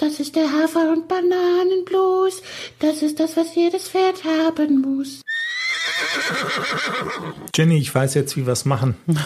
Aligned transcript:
Das 0.00 0.18
ist 0.18 0.34
der 0.34 0.50
Hafer- 0.50 0.92
und 0.92 1.08
Bananenblues. 1.08 2.42
Das 2.78 3.02
ist 3.02 3.20
das, 3.20 3.36
was 3.36 3.54
jedes 3.54 3.90
Pferd 3.90 4.24
haben 4.24 4.80
muss. 4.80 5.20
Jenny, 7.54 7.76
ich 7.76 7.94
weiß 7.94 8.14
jetzt, 8.14 8.34
wie 8.38 8.46
wir 8.46 8.52
es 8.54 8.64
machen. 8.64 8.96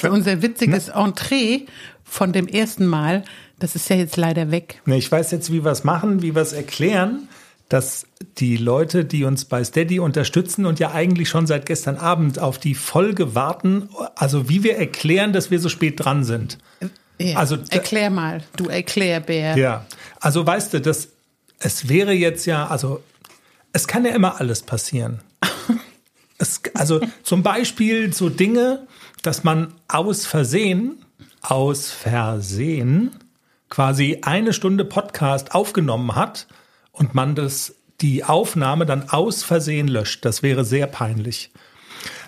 Du, 0.00 0.10
unser 0.10 0.42
witziges 0.42 0.90
Entree 0.90 1.66
von 2.04 2.32
dem 2.32 2.46
ersten 2.46 2.86
Mal, 2.86 3.24
das 3.58 3.74
ist 3.74 3.90
ja 3.90 3.96
jetzt 3.96 4.16
leider 4.16 4.52
weg. 4.52 4.80
Nee, 4.86 4.98
ich 4.98 5.10
weiß 5.10 5.32
jetzt, 5.32 5.50
wie 5.50 5.64
wir 5.64 5.72
es 5.72 5.82
machen, 5.82 6.22
wie 6.22 6.36
wir 6.36 6.42
es 6.42 6.52
erklären, 6.52 7.28
dass 7.68 8.06
die 8.38 8.56
Leute, 8.56 9.04
die 9.04 9.24
uns 9.24 9.44
bei 9.44 9.64
Steady 9.64 9.98
unterstützen 9.98 10.66
und 10.66 10.78
ja 10.78 10.92
eigentlich 10.92 11.28
schon 11.28 11.48
seit 11.48 11.66
gestern 11.66 11.96
Abend 11.96 12.38
auf 12.38 12.58
die 12.58 12.76
Folge 12.76 13.34
warten, 13.34 13.88
also 14.14 14.48
wie 14.48 14.62
wir 14.62 14.76
erklären, 14.76 15.32
dass 15.32 15.50
wir 15.50 15.58
so 15.58 15.68
spät 15.68 15.94
dran 15.98 16.22
sind. 16.22 16.58
Ja. 17.30 17.38
Also, 17.38 17.58
erklär 17.70 18.10
mal, 18.10 18.42
du 18.56 18.68
Erklärbär. 18.68 19.56
Ja, 19.56 19.86
also 20.20 20.46
weißt 20.46 20.74
du, 20.74 20.80
das, 20.80 21.08
es 21.58 21.88
wäre 21.88 22.12
jetzt 22.12 22.46
ja, 22.46 22.66
also 22.66 23.02
es 23.72 23.86
kann 23.86 24.04
ja 24.04 24.12
immer 24.12 24.40
alles 24.40 24.62
passieren. 24.62 25.20
es, 26.38 26.60
also 26.74 27.00
zum 27.22 27.42
Beispiel 27.42 28.12
so 28.12 28.28
Dinge, 28.28 28.86
dass 29.22 29.44
man 29.44 29.74
aus 29.88 30.26
Versehen, 30.26 31.04
aus 31.40 31.90
Versehen 31.90 33.16
quasi 33.70 34.18
eine 34.22 34.52
Stunde 34.52 34.84
Podcast 34.84 35.54
aufgenommen 35.54 36.14
hat 36.14 36.46
und 36.90 37.14
man 37.14 37.34
das, 37.34 37.74
die 38.00 38.22
Aufnahme 38.24 38.84
dann 38.84 39.08
aus 39.08 39.42
Versehen 39.42 39.88
löscht. 39.88 40.24
Das 40.24 40.42
wäre 40.42 40.64
sehr 40.64 40.86
peinlich. 40.86 41.50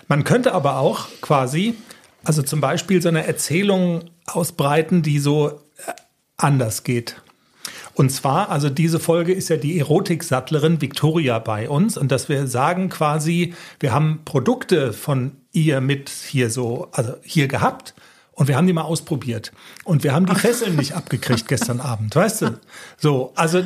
Man 0.07 0.23
könnte 0.23 0.53
aber 0.53 0.77
auch 0.79 1.07
quasi, 1.21 1.75
also 2.23 2.41
zum 2.41 2.61
Beispiel 2.61 3.01
so 3.01 3.09
eine 3.09 3.27
Erzählung 3.27 4.09
ausbreiten, 4.25 5.01
die 5.01 5.19
so 5.19 5.49
äh, 5.49 5.91
anders 6.37 6.83
geht. 6.83 7.21
Und 7.93 8.09
zwar, 8.09 8.49
also 8.49 8.69
diese 8.69 8.99
Folge 8.99 9.33
ist 9.33 9.49
ja 9.49 9.55
die 9.55 9.79
Erotiksattlerin 9.79 10.81
Victoria 10.81 11.39
bei 11.39 11.69
uns 11.69 11.97
und 11.97 12.11
dass 12.11 12.27
wir 12.27 12.45
sagen 12.47 12.89
quasi, 12.89 13.53
wir 13.79 13.93
haben 13.93 14.19
Produkte 14.25 14.91
von 14.91 15.37
ihr 15.53 15.79
mit 15.79 16.09
hier 16.09 16.49
so, 16.49 16.89
also 16.91 17.13
hier 17.23 17.47
gehabt 17.47 17.93
und 18.33 18.49
wir 18.49 18.57
haben 18.57 18.67
die 18.67 18.73
mal 18.73 18.81
ausprobiert. 18.81 19.53
Und 19.85 20.03
wir 20.03 20.13
haben 20.13 20.25
die 20.25 20.35
Fesseln 20.35 20.75
nicht 20.75 20.93
abgekriegt 20.93 21.47
gestern 21.47 21.79
Abend, 21.79 22.13
weißt 22.13 22.41
du? 22.41 22.59
So, 22.97 23.31
also, 23.35 23.63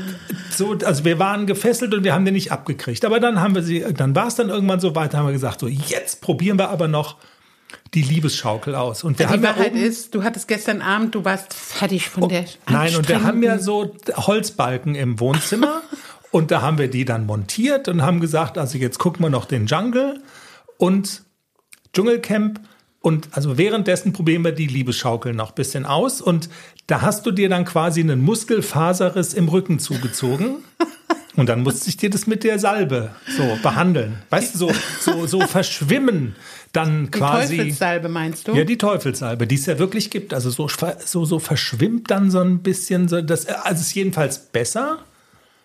so, 0.55 0.77
also 0.85 1.03
wir 1.05 1.17
waren 1.17 1.47
gefesselt 1.47 1.95
und 1.95 2.03
wir 2.03 2.13
haben 2.13 2.23
die 2.23 2.31
nicht 2.31 2.51
abgekriegt. 2.51 3.03
Aber 3.03 3.19
dann 3.19 3.41
haben 3.41 3.55
wir 3.55 3.63
sie, 3.63 3.83
dann 3.95 4.15
war 4.15 4.27
es 4.27 4.35
dann 4.35 4.49
irgendwann 4.49 4.79
so 4.79 4.95
weit, 4.95 5.15
haben 5.15 5.25
wir 5.25 5.33
gesagt, 5.33 5.61
so, 5.61 5.67
jetzt 5.67 6.21
probieren 6.21 6.59
wir 6.59 6.69
aber 6.69 6.87
noch 6.87 7.17
die 7.93 8.01
Liebesschaukel 8.01 8.75
aus. 8.75 9.03
Und 9.03 9.19
wir 9.19 9.25
Die 9.25 9.33
haben 9.33 9.43
ja 9.43 9.49
Wahrheit 9.49 9.71
oben, 9.71 9.83
ist, 9.83 10.13
du 10.13 10.23
hattest 10.23 10.47
gestern 10.47 10.81
Abend, 10.81 11.15
du 11.15 11.25
warst 11.25 11.53
fertig 11.53 12.09
von 12.09 12.29
der 12.29 12.45
Nein, 12.69 12.95
und 12.95 13.07
wir 13.09 13.23
haben 13.23 13.41
ja 13.43 13.57
so 13.59 13.95
Holzbalken 14.15 14.95
im 14.95 15.19
Wohnzimmer 15.19 15.81
und 16.31 16.51
da 16.51 16.61
haben 16.61 16.77
wir 16.77 16.89
die 16.89 17.05
dann 17.05 17.25
montiert 17.25 17.87
und 17.87 18.01
haben 18.01 18.19
gesagt, 18.19 18.57
also 18.57 18.77
jetzt 18.77 18.99
gucken 18.99 19.23
wir 19.25 19.29
noch 19.29 19.45
den 19.45 19.65
Jungle 19.65 20.21
und 20.77 21.23
Dschungelcamp 21.93 22.59
und 23.01 23.29
also 23.31 23.57
währenddessen 23.57 24.13
probieren 24.13 24.43
wir 24.43 24.51
die 24.51 24.67
Liebesschaukel 24.67 25.33
noch 25.33 25.49
ein 25.49 25.55
bisschen 25.55 25.85
aus 25.85 26.21
und 26.21 26.49
da 26.85 27.01
hast 27.01 27.25
du 27.25 27.31
dir 27.31 27.49
dann 27.49 27.65
quasi 27.65 28.01
einen 28.01 28.21
Muskelfaserriss 28.21 29.33
im 29.33 29.47
Rücken 29.47 29.79
zugezogen. 29.79 30.63
Und 31.35 31.47
dann 31.47 31.61
musste 31.61 31.87
ich 31.87 31.95
dir 31.95 32.09
das 32.09 32.27
mit 32.27 32.43
der 32.43 32.59
Salbe 32.59 33.11
so 33.37 33.57
behandeln. 33.63 34.17
Weißt 34.29 34.55
du, 34.55 34.57
so, 34.57 34.71
so, 34.99 35.25
so 35.25 35.39
verschwimmen 35.41 36.35
dann 36.71 37.05
Die 37.05 37.11
quasi. 37.11 37.57
Teufelssalbe 37.57 38.09
meinst 38.09 38.47
du? 38.47 38.53
Ja, 38.55 38.63
die 38.63 38.77
Teufelssalbe, 38.77 39.47
die 39.47 39.55
es 39.55 39.65
ja 39.65 39.79
wirklich 39.79 40.09
gibt. 40.09 40.33
Also 40.33 40.49
so, 40.49 40.67
so, 41.03 41.25
so 41.25 41.39
verschwimmt 41.39 42.11
dann 42.11 42.29
so 42.31 42.39
ein 42.39 42.59
bisschen. 42.59 43.07
So 43.07 43.21
das, 43.21 43.47
also 43.47 43.81
es 43.81 43.87
ist 43.87 43.95
jedenfalls 43.95 44.39
besser, 44.39 44.99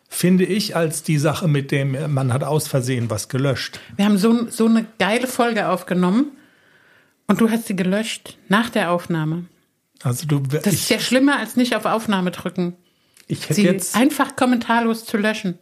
finde 0.09 0.45
ich, 0.45 0.77
als 0.77 1.03
die 1.03 1.19
Sache 1.19 1.49
mit 1.49 1.71
dem, 1.71 2.13
man 2.13 2.33
hat 2.33 2.45
aus 2.45 2.69
Versehen 2.69 3.11
was 3.11 3.29
gelöscht. 3.29 3.81
Wir 3.97 4.05
haben 4.07 4.19
so, 4.19 4.49
so 4.51 4.67
eine 4.67 4.87
geile 4.99 5.27
Folge 5.27 5.69
aufgenommen 5.69 6.29
und 7.27 7.41
du 7.41 7.51
hast 7.51 7.67
sie 7.67 7.77
gelöscht 7.77 8.39
nach 8.49 8.71
der 8.71 8.91
Aufnahme. 8.91 9.45
Also 10.03 10.27
du, 10.27 10.41
Das 10.41 10.67
ist 10.67 10.75
ich, 10.85 10.89
ja 10.91 11.01
schlimmer 11.01 11.39
als 11.39 11.57
nicht 11.57 11.75
auf 11.77 11.85
Aufnahme 11.87 12.31
drücken. 12.31 12.77
ich 13.27 13.45
hätte 13.45 13.55
Sie 13.55 13.63
jetzt, 13.65 13.97
einfach 13.97 14.37
kommentarlos 14.37 15.05
zu 15.07 15.17
löschen. 15.17 15.59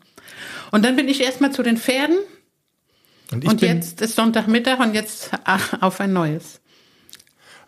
Und 0.71 0.85
dann 0.85 0.97
bin 0.97 1.09
ich 1.09 1.21
erstmal 1.21 1.53
zu 1.53 1.63
den 1.63 1.77
Pferden 1.77 2.17
und 3.33 3.45
und 3.45 3.63
jetzt 3.63 4.01
ist 4.01 4.17
Sonntagmittag 4.17 4.79
und 4.81 4.95
jetzt 4.95 5.31
ach, 5.45 5.81
auf 5.81 6.01
ein 6.01 6.13
neues. 6.13 6.61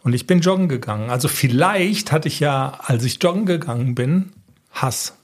und 0.02 0.12
ich 0.12 0.26
bin 0.26 0.40
joggen 0.40 0.68
gegangen. 0.68 1.10
Also 1.10 1.28
vielleicht 1.28 2.12
hatte 2.12 2.28
ich 2.28 2.40
ja, 2.40 2.78
als 2.82 3.04
ich 3.04 3.22
joggen 3.22 3.46
gegangen 3.46 3.94
bin, 3.94 4.32
Hass. 4.72 5.14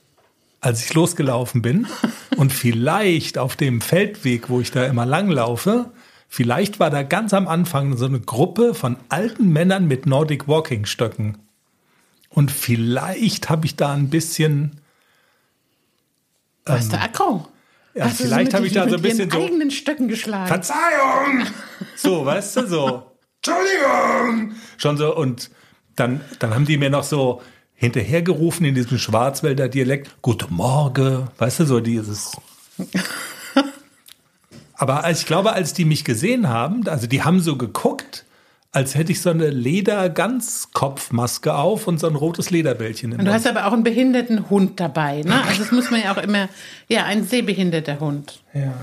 Als 0.59 0.83
ich 0.85 0.93
losgelaufen 0.93 1.61
bin 1.61 1.87
und 2.37 2.53
vielleicht 2.53 3.37
auf 3.37 3.55
dem 3.55 3.81
Feldweg, 3.81 4.49
wo 4.49 4.61
ich 4.61 4.71
da 4.71 4.85
immer 4.85 5.05
langlaufe, 5.05 5.91
vielleicht 6.27 6.79
war 6.79 6.89
da 6.89 7.03
ganz 7.03 7.33
am 7.33 7.47
Anfang 7.47 7.97
so 7.97 8.05
eine 8.05 8.19
Gruppe 8.19 8.73
von 8.73 8.97
alten 9.09 9.49
Männern 9.49 9.87
mit 9.87 10.05
Nordic 10.05 10.47
Walking 10.47 10.85
Stöcken. 10.85 11.37
Und 12.29 12.51
vielleicht 12.51 13.49
habe 13.49 13.65
ich 13.65 13.75
da 13.75 13.91
ein 13.93 14.09
bisschen, 14.09 14.79
Was 16.65 16.89
der 16.89 17.01
Akro? 17.01 17.47
Ja, 17.93 18.07
du 18.07 18.13
vielleicht 18.13 18.45
mit 18.45 18.53
habe 18.53 18.67
ich 18.67 18.73
da 18.73 18.89
so 18.89 18.95
ein 18.95 19.01
bisschen 19.01 19.29
so, 19.29 19.37
eigenen 19.37 19.71
Stöcken 19.71 20.07
geschlagen. 20.07 20.47
Verzeihung! 20.47 21.47
So, 21.95 22.25
weißt 22.25 22.57
du, 22.57 22.67
so, 22.67 23.11
Entschuldigung! 23.43 24.55
Schon 24.77 24.97
so, 24.97 25.15
und 25.15 25.51
dann, 25.95 26.21
dann 26.39 26.53
haben 26.53 26.65
die 26.65 26.77
mir 26.77 26.89
noch 26.89 27.03
so 27.03 27.41
hinterhergerufen 27.73 28.65
in 28.65 28.75
diesem 28.75 28.97
Schwarzwälder 28.97 29.67
Dialekt, 29.67 30.21
Guten 30.21 30.53
Morgen, 30.53 31.27
weißt 31.37 31.61
du, 31.61 31.65
so 31.65 31.79
dieses. 31.79 32.31
Aber 34.75 35.03
als, 35.03 35.21
ich 35.21 35.25
glaube, 35.25 35.53
als 35.53 35.73
die 35.73 35.85
mich 35.85 36.03
gesehen 36.03 36.49
haben, 36.49 36.87
also 36.87 37.07
die 37.07 37.23
haben 37.23 37.39
so 37.39 37.55
geguckt, 37.55 38.25
als 38.73 38.95
hätte 38.95 39.11
ich 39.11 39.19
so 39.21 39.29
eine 39.29 39.49
Leder-Ganzkopfmaske 39.49 41.53
auf 41.55 41.87
und 41.87 41.99
so 41.99 42.07
ein 42.07 42.15
rotes 42.15 42.51
Lederbällchen 42.51 43.11
im 43.11 43.19
Und 43.19 43.25
du 43.25 43.31
Mund. 43.31 43.35
hast 43.35 43.45
aber 43.47 43.67
auch 43.67 43.73
einen 43.73 43.83
behinderten 43.83 44.49
Hund 44.49 44.79
dabei, 44.79 45.23
ne? 45.23 45.43
Also 45.45 45.63
das 45.63 45.73
muss 45.73 45.91
man 45.91 46.01
ja 46.01 46.13
auch 46.13 46.23
immer, 46.23 46.47
ja, 46.87 47.03
ein 47.03 47.25
sehbehinderter 47.25 47.99
Hund. 47.99 48.41
Ja. 48.53 48.73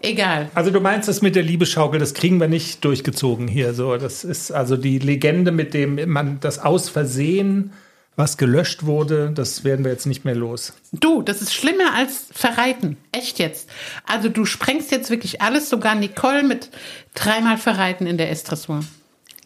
Egal. 0.00 0.48
Also 0.54 0.72
du 0.72 0.80
meinst 0.80 1.08
das 1.08 1.22
mit 1.22 1.36
der 1.36 1.44
Liebesschaukel, 1.44 2.00
das 2.00 2.12
kriegen 2.12 2.40
wir 2.40 2.48
nicht 2.48 2.84
durchgezogen 2.84 3.46
hier. 3.46 3.72
So, 3.72 3.96
das 3.96 4.24
ist 4.24 4.50
also 4.50 4.76
die 4.76 4.98
Legende, 4.98 5.52
mit 5.52 5.74
dem 5.74 6.10
man 6.10 6.40
das 6.40 6.58
aus 6.58 6.88
Versehen, 6.88 7.72
was 8.16 8.36
gelöscht 8.36 8.84
wurde, 8.84 9.30
das 9.30 9.64
werden 9.64 9.84
wir 9.84 9.92
jetzt 9.92 10.06
nicht 10.06 10.24
mehr 10.24 10.34
los. 10.34 10.74
Du, 10.92 11.22
das 11.22 11.40
ist 11.40 11.54
schlimmer 11.54 11.94
als 11.94 12.26
Verreiten. 12.32 12.96
Echt 13.10 13.38
jetzt. 13.38 13.70
Also 14.06 14.28
du 14.28 14.44
sprengst 14.44 14.90
jetzt 14.90 15.10
wirklich 15.10 15.40
alles, 15.40 15.70
sogar 15.70 15.94
Nicole 15.94 16.42
mit 16.42 16.70
dreimal 17.14 17.56
Verreiten 17.56 18.06
in 18.06 18.18
der 18.18 18.30
S-Dressur. 18.30 18.80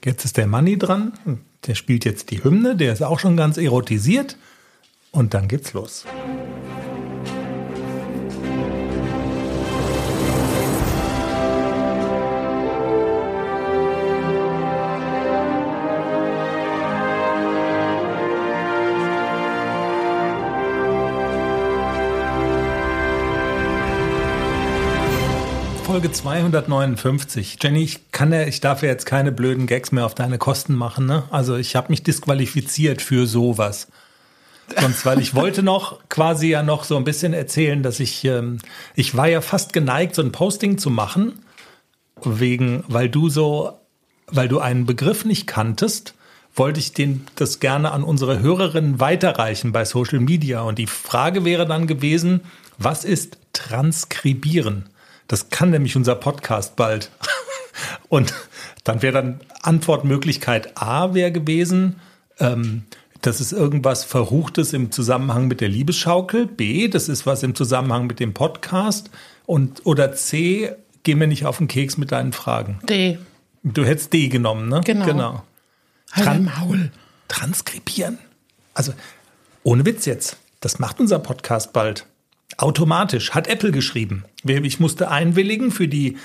Jetzt 0.05 0.25
ist 0.25 0.37
der 0.37 0.47
Manni 0.47 0.79
dran, 0.79 1.13
der 1.67 1.75
spielt 1.75 2.05
jetzt 2.05 2.31
die 2.31 2.43
Hymne, 2.43 2.77
der 2.77 2.93
ist 2.93 3.03
auch 3.03 3.19
schon 3.19 3.37
ganz 3.37 3.57
erotisiert 3.57 4.37
und 5.11 5.35
dann 5.35 5.49
geht's 5.49 5.73
los. 5.73 6.05
Folge 25.97 26.13
259. 26.13 27.57
Jenny, 27.63 27.83
ich 27.83 28.13
kann 28.13 28.31
ja, 28.31 28.43
ich 28.43 28.61
darf 28.61 28.83
ja 28.83 28.91
jetzt 28.91 29.07
keine 29.07 29.33
blöden 29.33 29.67
Gags 29.67 29.93
mehr 29.93 30.05
auf 30.05 30.15
deine 30.15 30.37
Kosten 30.37 30.75
machen, 30.75 31.07
ne? 31.07 31.23
Also 31.31 31.57
ich 31.57 31.75
habe 31.75 31.89
mich 31.89 32.03
disqualifiziert 32.03 33.01
für 33.01 33.27
sowas. 33.27 33.89
Sonst, 34.79 35.07
weil 35.07 35.23
ich 35.23 35.35
wollte 35.35 35.63
noch 35.63 36.07
quasi 36.11 36.49
ja 36.49 36.63
noch 36.63 36.85
so 36.85 36.99
ein 36.99 37.05
bisschen 37.05 37.33
erzählen, 37.33 37.83
dass 37.83 37.99
ich, 37.99 38.27
ähm, 38.27 38.59
ich 38.95 39.17
war 39.17 39.27
ja 39.27 39.41
fast 39.41 39.73
geneigt, 39.73 40.15
so 40.15 40.21
ein 40.21 40.33
Posting 40.33 40.77
zu 40.77 40.91
machen, 40.91 41.43
wegen, 42.23 42.85
weil 42.89 43.09
du 43.09 43.31
so, 43.31 43.73
weil 44.27 44.49
du 44.49 44.59
einen 44.59 44.85
Begriff 44.85 45.25
nicht 45.25 45.47
kanntest, 45.47 46.13
wollte 46.55 46.79
ich 46.79 46.93
den, 46.93 47.27
das 47.37 47.59
gerne 47.59 47.93
an 47.93 48.05
unsere 48.05 48.41
Hörerinnen 48.41 49.01
weiterreichen 49.01 49.73
bei 49.73 49.87
Social 49.87 50.21
Media. 50.21 50.61
Und 50.61 50.77
die 50.79 50.89
Frage 50.89 51.47
wäre 51.47 51.65
dann 51.65 51.87
gewesen, 51.87 52.43
was 52.77 53.03
ist 53.07 53.39
transkribieren? 53.55 54.91
Das 55.29 55.51
kann 55.51 55.71
nämlich 55.71 55.97
unser 55.97 56.15
Podcast 56.15 56.77
bald. 56.77 57.11
Und 58.09 58.33
dann 58.85 59.03
wäre 59.03 59.13
dann 59.13 59.41
Antwortmöglichkeit 59.63 60.77
A 60.81 61.15
wäre 61.15 61.33
gewesen, 61.33 61.97
ähm, 62.39 62.85
das 63.23 63.41
ist 63.41 63.53
irgendwas 63.53 64.05
Verruchtes 64.05 64.73
im 64.73 64.93
Zusammenhang 64.93 65.49
mit 65.49 65.61
der 65.61 65.69
Liebesschaukel. 65.69 66.47
B, 66.47 66.87
das 66.89 67.09
ist 67.09 67.27
was 67.27 67.43
im 67.43 67.55
Zusammenhang 67.55 68.07
mit 68.07 68.21
dem 68.21 68.35
Podcast. 68.35 69.11
Und, 69.47 69.85
oder 69.85 70.13
C, 70.13 70.73
geh 71.03 71.15
mir 71.15 71.27
nicht 71.27 71.45
auf 71.47 71.59
den 71.59 71.67
Keks 71.67 71.97
mit 71.97 72.13
deinen 72.13 72.33
Fragen. 72.33 72.79
D. 72.89 73.19
Du 73.65 73.85
hättest 73.85 74.13
D 74.13 74.29
genommen, 74.29 74.69
ne? 74.69 74.81
Genau. 74.85 75.07
genau. 75.07 75.43
Halt 76.13 76.27
Tran- 76.27 76.45
Maul. 76.45 76.93
Transkribieren. 77.27 78.19
Also 78.75 78.93
Ohne 79.65 79.85
Witz 79.85 80.05
jetzt. 80.05 80.37
Das 80.61 80.79
macht 80.79 81.01
unser 81.01 81.19
Podcast 81.19 81.73
bald. 81.73 82.07
Automatisch. 82.57 83.33
Hat 83.33 83.49
Apple 83.49 83.71
geschrieben. 83.71 84.25
Ich 84.45 84.81
musste 84.81 85.11
einwilligen 85.11 85.71
für 85.71 85.89
die 85.89 86.17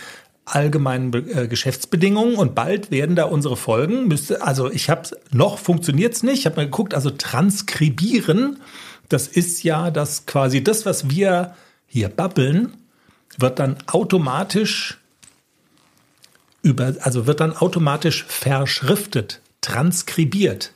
allgemeinen 0.45 1.13
äh, 1.13 1.48
Geschäftsbedingungen 1.48 2.36
und 2.36 2.56
bald 2.56 2.92
werden 2.92 3.16
da 3.16 3.25
unsere 3.25 3.57
Folgen. 3.57 4.07
Müsste, 4.07 4.42
also 4.42 4.72
ich 4.72 4.89
habe 4.89 5.10
noch 5.31 5.60
funktioniert's 5.60 6.24
nicht. 6.24 6.39
Ich 6.39 6.45
habe 6.45 6.57
mal 6.57 6.66
geguckt, 6.66 6.94
also 6.94 7.10
transkribieren, 7.10 8.57
das 9.10 9.28
ist 9.28 9.63
ja 9.63 9.92
das 9.92 10.25
quasi 10.25 10.63
das, 10.63 10.86
was 10.86 11.10
wir 11.10 11.56
hier 11.86 12.10
babbeln, 12.10 12.74
wird 13.38 13.60
dann 13.60 13.78
automatisch 13.88 14.98
über, 16.62 16.95
also 17.01 17.28
wird 17.28 17.42
dann 17.42 17.56
automatisch 17.56 18.24
verschriftet, 18.24 19.42
transkribiert. 19.62 20.72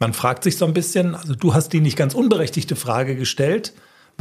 Man 0.00 0.12
fragt 0.12 0.42
sich 0.42 0.56
so 0.56 0.64
ein 0.64 0.74
bisschen, 0.74 1.14
also 1.14 1.34
du 1.34 1.54
hast 1.54 1.72
die 1.72 1.80
nicht 1.80 1.96
ganz 1.96 2.14
unberechtigte 2.14 2.74
Frage 2.74 3.14
gestellt, 3.14 3.72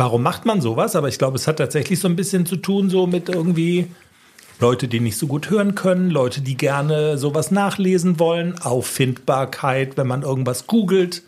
warum 0.01 0.24
macht 0.24 0.45
man 0.48 0.62
sowas? 0.62 0.95
Aber 0.95 1.09
ich 1.09 1.19
glaube, 1.19 1.38
es 1.38 1.45
hat 1.48 1.57
tatsächlich 1.57 2.00
so 2.00 2.07
ein 2.07 2.15
bisschen 2.15 2.48
zu 2.48 2.56
tun, 2.56 2.89
so 2.89 3.06
mit 3.06 3.30
irgendwie 3.30 3.86
Leute, 4.59 4.88
die 4.88 5.00
nicht 5.00 5.15
so 5.15 5.27
gut 5.27 5.51
hören 5.51 5.75
können, 5.75 6.09
Leute, 6.09 6.42
die 6.42 6.57
gerne 6.57 7.19
sowas 7.19 7.51
nachlesen 7.51 8.19
wollen, 8.19 8.57
Auffindbarkeit, 8.59 9.98
wenn 9.98 10.07
man 10.07 10.24
irgendwas 10.24 10.65
googelt. 10.65 11.21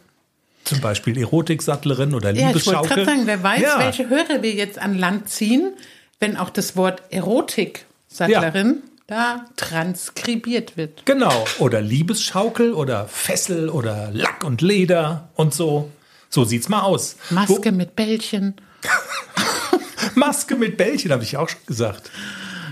Zum 0.64 0.82
Beispiel 0.82 1.18
Erotiksattlerin 1.20 2.16
oder 2.16 2.30
Ja, 2.32 2.36
ich 2.36 2.42
wollte 2.42 2.58
Liebesschaukel. 2.60 2.90
gerade 2.90 3.06
sagen, 3.06 3.22
wer 3.26 3.44
weiß, 3.44 3.62
Ja. 3.62 3.80
welche 3.80 4.10
Hörer 4.10 4.42
wir 4.42 4.52
jetzt 4.54 4.80
an 4.80 4.98
Land 4.98 5.30
ziehen, 5.30 5.74
wenn 6.20 6.36
auch 6.38 6.50
das 6.50 6.76
Wort 6.76 7.04
Erotik-Sattlerin 7.12 8.82
da 9.06 9.46
transkribiert 9.56 10.78
wird. 10.78 11.06
Genau. 11.06 11.46
Oder 11.60 11.82
Liebesschaukel 11.82 12.74
oder 12.74 13.06
Fessel 13.08 13.70
oder 13.70 14.10
Lack 14.14 14.44
und 14.44 14.62
Leder 14.62 15.30
und 15.36 15.54
so. 15.54 15.92
So 16.34 16.46
sieht's 16.46 16.68
mal 16.68 16.82
aus. 16.82 17.16
Maske 17.30 17.72
mit 17.72 17.96
Bällchen. 17.96 18.56
Wo, 18.82 19.80
Maske 20.20 20.56
mit 20.56 20.78
Bällchen, 20.78 21.12
habe 21.12 21.22
ich 21.22 21.38
auch 21.38 21.48
schon 21.48 21.60
gesagt. 21.68 22.10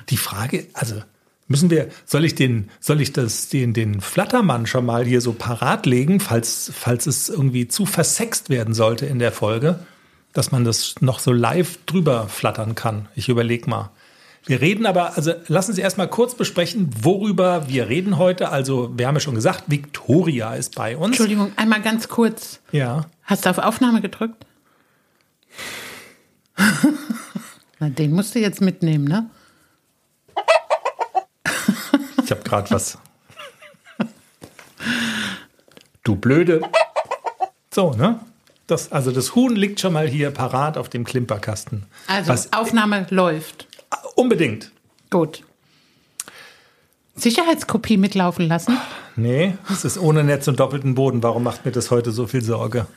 Die 0.10 0.18
Frage, 0.18 0.66
also 0.74 0.96
müssen 1.48 1.70
wir, 1.70 1.90
soll 2.04 2.26
ich 2.26 2.34
den, 2.34 2.72
soll 2.80 3.02
ich 3.02 3.14
das, 3.14 3.50
den, 3.50 3.74
den 3.74 4.02
Flattermann 4.02 4.66
schon 4.66 4.84
mal 4.84 5.06
hier 5.06 5.22
so 5.22 5.34
parat 5.34 5.86
legen, 5.86 6.20
falls, 6.20 6.72
falls 6.74 7.06
es 7.06 7.30
irgendwie 7.30 7.68
zu 7.68 7.86
versext 7.86 8.50
werden 8.50 8.74
sollte 8.74 9.06
in 9.06 9.20
der 9.20 9.32
Folge, 9.32 9.86
dass 10.34 10.52
man 10.52 10.66
das 10.66 10.96
noch 11.02 11.20
so 11.20 11.32
live 11.32 11.78
drüber 11.86 12.30
flattern 12.30 12.74
kann? 12.74 13.10
Ich 13.14 13.30
überlege 13.30 13.70
mal. 13.70 13.92
Wir 14.46 14.60
reden 14.60 14.86
aber, 14.86 15.18
also 15.18 15.34
lassen 15.48 15.74
Sie 15.74 15.82
erstmal 15.82 16.08
kurz 16.08 16.34
besprechen, 16.36 16.90
worüber 17.02 17.70
wir 17.70 17.90
reden 17.90 18.18
heute. 18.18 18.50
Also, 18.50 18.92
wir 18.98 19.08
haben 19.08 19.16
ja 19.16 19.20
schon 19.20 19.36
gesagt, 19.36 19.66
Victoria 19.68 20.56
ist 20.56 20.76
bei 20.76 20.98
uns. 20.98 21.08
Entschuldigung, 21.08 21.52
einmal 21.58 21.82
ganz 21.82 22.08
kurz. 22.08 22.60
Ja. 22.72 23.06
Hast 23.24 23.46
du 23.46 23.50
auf 23.52 23.60
Aufnahme 23.60 24.02
gedrückt? 24.02 24.46
Na, 27.80 27.90
den 27.90 28.14
musst 28.14 28.34
du 28.34 28.40
jetzt 28.40 28.62
mitnehmen, 28.62 29.06
ne? 29.06 29.30
Ich 32.24 32.32
habe 32.32 32.42
gerade 32.44 32.72
was. 32.72 32.98
Du 36.04 36.16
blöde. 36.16 36.62
So, 37.74 37.94
ne? 37.94 38.20
Das, 38.68 38.92
also 38.92 39.12
das 39.12 39.36
Huhn 39.36 39.56
liegt 39.56 39.80
schon 39.80 39.94
mal 39.94 40.08
hier 40.08 40.32
parat 40.32 40.78
auf 40.78 40.90
dem 40.90 41.04
Klimperkasten. 41.04 41.84
Also, 42.08 42.32
Was, 42.32 42.54
Aufnahme 42.54 43.06
läuft. 43.10 43.68
Unbedingt. 44.22 44.72
Gut. 45.10 45.44
Sicherheitskopie 47.16 47.98
mitlaufen 47.98 48.48
lassen? 48.48 48.78
Nee, 49.16 49.56
es 49.72 49.84
ist 49.84 49.98
ohne 49.98 50.24
Netz 50.24 50.48
und 50.48 50.60
doppelten 50.60 50.96
Boden. 50.96 51.22
Warum 51.22 51.44
macht 51.44 51.66
mir 51.66 51.72
das 51.72 51.92
heute 51.92 52.12
so 52.12 52.28
viel 52.28 52.42
Sorge? 52.42 52.88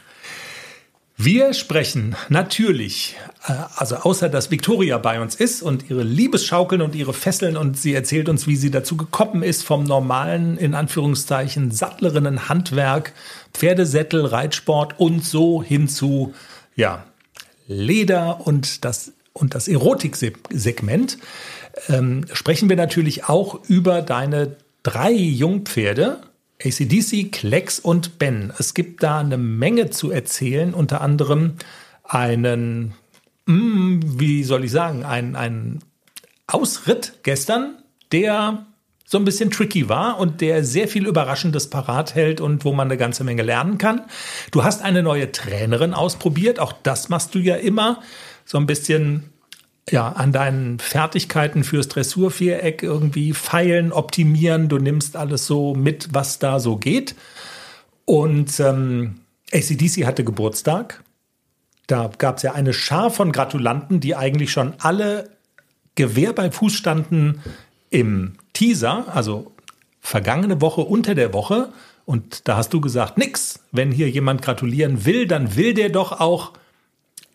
Wir 1.16 1.54
sprechen 1.54 2.16
natürlich, 2.28 3.16
äh, 3.46 3.52
also 3.76 3.96
außer 3.96 4.28
dass 4.28 4.50
Victoria 4.50 4.98
bei 4.98 5.20
uns 5.20 5.36
ist 5.36 5.62
und 5.62 5.88
ihre 5.88 6.02
Liebesschaukeln 6.02 6.82
und 6.82 6.96
ihre 6.96 7.14
Fesseln 7.14 7.56
und 7.56 7.78
sie 7.78 7.94
erzählt 7.94 8.28
uns, 8.28 8.48
wie 8.48 8.56
sie 8.56 8.72
dazu 8.72 8.96
gekommen 8.96 9.44
ist 9.44 9.62
vom 9.62 9.84
normalen, 9.84 10.56
in 10.56 10.74
Anführungszeichen, 10.74 11.70
Sattlerinnen-Handwerk, 11.70 13.12
Pferdesättel, 13.52 14.26
Reitsport 14.26 14.98
und 14.98 15.24
so 15.24 15.62
hin 15.62 15.88
zu, 15.88 16.34
ja, 16.74 17.04
Leder 17.68 18.44
und 18.46 18.84
das, 18.84 19.12
und 19.34 19.54
das 19.54 19.68
Erotiksegment. 19.68 21.18
Ähm, 21.88 22.24
sprechen 22.32 22.70
wir 22.70 22.76
natürlich 22.76 23.28
auch 23.28 23.62
über 23.68 24.00
deine 24.00 24.56
drei 24.82 25.12
Jungpferde, 25.12 26.20
ACDC, 26.64 27.30
Klecks 27.32 27.80
und 27.80 28.18
Ben. 28.18 28.52
Es 28.58 28.72
gibt 28.72 29.02
da 29.02 29.18
eine 29.18 29.36
Menge 29.36 29.90
zu 29.90 30.10
erzählen, 30.10 30.72
unter 30.72 31.00
anderem 31.02 31.54
einen, 32.04 32.94
mm, 33.46 34.00
wie 34.18 34.44
soll 34.44 34.64
ich 34.64 34.70
sagen, 34.70 35.04
einen, 35.04 35.36
einen 35.36 35.80
Ausritt 36.46 37.18
gestern, 37.24 37.76
der 38.12 38.66
so 39.04 39.18
ein 39.18 39.24
bisschen 39.24 39.50
tricky 39.50 39.88
war 39.88 40.18
und 40.18 40.40
der 40.40 40.64
sehr 40.64 40.88
viel 40.88 41.06
Überraschendes 41.06 41.68
parat 41.68 42.14
hält 42.14 42.40
und 42.40 42.64
wo 42.64 42.72
man 42.72 42.88
eine 42.88 42.96
ganze 42.96 43.24
Menge 43.24 43.42
lernen 43.42 43.78
kann. 43.78 44.02
Du 44.50 44.64
hast 44.64 44.82
eine 44.82 45.02
neue 45.02 45.30
Trainerin 45.30 45.92
ausprobiert, 45.92 46.58
auch 46.58 46.72
das 46.72 47.08
machst 47.08 47.34
du 47.34 47.38
ja 47.38 47.56
immer, 47.56 48.00
so 48.44 48.58
ein 48.58 48.66
bisschen 48.66 49.30
ja, 49.90 50.08
an 50.08 50.32
deinen 50.32 50.78
Fertigkeiten 50.78 51.62
fürs 51.64 51.88
Dressurviereck 51.88 52.82
irgendwie 52.82 53.32
feilen, 53.32 53.92
optimieren. 53.92 54.68
Du 54.68 54.78
nimmst 54.78 55.16
alles 55.16 55.46
so 55.46 55.74
mit, 55.74 56.08
was 56.12 56.38
da 56.38 56.58
so 56.58 56.76
geht. 56.76 57.14
Und 58.06 58.58
ähm, 58.60 59.20
ACDC 59.52 60.06
hatte 60.06 60.24
Geburtstag. 60.24 61.02
Da 61.86 62.10
gab 62.16 62.38
es 62.38 62.42
ja 62.42 62.52
eine 62.52 62.72
Schar 62.72 63.10
von 63.10 63.30
Gratulanten, 63.30 64.00
die 64.00 64.16
eigentlich 64.16 64.52
schon 64.52 64.74
alle 64.78 65.30
Gewehr 65.94 66.32
bei 66.32 66.50
Fuß 66.50 66.72
standen 66.72 67.40
im 67.90 68.34
Teaser, 68.54 69.14
also 69.14 69.52
vergangene 70.00 70.60
Woche 70.60 70.80
unter 70.80 71.14
der 71.14 71.32
Woche. 71.34 71.68
Und 72.06 72.48
da 72.48 72.56
hast 72.56 72.72
du 72.72 72.80
gesagt, 72.80 73.18
nix. 73.18 73.60
Wenn 73.70 73.92
hier 73.92 74.10
jemand 74.10 74.42
gratulieren 74.42 75.04
will, 75.04 75.26
dann 75.26 75.56
will 75.56 75.74
der 75.74 75.90
doch 75.90 76.20
auch 76.20 76.52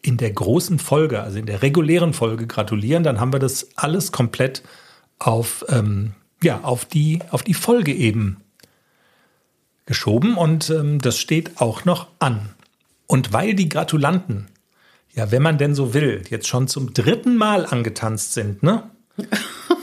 in 0.01 0.18
der 0.18 0.31
großen 0.31 0.80
Folge, 0.80 1.22
also 1.22 1.40
in 1.40 1.46
der 1.46 1.62
regulären 1.62 2.13
Folge 2.13 2.48
gratulieren, 2.48 3.04
dann 3.04 3.19
haben 3.19 3.34
wir 3.34 3.40
das 3.40 3.69
alles 3.75 4.12
komplett 4.12 4.63
auf, 5.18 5.66
ähm, 5.69 6.13
ja, 6.42 6.62
auf, 6.62 6.86
die, 6.86 7.19
auf 7.31 7.44
die 7.44 7.54
Folge 7.54 7.94
eben 7.94 8.38
geschoben 9.86 10.36
und 10.38 10.69
ähm, 10.69 11.00
das 11.00 11.18
steht 11.19 11.60
auch 11.60 11.84
noch 11.84 12.07
an. 12.19 12.50
Und 13.07 13.34
weil 13.34 13.56
die 13.56 13.69
Gratulanten, 13.69 14.48
ja, 15.13 15.32
wenn 15.32 15.41
man 15.41 15.58
denn 15.58 15.75
so 15.75 15.94
will, 15.94 16.24
jetzt 16.29 16.48
schon 16.48 16.68
zum 16.68 16.94
dritten 16.94 17.36
Mal 17.36 17.65
angetanzt 17.65 18.34
sind, 18.34 18.63
ne? 18.63 18.84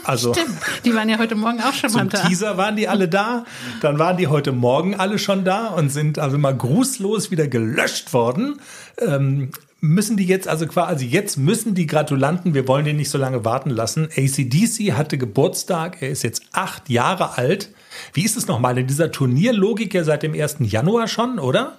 Also 0.03 0.33
Stimmt. 0.33 0.57
Die 0.85 0.95
waren 0.95 1.09
ja 1.09 1.17
heute 1.17 1.35
Morgen 1.35 1.59
auch 1.59 1.73
schon 1.73 1.91
mal 1.91 1.99
zum 1.99 2.09
da. 2.09 2.25
Teaser 2.25 2.57
waren 2.57 2.77
die 2.77 2.87
alle 2.87 3.09
da, 3.09 3.43
dann 3.81 3.99
waren 3.99 4.15
die 4.15 4.27
heute 4.27 4.53
Morgen 4.53 4.95
alle 4.95 5.19
schon 5.19 5.43
da 5.43 5.67
und 5.67 5.89
sind 5.89 6.17
also 6.17 6.37
mal 6.37 6.55
grußlos 6.55 7.29
wieder 7.29 7.49
gelöscht 7.49 8.13
worden. 8.13 8.61
Ähm, 8.99 9.51
müssen 9.79 10.17
die 10.17 10.25
jetzt 10.25 10.47
also 10.47 10.65
quasi, 10.67 10.89
also 10.89 11.05
jetzt 11.05 11.37
müssen 11.37 11.75
die 11.75 11.85
Gratulanten, 11.87 12.53
wir 12.53 12.67
wollen 12.67 12.85
den 12.85 12.97
nicht 12.97 13.09
so 13.09 13.17
lange 13.17 13.45
warten 13.45 13.69
lassen. 13.69 14.05
ACDC 14.15 14.93
hatte 14.93 15.17
Geburtstag, 15.17 16.01
er 16.01 16.09
ist 16.09 16.23
jetzt 16.23 16.43
acht 16.53 16.89
Jahre 16.89 17.37
alt. 17.37 17.69
Wie 18.13 18.23
ist 18.23 18.37
es 18.37 18.47
nochmal 18.47 18.77
in 18.77 18.87
dieser 18.87 19.11
Turnierlogik 19.11 19.93
ja 19.93 20.03
seit 20.03 20.23
dem 20.23 20.33
1. 20.33 20.57
Januar 20.61 21.07
schon, 21.07 21.39
oder? 21.39 21.77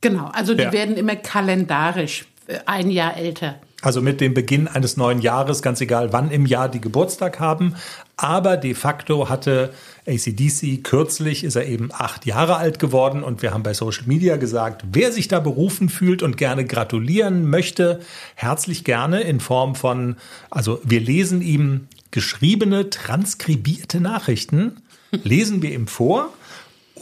Genau, 0.00 0.26
also 0.32 0.54
die 0.54 0.62
Ja. 0.64 0.72
werden 0.72 0.96
immer 0.96 1.16
kalendarisch 1.16 2.26
äh, 2.46 2.58
ein 2.66 2.90
Jahr 2.90 3.16
älter. 3.16 3.56
Also 3.82 4.02
mit 4.02 4.20
dem 4.20 4.34
Beginn 4.34 4.68
eines 4.68 4.96
neuen 4.96 5.20
Jahres, 5.20 5.62
ganz 5.62 5.80
egal 5.80 6.12
wann 6.12 6.30
im 6.30 6.44
Jahr 6.44 6.68
die 6.68 6.80
Geburtstag 6.80 7.40
haben. 7.40 7.76
Aber 8.16 8.58
de 8.58 8.74
facto 8.74 9.30
hatte 9.30 9.72
ACDC 10.06 10.84
kürzlich, 10.84 11.44
ist 11.44 11.56
er 11.56 11.66
eben 11.66 11.88
acht 11.92 12.26
Jahre 12.26 12.56
alt 12.56 12.78
geworden 12.78 13.22
und 13.22 13.40
wir 13.40 13.54
haben 13.54 13.62
bei 13.62 13.72
Social 13.72 14.06
Media 14.06 14.36
gesagt, 14.36 14.84
wer 14.92 15.12
sich 15.12 15.28
da 15.28 15.40
berufen 15.40 15.88
fühlt 15.88 16.22
und 16.22 16.36
gerne 16.36 16.66
gratulieren 16.66 17.48
möchte, 17.48 18.00
herzlich 18.34 18.84
gerne 18.84 19.22
in 19.22 19.40
Form 19.40 19.74
von, 19.74 20.16
also 20.50 20.80
wir 20.84 21.00
lesen 21.00 21.40
ihm 21.40 21.88
geschriebene, 22.10 22.90
transkribierte 22.90 24.00
Nachrichten, 24.00 24.82
lesen 25.10 25.62
wir 25.62 25.72
ihm 25.72 25.86
vor. 25.86 26.32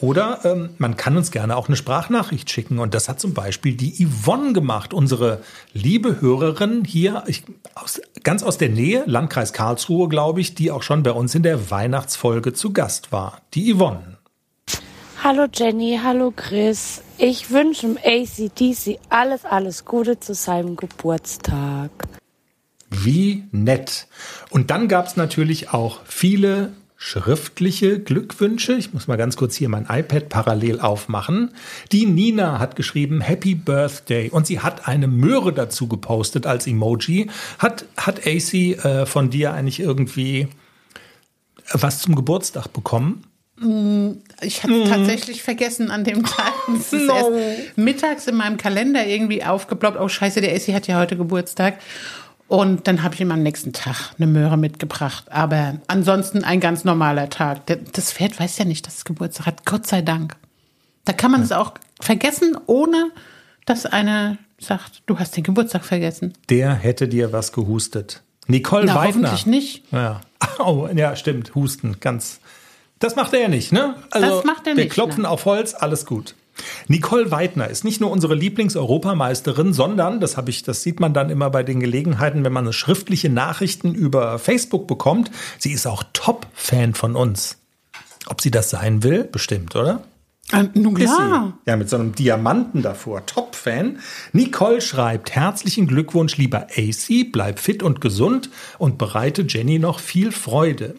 Oder 0.01 0.41
ähm, 0.45 0.71
man 0.79 0.97
kann 0.97 1.17
uns 1.17 1.31
gerne 1.31 1.57
auch 1.57 1.67
eine 1.67 1.77
Sprachnachricht 1.77 2.51
schicken. 2.51 2.79
Und 2.79 2.95
das 2.95 3.09
hat 3.09 3.19
zum 3.19 3.35
Beispiel 3.35 3.75
die 3.75 4.07
Yvonne 4.07 4.53
gemacht, 4.53 4.95
unsere 4.95 5.43
liebe 5.73 6.21
Hörerin 6.21 6.85
hier, 6.85 7.25
ich, 7.27 7.45
aus, 7.75 8.01
ganz 8.23 8.43
aus 8.43 8.59
der 8.59 8.69
Nähe, 8.69 9.03
Landkreis 9.07 9.53
Karlsruhe, 9.53 10.09
glaube 10.09 10.41
ich, 10.41 10.55
die 10.55 10.71
auch 10.71 10.83
schon 10.83 11.03
bei 11.03 11.13
uns 11.13 11.35
in 11.35 11.43
der 11.43 11.71
Weihnachtsfolge 11.71 12.53
zu 12.53 12.73
Gast 12.73 13.11
war. 13.11 13.41
Die 13.55 13.75
Yvonne. 13.75 14.19
Hallo 15.25 15.47
Jenny, 15.53 15.99
hallo 16.03 16.33
Chris. 16.35 17.03
Ich 17.17 17.51
wünsche 17.51 17.89
dem 17.89 17.99
ACDC 17.99 19.01
alles, 19.09 19.45
alles 19.45 19.85
Gute 19.85 20.21
zu 20.21 20.33
seinem 20.33 20.77
Geburtstag. 20.77 21.91
Wie 22.89 23.45
nett. 23.51 24.07
Und 24.51 24.71
dann 24.71 24.87
gab 24.87 25.07
es 25.07 25.17
natürlich 25.17 25.71
auch 25.71 26.01
viele 26.05 26.73
schriftliche 27.01 28.01
Glückwünsche. 28.01 28.75
Ich 28.75 28.93
muss 28.93 29.07
mal 29.07 29.17
ganz 29.17 29.37
kurz 29.37 29.55
hier 29.55 29.69
mein 29.69 29.87
iPad 29.89 30.29
parallel 30.29 30.81
aufmachen. 30.81 31.55
Die 31.93 32.07
Nina 32.07 32.59
hat 32.59 32.75
geschrieben 32.75 33.21
Happy 33.21 33.55
Birthday 33.55 34.31
und 34.31 34.49
sie 34.49 34.59
hat 34.59 34.89
eine 34.89 35.07
Möhre 35.07 35.53
dazu 35.53 35.87
gepostet 35.87 36.45
als 36.45 36.67
Emoji. 36.67 37.31
Hat, 37.61 37.85
hat 37.97 38.27
AC 38.27 38.53
äh, 38.53 39.07
von 39.07 39.31
dir 39.31 39.55
eigentlich 39.55 39.79
irgendwie 39.79 40.49
was 41.73 42.01
zum 42.01 42.17
Geburtstag 42.17 42.73
bekommen? 42.73 43.25
Ich 44.41 44.63
hatte 44.63 44.85
tatsächlich 44.89 45.43
vergessen 45.43 45.91
an 45.91 46.05
dem 46.05 46.25
Tag. 46.25 46.53
Es 46.77 46.93
ist 46.93 47.09
erst 47.09 47.77
mittags 47.77 48.27
in 48.27 48.37
meinem 48.37 48.57
Kalender 48.57 49.05
irgendwie 49.05 49.45
aufgeploppt. 49.45 49.99
Oh 50.01 50.09
scheiße, 50.09 50.41
der 50.41 50.55
Essi 50.55 50.73
hat 50.73 50.87
ja 50.87 50.99
heute 50.99 51.17
Geburtstag. 51.17 51.79
Und 52.49 52.89
dann 52.89 53.03
habe 53.03 53.15
ich 53.15 53.21
ihm 53.21 53.31
am 53.31 53.43
nächsten 53.43 53.75
Tag 53.75 54.15
eine 54.17 54.27
Möhre 54.27 54.57
mitgebracht. 54.57 55.31
Aber 55.31 55.77
ansonsten 55.87 56.45
ein 56.45 56.61
ganz 56.61 56.83
normaler 56.83 57.29
Tag. 57.29 57.67
Das 57.93 58.13
Pferd 58.13 58.41
weiß 58.41 58.57
ja 58.59 58.65
nicht, 58.65 58.87
dass 58.87 58.97
es 58.97 59.05
Geburtstag 59.05 59.47
hat. 59.47 59.67
Gott 59.67 59.87
sei 59.87 60.01
Dank. 60.01 60.35
Da 61.05 61.13
kann 61.13 61.31
man 61.31 61.43
es 61.43 61.53
auch 61.53 61.75
vergessen, 62.01 62.57
ohne 62.67 63.11
dass 63.67 63.85
einer 63.85 64.39
sagt, 64.59 65.03
du 65.07 65.19
hast 65.19 65.37
den 65.37 65.45
Geburtstag 65.45 65.85
vergessen. 65.85 66.33
Der 66.49 66.73
hätte 66.75 67.07
dir 67.07 67.33
was 67.33 67.53
gehustet. 67.53 68.23
Nicole 68.47 68.87
Na, 68.87 68.95
Weidner. 68.95 69.29
hoffentlich 69.31 69.47
nicht. 69.47 69.85
Ja. 69.93 70.23
Oh, 70.59 70.89
ja, 70.93 71.15
stimmt. 71.17 71.55
Husten, 71.55 71.97
ganz. 72.01 72.41
Das 72.99 73.15
macht 73.15 73.33
er 73.33 73.43
ja 73.43 73.49
nicht, 73.49 73.73
ne? 73.73 73.95
Das 74.11 74.45
macht 74.45 74.67
er 74.67 74.77
wir 74.77 74.85
nicht, 74.85 74.93
klopfen 74.93 75.23
ne? 75.23 75.29
auf 75.29 75.45
Holz, 75.45 75.75
alles 75.75 76.05
gut. 76.07 76.35
Nicole 76.89 77.31
Weidner 77.31 77.69
ist 77.69 77.85
nicht 77.85 78.01
nur 78.01 78.11
unsere 78.11 78.35
Lieblings-Europameisterin, 78.35 79.73
sondern, 79.73 80.21
das 80.21 80.37
habe 80.37 80.51
ich, 80.51 80.63
das 80.63 80.83
sieht 80.83 81.01
man 81.01 81.15
dann 81.15 81.31
immer 81.31 81.51
bei 81.51 81.63
den 81.63 81.81
Gelegenheiten, 81.81 82.45
wenn 82.45 82.53
man 82.53 82.65
eine 82.65 82.73
schriftliche 82.73 83.29
Nachrichten 83.29 83.95
über 83.95 84.39
Facebook 84.39 84.87
bekommt, 84.87 85.31
sie 85.59 85.73
ist 85.73 85.87
auch 85.87 86.03
Top-Fan 86.13 86.95
von 86.95 87.17
uns. 87.17 87.59
Ob 88.27 88.41
sie 88.41 88.51
das 88.51 88.71
sein 88.71 89.03
will? 89.03 89.25
Bestimmt, 89.25 89.75
oder? 89.77 90.03
Ähm, 90.53 90.71
nun 90.75 90.95
klar. 90.95 91.59
Ja, 91.67 91.77
mit 91.77 91.91
so 91.91 91.97
einem 91.97 92.15
Diamanten 92.15 92.83
davor. 92.83 93.27
Top-Fan. 93.27 93.99
Nicole 94.33 94.81
schreibt, 94.81 95.33
herzlichen 95.33 95.87
Glückwunsch, 95.87 96.37
lieber 96.39 96.69
AC, 96.75 97.31
bleib 97.31 97.59
fit 97.59 97.83
und 97.83 98.01
gesund 98.01 98.51
und 98.79 98.99
bereite 98.99 99.43
Jenny 99.43 99.79
noch 99.79 100.01
viel 100.01 100.33
Freude. 100.33 100.97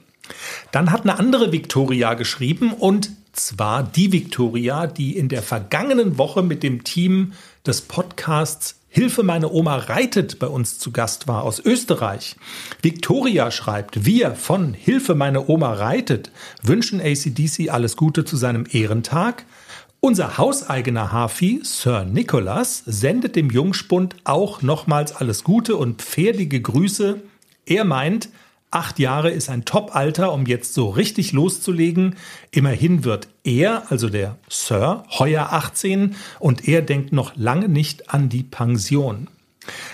Dann 0.71 0.91
hat 0.91 1.01
eine 1.01 1.17
andere 1.17 1.51
Victoria 1.51 2.13
geschrieben 2.13 2.73
und 2.73 3.11
zwar 3.33 3.83
die 3.83 4.11
Victoria, 4.11 4.87
die 4.87 5.17
in 5.17 5.29
der 5.29 5.43
vergangenen 5.43 6.17
Woche 6.17 6.43
mit 6.43 6.63
dem 6.63 6.83
Team 6.83 7.33
des 7.65 7.81
Podcasts 7.81 8.79
Hilfe, 8.91 9.21
meine 9.21 9.51
Oma 9.51 9.75
reitet 9.75 10.39
bei 10.39 10.47
uns 10.47 10.79
zu 10.79 10.91
Gast 10.91 11.27
war 11.27 11.43
aus 11.43 11.59
Österreich. 11.59 12.35
Victoria 12.81 13.51
schreibt, 13.51 14.03
wir 14.03 14.33
von 14.33 14.73
Hilfe, 14.73 15.13
meine 15.13 15.47
Oma 15.47 15.73
reitet 15.73 16.31
wünschen 16.63 16.99
ACDC 16.99 17.69
alles 17.69 17.95
Gute 17.95 18.25
zu 18.25 18.35
seinem 18.35 18.65
Ehrentag. 18.71 19.45
Unser 19.99 20.39
hauseigener 20.39 21.11
Hafi, 21.11 21.59
Sir 21.63 22.03
Nicholas, 22.03 22.81
sendet 22.87 23.35
dem 23.35 23.51
Jungspund 23.51 24.15
auch 24.23 24.63
nochmals 24.63 25.15
alles 25.15 25.43
Gute 25.43 25.75
und 25.75 26.01
pferdige 26.01 26.59
Grüße. 26.59 27.21
Er 27.67 27.85
meint, 27.85 28.29
acht 28.71 28.99
Jahre 28.99 29.31
ist 29.31 29.49
ein 29.49 29.65
Top-Alter, 29.65 30.31
um 30.31 30.45
jetzt 30.45 30.73
so 30.73 30.89
richtig 30.89 31.31
loszulegen. 31.31 32.15
Immerhin 32.51 33.03
wird 33.03 33.27
er, 33.43 33.91
also 33.91 34.09
der 34.09 34.37
Sir, 34.47 35.03
heuer 35.17 35.49
18 35.51 36.15
und 36.39 36.67
er 36.67 36.81
denkt 36.81 37.11
noch 37.11 37.35
lange 37.35 37.69
nicht 37.69 38.13
an 38.13 38.29
die 38.29 38.43
Pension. 38.43 39.27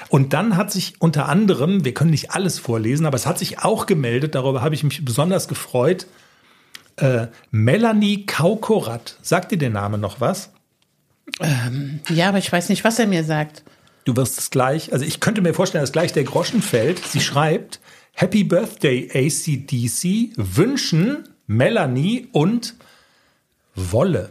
Und 0.10 0.34
dann 0.34 0.58
hat 0.58 0.72
sich 0.72 0.96
unter 1.00 1.28
anderem, 1.28 1.84
wir 1.84 1.94
können 1.94 2.12
nicht 2.12 2.32
alles 2.32 2.60
vorlesen, 2.60 3.06
aber 3.06 3.16
es 3.16 3.26
hat 3.26 3.40
sich 3.40 3.60
auch 3.60 3.86
gemeldet, 3.86 4.36
darüber 4.36 4.62
habe 4.62 4.76
ich 4.76 4.84
mich 4.84 5.04
besonders 5.04 5.48
gefreut, 5.48 6.08
äh, 6.98 7.28
Melanie 7.52 8.26
Kaukorat. 8.26 9.18
Sagt 9.22 9.52
dir 9.52 9.58
der 9.58 9.70
Name 9.70 9.98
noch 9.98 10.22
was? 10.22 10.52
Ja, 12.10 12.30
aber 12.30 12.38
ich 12.38 12.52
weiß 12.52 12.70
nicht, 12.70 12.84
was 12.84 13.00
er 13.00 13.08
mir 13.08 13.24
sagt. 13.24 13.64
Du 14.06 14.16
wirst 14.16 14.38
es 14.38 14.52
gleich, 14.52 14.94
also 14.94 15.04
ich 15.04 15.20
könnte 15.20 15.42
mir 15.42 15.54
vorstellen, 15.54 15.82
dass 15.82 15.92
gleich 15.92 16.14
der 16.14 16.24
Groschen 16.24 16.62
fällt. 16.62 17.04
Sie 17.04 17.20
schreibt, 17.20 17.80
Happy 18.18 18.44
Birthday 18.44 19.10
ACDC, 19.14 20.32
wünschen 20.38 21.28
Melanie 21.48 22.28
und 22.32 22.76
Wolle. 23.76 24.30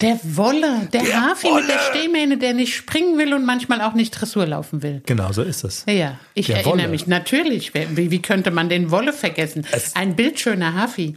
Der 0.00 0.18
Wolle, 0.24 0.88
der, 0.94 1.02
Der 1.02 1.20
Hafi 1.28 1.52
mit 1.52 1.68
der 1.68 1.76
Wolle. 1.76 1.78
Stehmähne, 1.90 2.38
der 2.38 2.54
nicht 2.54 2.74
springen 2.74 3.18
will 3.18 3.34
und 3.34 3.44
manchmal 3.44 3.82
auch 3.82 3.92
nicht 3.92 4.12
Dressur 4.12 4.46
laufen 4.46 4.82
will. 4.82 5.02
Genau 5.04 5.30
so 5.32 5.42
ist 5.42 5.62
es. 5.62 5.84
Ja, 5.86 6.18
ich 6.32 6.46
Der 6.46 6.56
erinnere 6.56 6.78
Wolle. 6.78 6.88
mich. 6.88 7.06
Natürlich. 7.06 7.74
Wie, 7.74 8.10
wie 8.10 8.22
könnte 8.22 8.50
man 8.50 8.70
den 8.70 8.90
Wolle 8.90 9.12
vergessen? 9.12 9.66
Es- 9.70 9.94
Ein 9.96 10.16
bildschöner 10.16 10.72
Hafi. 10.74 11.16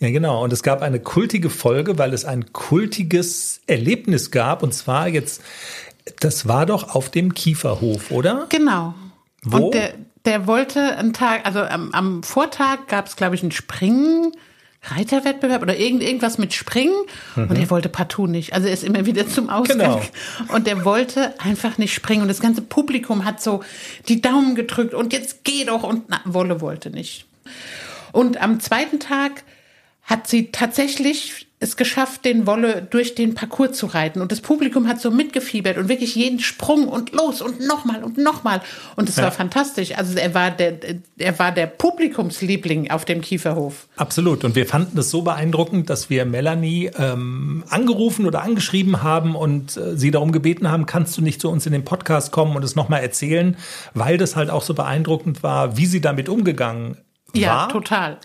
Ja, 0.00 0.10
genau. 0.10 0.42
Und 0.42 0.52
es 0.52 0.64
gab 0.64 0.82
eine 0.82 0.98
kultige 0.98 1.48
Folge, 1.50 1.96
weil 1.98 2.12
es 2.12 2.24
ein 2.24 2.52
kultiges 2.52 3.60
Erlebnis 3.68 4.32
gab. 4.32 4.64
Und 4.64 4.74
zwar 4.74 5.06
jetzt, 5.06 5.40
das 6.18 6.48
war 6.48 6.66
doch 6.66 6.96
auf 6.96 7.10
dem 7.10 7.34
Kieferhof, 7.34 8.10
oder? 8.10 8.46
Genau. 8.48 8.94
Wo? 9.42 9.66
Und 9.66 9.74
der, 9.74 9.94
der 10.28 10.46
wollte 10.46 10.96
einen 10.98 11.14
Tag, 11.14 11.46
also 11.46 11.60
am, 11.60 11.90
am 11.92 12.22
Vortag 12.22 12.86
gab 12.86 13.06
es, 13.06 13.16
glaube 13.16 13.34
ich, 13.34 13.42
einen 13.42 13.50
Springen. 13.52 14.32
Reiterwettbewerb 14.80 15.60
oder 15.62 15.76
irgend, 15.76 16.04
irgendwas 16.04 16.38
mit 16.38 16.54
Springen 16.54 16.94
und 17.34 17.58
er 17.58 17.68
wollte 17.68 17.88
partout 17.88 18.28
nicht. 18.28 18.52
Also 18.52 18.68
er 18.68 18.72
ist 18.72 18.84
immer 18.84 19.06
wieder 19.06 19.26
zum 19.26 19.50
Ausgang 19.50 20.00
Genau. 20.00 20.54
und 20.54 20.68
er 20.68 20.84
wollte 20.84 21.34
einfach 21.40 21.78
nicht 21.78 21.92
springen 21.92 22.22
und 22.22 22.28
das 22.28 22.38
ganze 22.38 22.62
Publikum 22.62 23.24
hat 23.24 23.42
so 23.42 23.64
die 24.06 24.22
Daumen 24.22 24.54
gedrückt 24.54 24.94
und 24.94 25.12
jetzt 25.12 25.42
geh 25.42 25.64
doch 25.64 25.82
und 25.82 26.04
na, 26.06 26.20
Wolle 26.24 26.60
wollte 26.60 26.90
nicht. 26.90 27.26
Und 28.12 28.40
am 28.40 28.60
zweiten 28.60 29.00
Tag 29.00 29.42
hat 30.04 30.28
sie 30.28 30.52
tatsächlich 30.52 31.47
es 31.60 31.76
geschafft, 31.76 32.24
den 32.24 32.46
Wolle 32.46 32.86
durch 32.88 33.16
den 33.16 33.34
Parcours 33.34 33.72
zu 33.76 33.86
reiten. 33.86 34.20
Und 34.20 34.30
das 34.30 34.40
Publikum 34.40 34.86
hat 34.86 35.00
so 35.00 35.10
mitgefiebert 35.10 35.76
und 35.76 35.88
wirklich 35.88 36.14
jeden 36.14 36.38
Sprung 36.38 36.86
und 36.86 37.12
los 37.12 37.42
und 37.42 37.60
nochmal 37.66 38.04
und 38.04 38.16
nochmal. 38.16 38.60
Und 38.94 39.08
es 39.08 39.16
Ja. 39.16 39.24
war 39.24 39.32
fantastisch. 39.32 39.96
Also 39.98 40.16
er 40.18 40.34
war 40.34 40.52
der, 40.52 40.78
er 41.18 41.38
war 41.40 41.50
der 41.50 41.66
Publikumsliebling 41.66 42.90
auf 42.90 43.04
dem 43.04 43.20
Kieferhof. 43.20 43.88
Absolut. 43.96 44.44
Und 44.44 44.54
wir 44.54 44.66
fanden 44.66 44.96
es 44.98 45.10
so 45.10 45.22
beeindruckend, 45.22 45.90
dass 45.90 46.10
wir 46.10 46.24
Melanie 46.24 46.90
ähm, 46.96 47.64
angerufen 47.68 48.26
oder 48.26 48.42
angeschrieben 48.42 49.02
haben 49.02 49.34
und 49.34 49.76
äh, 49.76 49.96
sie 49.96 50.10
darum 50.10 50.32
gebeten 50.32 50.70
haben, 50.70 50.86
kannst 50.86 51.16
du 51.18 51.22
nicht 51.22 51.40
zu 51.40 51.50
uns 51.50 51.66
in 51.66 51.72
den 51.72 51.84
Podcast 51.84 52.32
kommen 52.32 52.56
und 52.56 52.64
es 52.64 52.76
nochmal 52.76 53.02
erzählen, 53.02 53.56
weil 53.94 54.16
das 54.16 54.36
halt 54.36 54.50
auch 54.50 54.62
so 54.62 54.74
beeindruckend 54.74 55.42
war, 55.42 55.76
wie 55.76 55.86
sie 55.86 56.00
damit 56.00 56.28
umgegangen 56.28 56.98
Ja, 57.34 57.48
war. 57.56 57.68
total. 57.68 58.18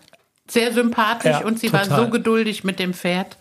Sehr 0.48 0.74
sympathisch 0.74 1.32
Ja, 1.32 1.46
und 1.46 1.60
sie 1.60 1.72
war 1.72 1.84
total. 1.84 2.06
so 2.06 2.10
geduldig 2.10 2.64
mit 2.64 2.80
dem 2.80 2.94
Pferd. 2.94 3.38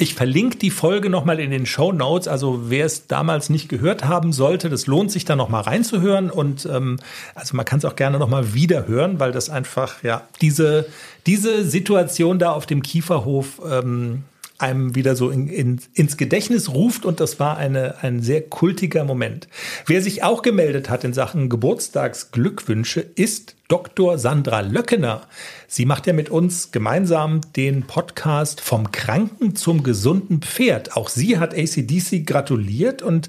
Ich 0.00 0.14
verlinke 0.14 0.58
die 0.58 0.70
Folge 0.70 1.10
nochmal 1.10 1.40
in 1.40 1.50
den 1.50 1.66
Show 1.66 1.90
Notes. 1.92 2.28
Also 2.28 2.70
wer 2.70 2.86
es 2.86 3.08
damals 3.08 3.50
nicht 3.50 3.68
gehört 3.68 4.04
haben 4.04 4.32
sollte, 4.32 4.70
das 4.70 4.86
lohnt 4.86 5.10
sich 5.10 5.24
da 5.24 5.34
nochmal 5.34 5.62
reinzuhören. 5.62 6.30
Und 6.30 6.66
ähm, 6.66 7.00
also 7.34 7.56
man 7.56 7.64
kann 7.66 7.80
es 7.80 7.84
auch 7.84 7.96
gerne 7.96 8.18
nochmal 8.18 8.54
wieder 8.54 8.86
hören, 8.86 9.18
weil 9.18 9.32
das 9.32 9.50
einfach, 9.50 10.02
ja, 10.04 10.22
diese, 10.40 10.86
diese 11.26 11.64
Situation 11.64 12.38
da 12.38 12.52
auf 12.52 12.64
dem 12.66 12.82
Kieferhof 12.82 13.60
ähm, 13.68 14.22
einem 14.58 14.94
wieder 14.96 15.14
so 15.14 15.30
in, 15.30 15.48
in, 15.48 15.80
ins 15.94 16.16
Gedächtnis 16.16 16.68
ruft 16.68 17.04
und 17.04 17.20
das 17.20 17.38
war 17.38 17.56
eine, 17.56 18.02
ein 18.02 18.20
sehr 18.20 18.42
kultiger 18.42 19.04
Moment. 19.04 19.48
Wer 19.86 20.02
sich 20.02 20.24
auch 20.24 20.42
gemeldet 20.42 20.90
hat 20.90 21.04
in 21.04 21.14
Sachen 21.14 21.48
Geburtstagsglückwünsche 21.48 23.00
ist 23.00 23.54
Dr. 23.68 24.18
Sandra 24.18 24.60
Löckener. 24.60 25.26
Sie 25.68 25.84
macht 25.84 26.06
ja 26.06 26.12
mit 26.12 26.30
uns 26.30 26.72
gemeinsam 26.72 27.40
den 27.54 27.82
Podcast 27.82 28.60
vom 28.60 28.90
Kranken 28.90 29.54
zum 29.54 29.82
gesunden 29.82 30.40
Pferd. 30.40 30.96
Auch 30.96 31.08
sie 31.08 31.38
hat 31.38 31.54
ACDC 31.54 32.26
gratuliert 32.26 33.02
und 33.02 33.28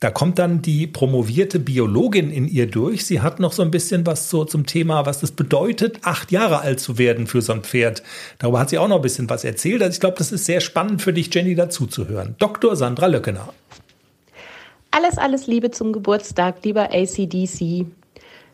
da 0.00 0.10
kommt 0.10 0.38
dann 0.38 0.62
die 0.62 0.86
promovierte 0.86 1.58
Biologin 1.58 2.30
in 2.30 2.48
ihr 2.48 2.66
durch. 2.66 3.04
Sie 3.04 3.20
hat 3.20 3.38
noch 3.38 3.52
so 3.52 3.60
ein 3.60 3.70
bisschen 3.70 4.06
was 4.06 4.30
so 4.30 4.46
zum 4.46 4.64
Thema, 4.64 5.04
was 5.04 5.22
es 5.22 5.30
bedeutet, 5.30 5.98
acht 6.02 6.32
Jahre 6.32 6.62
alt 6.62 6.80
zu 6.80 6.96
werden 6.96 7.26
für 7.26 7.42
so 7.42 7.52
ein 7.52 7.62
Pferd. 7.62 8.02
Darüber 8.38 8.60
hat 8.60 8.70
sie 8.70 8.78
auch 8.78 8.88
noch 8.88 8.96
ein 8.96 9.02
bisschen 9.02 9.28
was 9.28 9.44
erzählt. 9.44 9.82
Also 9.82 9.92
ich 9.92 10.00
glaube, 10.00 10.16
das 10.16 10.32
ist 10.32 10.46
sehr 10.46 10.62
spannend 10.62 11.02
für 11.02 11.12
dich, 11.12 11.32
Jenny, 11.34 11.54
dazu 11.54 11.86
zu 11.86 12.08
hören. 12.08 12.34
Dr. 12.38 12.76
Sandra 12.76 13.06
Löckener. 13.06 13.52
Alles, 14.90 15.18
alles 15.18 15.46
Liebe 15.46 15.70
zum 15.70 15.92
Geburtstag, 15.92 16.64
lieber 16.64 16.94
ACDC. 16.94 17.86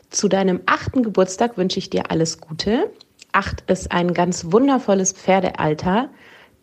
Zu 0.09 0.27
deinem 0.27 0.59
achten 0.65 1.01
Geburtstag 1.01 1.57
wünsche 1.57 1.79
ich 1.79 1.89
dir 1.89 2.11
alles 2.11 2.41
Gute. 2.41 2.91
Acht 3.31 3.63
ist 3.67 3.93
ein 3.93 4.13
ganz 4.13 4.51
wundervolles 4.51 5.13
Pferdealter, 5.13 6.09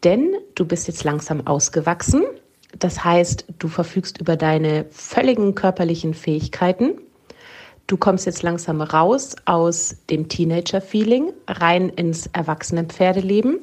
denn 0.05 0.35
du 0.55 0.67
bist 0.67 0.89
jetzt 0.89 1.05
langsam 1.05 1.47
ausgewachsen. 1.47 2.25
Das 2.79 3.05
heißt, 3.05 3.47
du 3.59 3.69
verfügst 3.69 4.21
über 4.21 4.37
deine 4.37 4.87
völligen 4.91 5.55
körperlichen 5.55 6.15
Fähigkeiten. 6.15 6.99
Du 7.87 7.97
kommst 7.97 8.27
jetzt 8.27 8.43
langsam 8.43 8.81
raus 8.81 9.37
aus 9.45 9.97
dem 10.11 10.29
Teenager-Feeling, 10.29 11.33
rein 11.47 11.91
ins 11.91 12.27
Erwachsenen-Pferdeleben. 12.29 13.59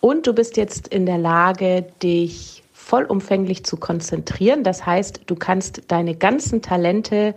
Und 0.00 0.26
du 0.26 0.32
bist 0.32 0.56
jetzt 0.56 0.88
in 0.88 1.06
der 1.06 1.18
Lage, 1.18 1.86
dich 2.02 2.62
vollumfänglich 2.72 3.64
zu 3.64 3.76
konzentrieren. 3.76 4.64
Das 4.64 4.86
heißt, 4.86 5.22
du 5.26 5.34
kannst 5.34 5.82
deine 5.88 6.14
ganzen 6.14 6.62
Talente 6.62 7.34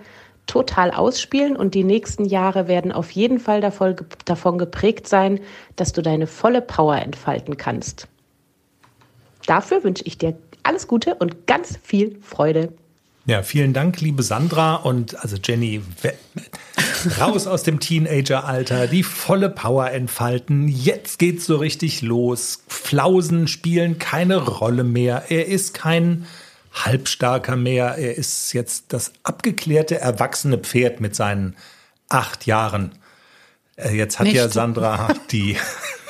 total 0.48 0.92
ausspielen 0.92 1.56
und 1.56 1.76
die 1.76 1.84
nächsten 1.84 2.26
Jahre 2.26 2.68
werden 2.68 2.92
auf 2.92 3.12
jeden 3.12 3.40
Fall 3.40 3.62
davon, 3.62 4.58
geprägt 4.58 5.08
sein, 5.08 5.40
dass 5.76 5.94
du 5.94 6.02
deine 6.02 6.28
volle 6.28 6.62
Power 6.62 6.98
entfalten 6.98 7.58
kannst. 7.58 8.08
Dafür 9.46 9.84
wünsche 9.84 10.04
ich 10.06 10.18
dir 10.18 10.38
alles 10.64 10.88
Gute 10.88 11.16
und 11.16 11.48
ganz 11.48 11.80
viel 11.84 12.20
Freude. 12.22 12.74
Ja, 13.26 13.44
vielen 13.44 13.74
Dank, 13.74 14.02
liebe 14.02 14.24
Sandra 14.24 14.76
und 14.76 15.16
also 15.22 15.38
Jenny, 15.44 15.82
raus 17.20 17.46
aus 17.46 17.62
dem 17.64 17.80
Teenageralter, 17.80 18.88
die 18.88 19.04
volle 19.04 19.50
Power 19.50 19.92
entfalten. 19.92 20.68
Jetzt 20.68 21.20
geht's 21.20 21.46
so 21.46 21.58
richtig 21.58 22.02
los. 22.02 22.64
Flausen 22.68 23.48
spielen 23.48 24.00
keine 24.00 24.38
Rolle 24.38 24.84
mehr. 24.84 25.26
Er 25.30 25.48
ist 25.48 25.76
kein 25.76 26.26
halbstarker 26.74 27.56
mehr. 27.56 27.96
Er 27.98 28.18
ist 28.18 28.54
jetzt 28.54 28.94
das 28.94 29.14
abgeklärte, 29.24 30.00
erwachsene 30.00 30.58
Pferd 30.58 31.00
mit 31.00 31.16
seinen 31.16 31.56
acht 32.10 32.46
Jahren. 32.48 32.94
Äh, 33.76 33.96
jetzt 33.96 34.20
hat 34.20 34.28
Nicht. 34.28 34.36
ja 34.36 34.50
Sandra 34.50 35.14
die 35.32 35.58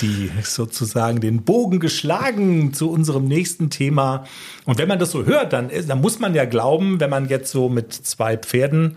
die 0.00 0.30
sozusagen 0.42 1.20
den 1.20 1.42
Bogen 1.42 1.80
geschlagen 1.80 2.72
zu 2.74 2.90
unserem 2.90 3.26
nächsten 3.26 3.70
Thema. 3.70 4.24
Und 4.64 4.78
wenn 4.78 4.88
man 4.88 4.98
das 4.98 5.10
so 5.10 5.24
hört, 5.24 5.52
dann, 5.52 5.70
dann 5.86 6.00
muss 6.00 6.18
man 6.18 6.34
ja 6.34 6.44
glauben, 6.44 7.00
wenn 7.00 7.10
man 7.10 7.28
jetzt 7.28 7.50
so 7.50 7.68
mit 7.68 7.92
zwei 7.92 8.36
Pferden, 8.36 8.96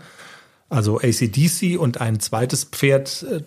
also 0.68 0.98
ACDC 0.98 1.78
und 1.78 2.00
ein 2.00 2.20
zweites 2.20 2.64
Pferd, 2.64 3.24
äh, 3.30 3.40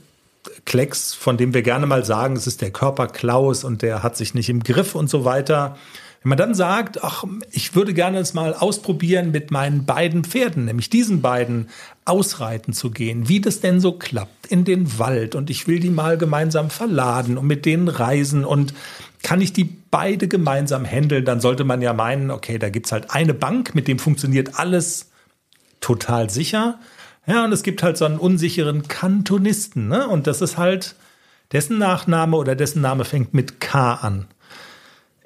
Klecks, 0.65 1.13
von 1.13 1.37
dem 1.37 1.53
wir 1.53 1.61
gerne 1.61 1.85
mal 1.85 2.05
sagen, 2.05 2.35
es 2.35 2.47
ist 2.47 2.61
der 2.61 2.71
Körper 2.71 3.07
Klaus 3.07 3.63
und 3.63 3.81
der 3.81 4.03
hat 4.03 4.15
sich 4.15 4.33
nicht 4.33 4.49
im 4.49 4.63
Griff 4.63 4.95
und 4.95 5.09
so 5.09 5.25
weiter. 5.25 5.77
Wenn 6.21 6.29
man 6.29 6.37
dann 6.37 6.53
sagt, 6.53 7.03
ach, 7.03 7.23
ich 7.51 7.75
würde 7.75 7.93
gerne 7.93 8.17
es 8.19 8.33
mal 8.33 8.53
ausprobieren 8.53 9.31
mit 9.31 9.51
meinen 9.51 9.85
beiden 9.85 10.25
Pferden, 10.25 10.65
nämlich 10.65 10.89
diesen 10.89 11.21
beiden 11.21 11.69
ausreiten 12.03 12.73
zu 12.73 12.91
gehen, 12.91 13.29
wie 13.29 13.39
das 13.39 13.61
denn 13.61 13.79
so 13.79 13.93
klappt 13.93 14.47
in 14.47 14.65
den 14.65 14.99
Wald 14.99 15.35
und 15.35 15.49
ich 15.49 15.67
will 15.67 15.79
die 15.79 15.89
mal 15.89 16.17
gemeinsam 16.17 16.69
verladen 16.69 17.37
und 17.37 17.47
mit 17.47 17.65
denen 17.65 17.87
reisen 17.87 18.43
und 18.43 18.73
kann 19.23 19.39
ich 19.39 19.53
die 19.53 19.63
beide 19.63 20.27
gemeinsam 20.27 20.85
handeln, 20.85 21.23
dann 21.23 21.39
sollte 21.39 21.63
man 21.63 21.81
ja 21.81 21.93
meinen, 21.93 22.31
okay, 22.31 22.57
da 22.57 22.69
gibt's 22.69 22.91
halt 22.91 23.11
eine 23.11 23.33
Bank, 23.33 23.73
mit 23.73 23.87
dem 23.87 23.99
funktioniert 23.99 24.59
alles 24.59 25.11
total 25.79 26.29
sicher. 26.29 26.79
Ja, 27.25 27.45
und 27.45 27.51
es 27.51 27.63
gibt 27.63 27.83
halt 27.83 27.97
so 27.97 28.05
einen 28.05 28.17
unsicheren 28.17 28.87
Kantonisten, 28.87 29.87
ne? 29.87 30.07
Und 30.07 30.25
das 30.25 30.41
ist 30.41 30.57
halt, 30.57 30.95
dessen 31.51 31.77
Nachname 31.77 32.37
oder 32.37 32.55
dessen 32.55 32.81
Name 32.81 33.05
fängt 33.05 33.33
mit 33.33 33.59
K 33.59 33.93
an. 33.93 34.27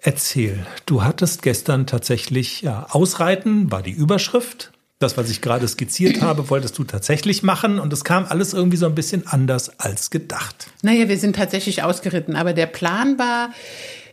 Erzähl, 0.05 0.65
du 0.85 1.03
hattest 1.05 1.43
gestern 1.43 1.87
tatsächlich, 1.87 2.61
ja, 2.61 2.87
Ausreiten 2.89 3.71
war 3.71 3.81
die 3.81 3.91
Überschrift. 3.91 4.73
Das, 4.99 5.15
was 5.17 5.29
ich 5.29 5.41
gerade 5.41 5.65
skizziert 5.65 6.21
habe, 6.21 6.49
wolltest 6.49 6.77
du 6.77 6.83
tatsächlich 6.83 7.41
machen 7.41 7.79
und 7.79 7.91
es 7.93 8.03
kam 8.03 8.25
alles 8.25 8.53
irgendwie 8.53 8.75
so 8.75 8.85
ein 8.85 8.95
bisschen 8.95 9.25
anders 9.27 9.79
als 9.79 10.09
gedacht. 10.09 10.67
Naja, 10.81 11.07
wir 11.07 11.17
sind 11.17 11.37
tatsächlich 11.37 11.83
ausgeritten, 11.83 12.35
aber 12.35 12.51
der 12.51 12.65
Plan 12.65 13.17
war, 13.17 13.51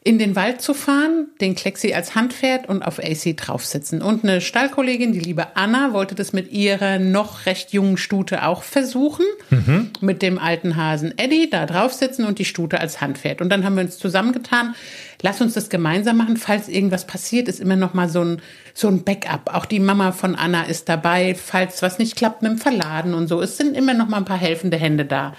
in 0.03 0.19
den 0.19 0.35
Wald 0.35 0.63
zu 0.63 0.73
fahren, 0.73 1.27
den 1.43 1.55
Klexi 1.55 1.93
als 1.93 2.15
Handpferd 2.15 2.67
und 2.71 2.83
auf 2.83 2.99
AC 2.99 3.37
draufsitzen. 3.37 4.01
Und 4.01 4.25
eine 4.25 4.41
Stallkollegin, 4.41 5.13
die 5.13 5.21
liebe 5.21 5.57
Anna, 5.57 5.93
wollte 5.93 6.15
das 6.15 6.33
mit 6.33 6.51
ihrer 6.51 6.99
noch 6.99 7.45
recht 7.45 7.75
jungen 7.75 7.99
Stute 7.99 8.47
auch 8.47 8.63
versuchen. 8.63 9.27
Mhm. 9.51 9.91
Mit 10.01 10.23
dem 10.23 10.39
alten 10.39 10.77
Hasen 10.77 11.19
Eddie 11.19 11.51
da 11.51 11.67
draufsitzen 11.67 12.25
und 12.25 12.39
die 12.39 12.47
Stute 12.47 12.81
als 12.81 13.03
Handpferd. 13.03 13.43
Und 13.43 13.51
dann 13.51 13.63
haben 13.63 13.77
wir 13.77 13.83
uns 13.83 13.99
zusammengetan, 13.99 14.75
lass 15.21 15.43
uns 15.43 15.53
das 15.53 15.69
gemeinsam 15.69 16.17
machen. 16.17 16.39
Falls 16.39 16.69
irgendwas 16.69 17.07
passiert, 17.07 17.47
ist 17.47 17.61
immer 17.61 17.77
noch 17.77 17.93
mal 17.93 18.09
so 18.09 18.25
ein, 18.25 18.43
so 18.73 18.89
ein 18.89 19.05
Backup. 19.05 19.55
Auch 19.55 19.67
die 19.67 19.81
Mama 19.81 20.13
von 20.13 20.35
Anna 20.35 20.63
ist 20.63 20.89
dabei, 20.89 21.35
falls 21.35 21.83
was 21.83 21.99
nicht 21.99 22.17
klappt 22.17 22.41
mit 22.41 22.53
dem 22.53 22.59
Verladen 22.59 23.13
und 23.13 23.29
so. 23.29 23.43
Es 23.43 23.59
sind 23.59 23.77
immer 23.77 23.93
noch 23.93 24.09
mal 24.09 24.17
ein 24.17 24.25
paar 24.25 24.39
helfende 24.39 24.79
Hände 24.79 25.05
da. 25.05 25.35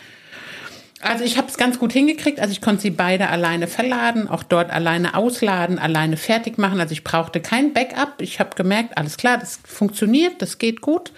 Also 1.01 1.24
ich 1.24 1.38
habe 1.38 1.48
es 1.48 1.58
ganz 1.58 1.79
gut 1.79 1.91
hingekriegt. 1.93 2.39
Also 2.39 2.51
ich 2.51 2.62
konnte 2.62 2.81
sie 2.81 2.91
beide 2.91 3.29
alleine 3.29 3.67
verladen, 3.67 4.27
auch 4.27 4.43
dort 4.43 4.70
alleine 4.70 5.15
ausladen, 5.15 5.79
alleine 5.79 6.17
fertig 6.17 6.58
machen. 6.58 6.79
Also 6.79 6.93
ich 6.93 7.03
brauchte 7.03 7.41
kein 7.41 7.74
Backup. 7.74 8.22
Ich 8.22 8.39
habe 8.39 8.55
gemerkt, 8.55 8.98
alles 8.98 9.17
klar, 9.17 9.38
das 9.38 9.60
funktioniert, 9.65 10.41
das 10.41 10.58
geht 10.58 10.81
gut. 10.81 11.12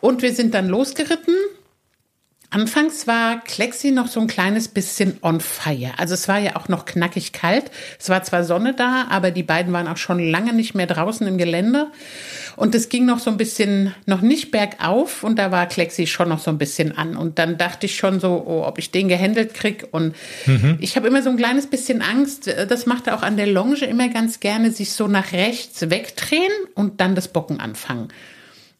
Und 0.00 0.22
wir 0.22 0.34
sind 0.34 0.54
dann 0.54 0.68
losgeritten 0.68 1.34
Anfangs 2.52 3.06
war 3.06 3.40
Klexi 3.40 3.92
noch 3.92 4.08
so 4.08 4.20
ein 4.20 4.26
kleines 4.26 4.68
bisschen 4.68 5.16
on 5.22 5.40
fire. 5.40 5.92
Also 5.96 6.12
es 6.12 6.28
war 6.28 6.38
ja 6.38 6.54
auch 6.56 6.68
noch 6.68 6.84
knackig 6.84 7.32
kalt. 7.32 7.70
Es 7.98 8.10
war 8.10 8.22
zwar 8.24 8.44
Sonne 8.44 8.74
da, 8.74 9.06
aber 9.08 9.30
die 9.30 9.42
beiden 9.42 9.72
waren 9.72 9.88
auch 9.88 9.96
schon 9.96 10.18
lange 10.18 10.52
nicht 10.52 10.74
mehr 10.74 10.86
draußen 10.86 11.26
im 11.26 11.38
Gelände. 11.38 11.90
Und 12.56 12.74
es 12.74 12.88
ging 12.88 13.06
noch 13.06 13.18
so 13.18 13.30
ein 13.30 13.36
bisschen, 13.36 13.94
noch 14.06 14.20
nicht 14.20 14.50
bergauf 14.50 15.24
und 15.24 15.38
da 15.38 15.50
war 15.50 15.66
Klexi 15.66 16.06
schon 16.06 16.28
noch 16.28 16.38
so 16.38 16.50
ein 16.50 16.58
bisschen 16.58 16.96
an. 16.96 17.16
Und 17.16 17.38
dann 17.38 17.58
dachte 17.58 17.86
ich 17.86 17.96
schon 17.96 18.20
so, 18.20 18.44
oh, 18.46 18.64
ob 18.66 18.78
ich 18.78 18.90
den 18.90 19.08
gehandelt 19.08 19.54
krieg. 19.54 19.86
Und 19.90 20.14
mhm. 20.46 20.78
ich 20.80 20.96
habe 20.96 21.08
immer 21.08 21.22
so 21.22 21.30
ein 21.30 21.36
kleines 21.36 21.66
bisschen 21.66 22.02
Angst. 22.02 22.52
Das 22.68 22.86
macht 22.86 23.06
er 23.06 23.16
auch 23.16 23.22
an 23.22 23.36
der 23.36 23.46
Longe 23.46 23.84
immer 23.84 24.08
ganz 24.08 24.40
gerne, 24.40 24.70
sich 24.70 24.92
so 24.92 25.08
nach 25.08 25.32
rechts 25.32 25.90
wegdrehen 25.90 26.52
und 26.74 27.00
dann 27.00 27.14
das 27.14 27.28
Bocken 27.28 27.60
anfangen. 27.60 28.08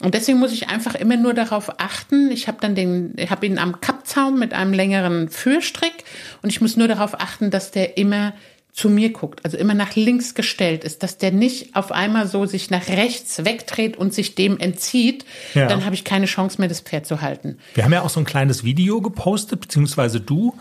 Und 0.03 0.15
deswegen 0.15 0.41
muss 0.41 0.53
ich 0.53 0.69
einfach 0.69 0.97
immer 0.97 1.17
nur 1.17 1.33
darauf 1.33 1.81
achten. 1.81 2.33
Ich 2.33 2.49
habe 2.49 2.59
dann 2.61 2.75
den, 2.75 3.15
ich 3.17 3.31
habe 3.31 3.47
ihn 3.47 3.59
am 3.59 3.81
Kappzaum 3.81 4.37
mit 4.37 4.53
einem 4.53 4.73
längeren 4.73 5.29
Führstrick 5.29 6.05
und 6.43 6.51
ich 6.51 6.61
muss 6.61 6.77
nur 6.77 6.89
darauf 6.89 7.21
achten, 7.21 7.51
dass 7.51 7.71
der 7.71 7.97
immer 7.97 8.35
zu 8.73 8.89
mir 8.89 9.13
guckt, 9.13 9.45
also 9.45 9.59
immer 9.59 9.75
nach 9.75 9.95
links 9.97 10.35
gestellt 10.35 10.83
ist, 10.83 11.03
dass 11.03 11.19
der 11.19 11.31
nicht 11.31 11.77
auf 11.77 11.93
einmal 11.93 12.27
so 12.27 12.47
sich 12.47 12.71
nach 12.71 12.89
rechts 12.89 13.45
wegdreht 13.45 13.99
und 13.99 14.15
sich 14.15 14.35
dem 14.35 14.59
entzieht, 14.59 15.27
ja. 15.55 15.67
dann 15.67 15.85
habe 15.85 15.95
ich 15.95 16.05
keine 16.05 16.25
Chance 16.25 16.59
mehr, 16.59 16.69
das 16.69 16.81
Pferd 16.81 17.07
zu 17.07 17.21
halten. 17.21 17.59
Wir 17.75 17.85
haben 17.85 17.93
ja 17.93 18.01
auch 18.01 18.11
so 18.11 18.21
ein 18.21 18.25
kleines 18.25 18.65
Video 18.65 19.03
gepostet, 19.03 19.61
beziehungsweise 19.61 20.21
du, 20.21 20.55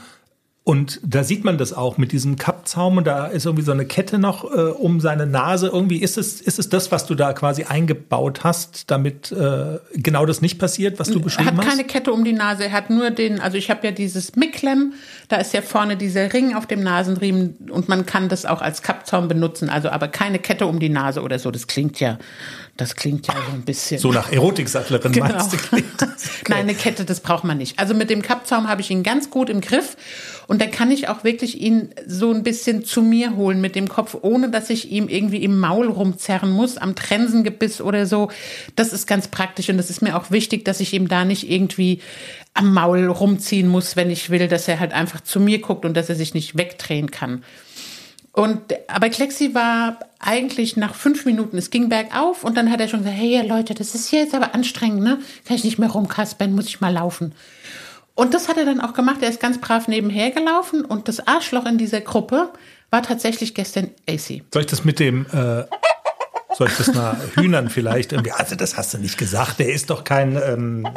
und 0.64 1.00
da 1.04 1.24
sieht 1.24 1.44
man 1.44 1.58
das 1.58 1.74
auch 1.74 1.98
mit 1.98 2.12
diesem 2.12 2.36
Kappzaum 2.36 2.98
und 2.98 3.08
da 3.08 3.26
ist 3.26 3.46
irgendwie 3.46 3.64
so 3.64 3.72
eine 3.72 3.86
Kette 3.86 4.20
noch 4.20 4.44
äh, 4.44 4.58
um 4.70 5.00
seine 5.00 5.26
Nase. 5.26 5.68
Irgendwie 5.68 5.98
ist 5.98 6.20
es, 6.20 6.40
ist 6.40 6.60
es 6.60 6.70
das, 6.70 6.92
was 6.92 7.08
du 7.08 7.16
da 7.16 7.34
quasi 7.34 7.64
eingebaut 7.64 8.44
hast, 8.44 8.92
damit 8.92 9.32
äh, 9.32 9.80
genau 9.94 10.28
das 10.28 10.42
nicht 10.42 10.60
passiert, 10.60 11.00
was 11.00 11.10
du 11.10 11.20
beschrieben 11.20 11.58
hast? 11.58 11.58
Er 11.58 11.64
hat 11.64 11.70
keine 11.78 11.84
Kette 11.86 12.14
um 12.14 12.24
die 12.24 12.34
Nase, 12.34 12.66
er 12.66 12.74
hat 12.74 12.92
nur 12.92 13.10
den, 13.10 13.40
also 13.40 13.58
ich 13.58 13.72
habe 13.72 13.88
ja 13.88 13.92
dieses 13.92 14.36
Micklem, 14.36 14.94
da 15.30 15.38
ist 15.38 15.52
ja 15.54 15.64
vorne 15.64 15.98
dieser 15.98 16.32
Ring 16.32 16.54
auf 16.54 16.68
dem 16.68 16.84
Nasenriemen 16.84 17.58
und 17.72 17.90
man 17.90 18.06
kann 18.06 18.30
das 18.30 18.46
auch 18.46 18.62
als 18.62 18.84
Kappzaum 18.84 19.28
benutzen, 19.28 19.68
also 19.68 19.90
aber 19.90 20.10
keine 20.10 20.38
Kette 20.38 20.68
um 20.68 20.80
die 20.80 20.90
Nase 20.90 21.24
oder 21.24 21.40
so. 21.40 21.50
Das 21.50 21.66
klingt 21.66 22.00
ja 22.00 22.20
das 22.82 22.96
klingt 22.96 23.28
ja 23.28 23.34
so 23.34 23.54
ein 23.54 23.62
bisschen. 23.62 24.00
So 24.00 24.12
nach 24.12 24.32
Erotiksattlerin 24.32 25.12
genau. 25.12 25.28
meinst 25.28 25.54
du? 25.54 25.58
Okay. 26.42 26.54
Nein, 26.54 26.60
eine 26.62 26.76
Kette, 26.76 27.06
das 27.06 27.20
braucht 27.20 27.44
man 27.44 27.58
nicht. 27.58 27.78
Also 27.80 27.94
mit 27.94 28.10
dem 28.10 28.22
Kappzaum 28.22 28.68
habe 28.68 28.82
ich 28.82 28.90
ihn 28.90 29.04
ganz 29.04 29.30
gut 29.30 29.50
im 29.50 29.62
Griff 29.62 29.96
und 30.48 30.60
da 30.62 30.66
kann 30.66 30.92
ich 30.92 31.08
auch 31.08 31.24
wirklich 31.24 31.62
ihn 31.62 31.90
so 32.08 32.32
ein 32.32 32.44
bisschen 32.44 32.84
zu 32.84 33.02
mir 33.02 33.36
holen 33.36 33.62
mit 33.62 33.76
dem 33.76 33.88
Kopf, 33.88 34.18
ohne 34.22 34.50
dass 34.50 34.70
ich 34.70 34.92
ihm 34.92 35.08
irgendwie 35.08 35.44
im 35.44 35.60
Maul 35.60 35.88
rumzerren 35.88 36.50
muss, 36.52 36.78
am 36.78 36.96
Trensengebiss 36.96 37.80
oder 37.82 38.06
so. 38.06 38.30
Das 38.76 38.94
ist 38.94 39.08
ganz 39.08 39.28
praktisch 39.28 39.70
und 39.70 39.78
das 39.78 39.90
ist 39.90 40.02
mir 40.02 40.18
auch 40.18 40.32
wichtig, 40.32 40.66
dass 40.66 40.80
ich 40.80 40.94
ihm 40.94 41.08
da 41.08 41.26
nicht 41.26 41.50
irgendwie 41.50 42.02
am 42.54 42.74
Maul 42.74 43.06
rumziehen 43.06 43.68
muss, 43.68 43.96
wenn 43.96 44.10
ich 44.10 44.30
will, 44.30 44.48
dass 44.48 44.68
er 44.68 44.80
halt 44.80 44.94
einfach 44.94 45.22
zu 45.22 45.40
mir 45.40 45.60
guckt 45.60 45.86
und 45.86 45.96
dass 45.96 46.10
er 46.10 46.16
sich 46.16 46.34
nicht 46.34 46.58
wegdrehen 46.58 47.12
kann. 47.12 47.44
Und 48.34 48.62
aber 48.88 49.10
Klexi 49.10 49.54
war 49.54 50.00
eigentlich 50.20 50.78
nach 50.78 50.96
fünf 50.96 51.26
Minuten, 51.26 51.58
es 51.58 51.70
ging 51.70 51.90
bergauf 51.90 52.44
und 52.44 52.56
dann 52.56 52.72
hat 52.72 52.80
er 52.80 52.88
schon 52.88 53.02
gesagt, 53.02 53.18
hey 53.18 53.46
Leute, 53.46 53.74
das 53.74 53.94
ist 53.94 54.12
jetzt 54.12 54.34
aber 54.34 54.56
anstrengend, 54.56 55.04
ne? 55.04 55.20
Kann 55.46 55.58
ich 55.58 55.64
nicht 55.64 55.80
mehr 55.80 55.90
rumkaspern, 55.90 56.54
muss 56.54 56.68
ich 56.68 56.80
mal 56.80 56.94
laufen. 56.94 57.34
Und 58.16 58.34
das 58.34 58.48
hat 58.48 58.58
er 58.58 58.66
dann 58.66 58.80
auch 58.82 58.94
gemacht. 58.94 59.18
Er 59.22 59.30
ist 59.30 59.40
ganz 59.40 59.60
brav 59.60 59.88
nebenher 59.88 60.32
gelaufen 60.32 60.86
und 60.86 61.08
das 61.08 61.28
Arschloch 61.28 61.66
in 61.66 61.78
dieser 61.78 62.02
Gruppe 62.02 62.50
war 62.90 63.04
tatsächlich 63.04 63.54
gestern 63.54 63.90
AC. 64.08 64.44
Soll 64.54 64.62
ich 64.62 64.68
das 64.68 64.86
mit 64.86 65.00
dem 65.00 65.26
äh, 65.28 65.64
soll 66.56 66.68
ich 66.68 66.78
das 66.78 66.94
nach 66.94 67.16
Hühnern 67.36 67.70
vielleicht 67.70 68.12
irgendwie? 68.12 68.32
Also 68.32 68.56
das 68.56 68.78
hast 68.78 68.94
du 68.94 68.98
nicht 68.98 69.18
gesagt. 69.18 69.60
Der 69.60 69.74
ist 69.74 69.90
doch 69.90 70.04
kein 70.04 70.36
ähm, 70.36 70.88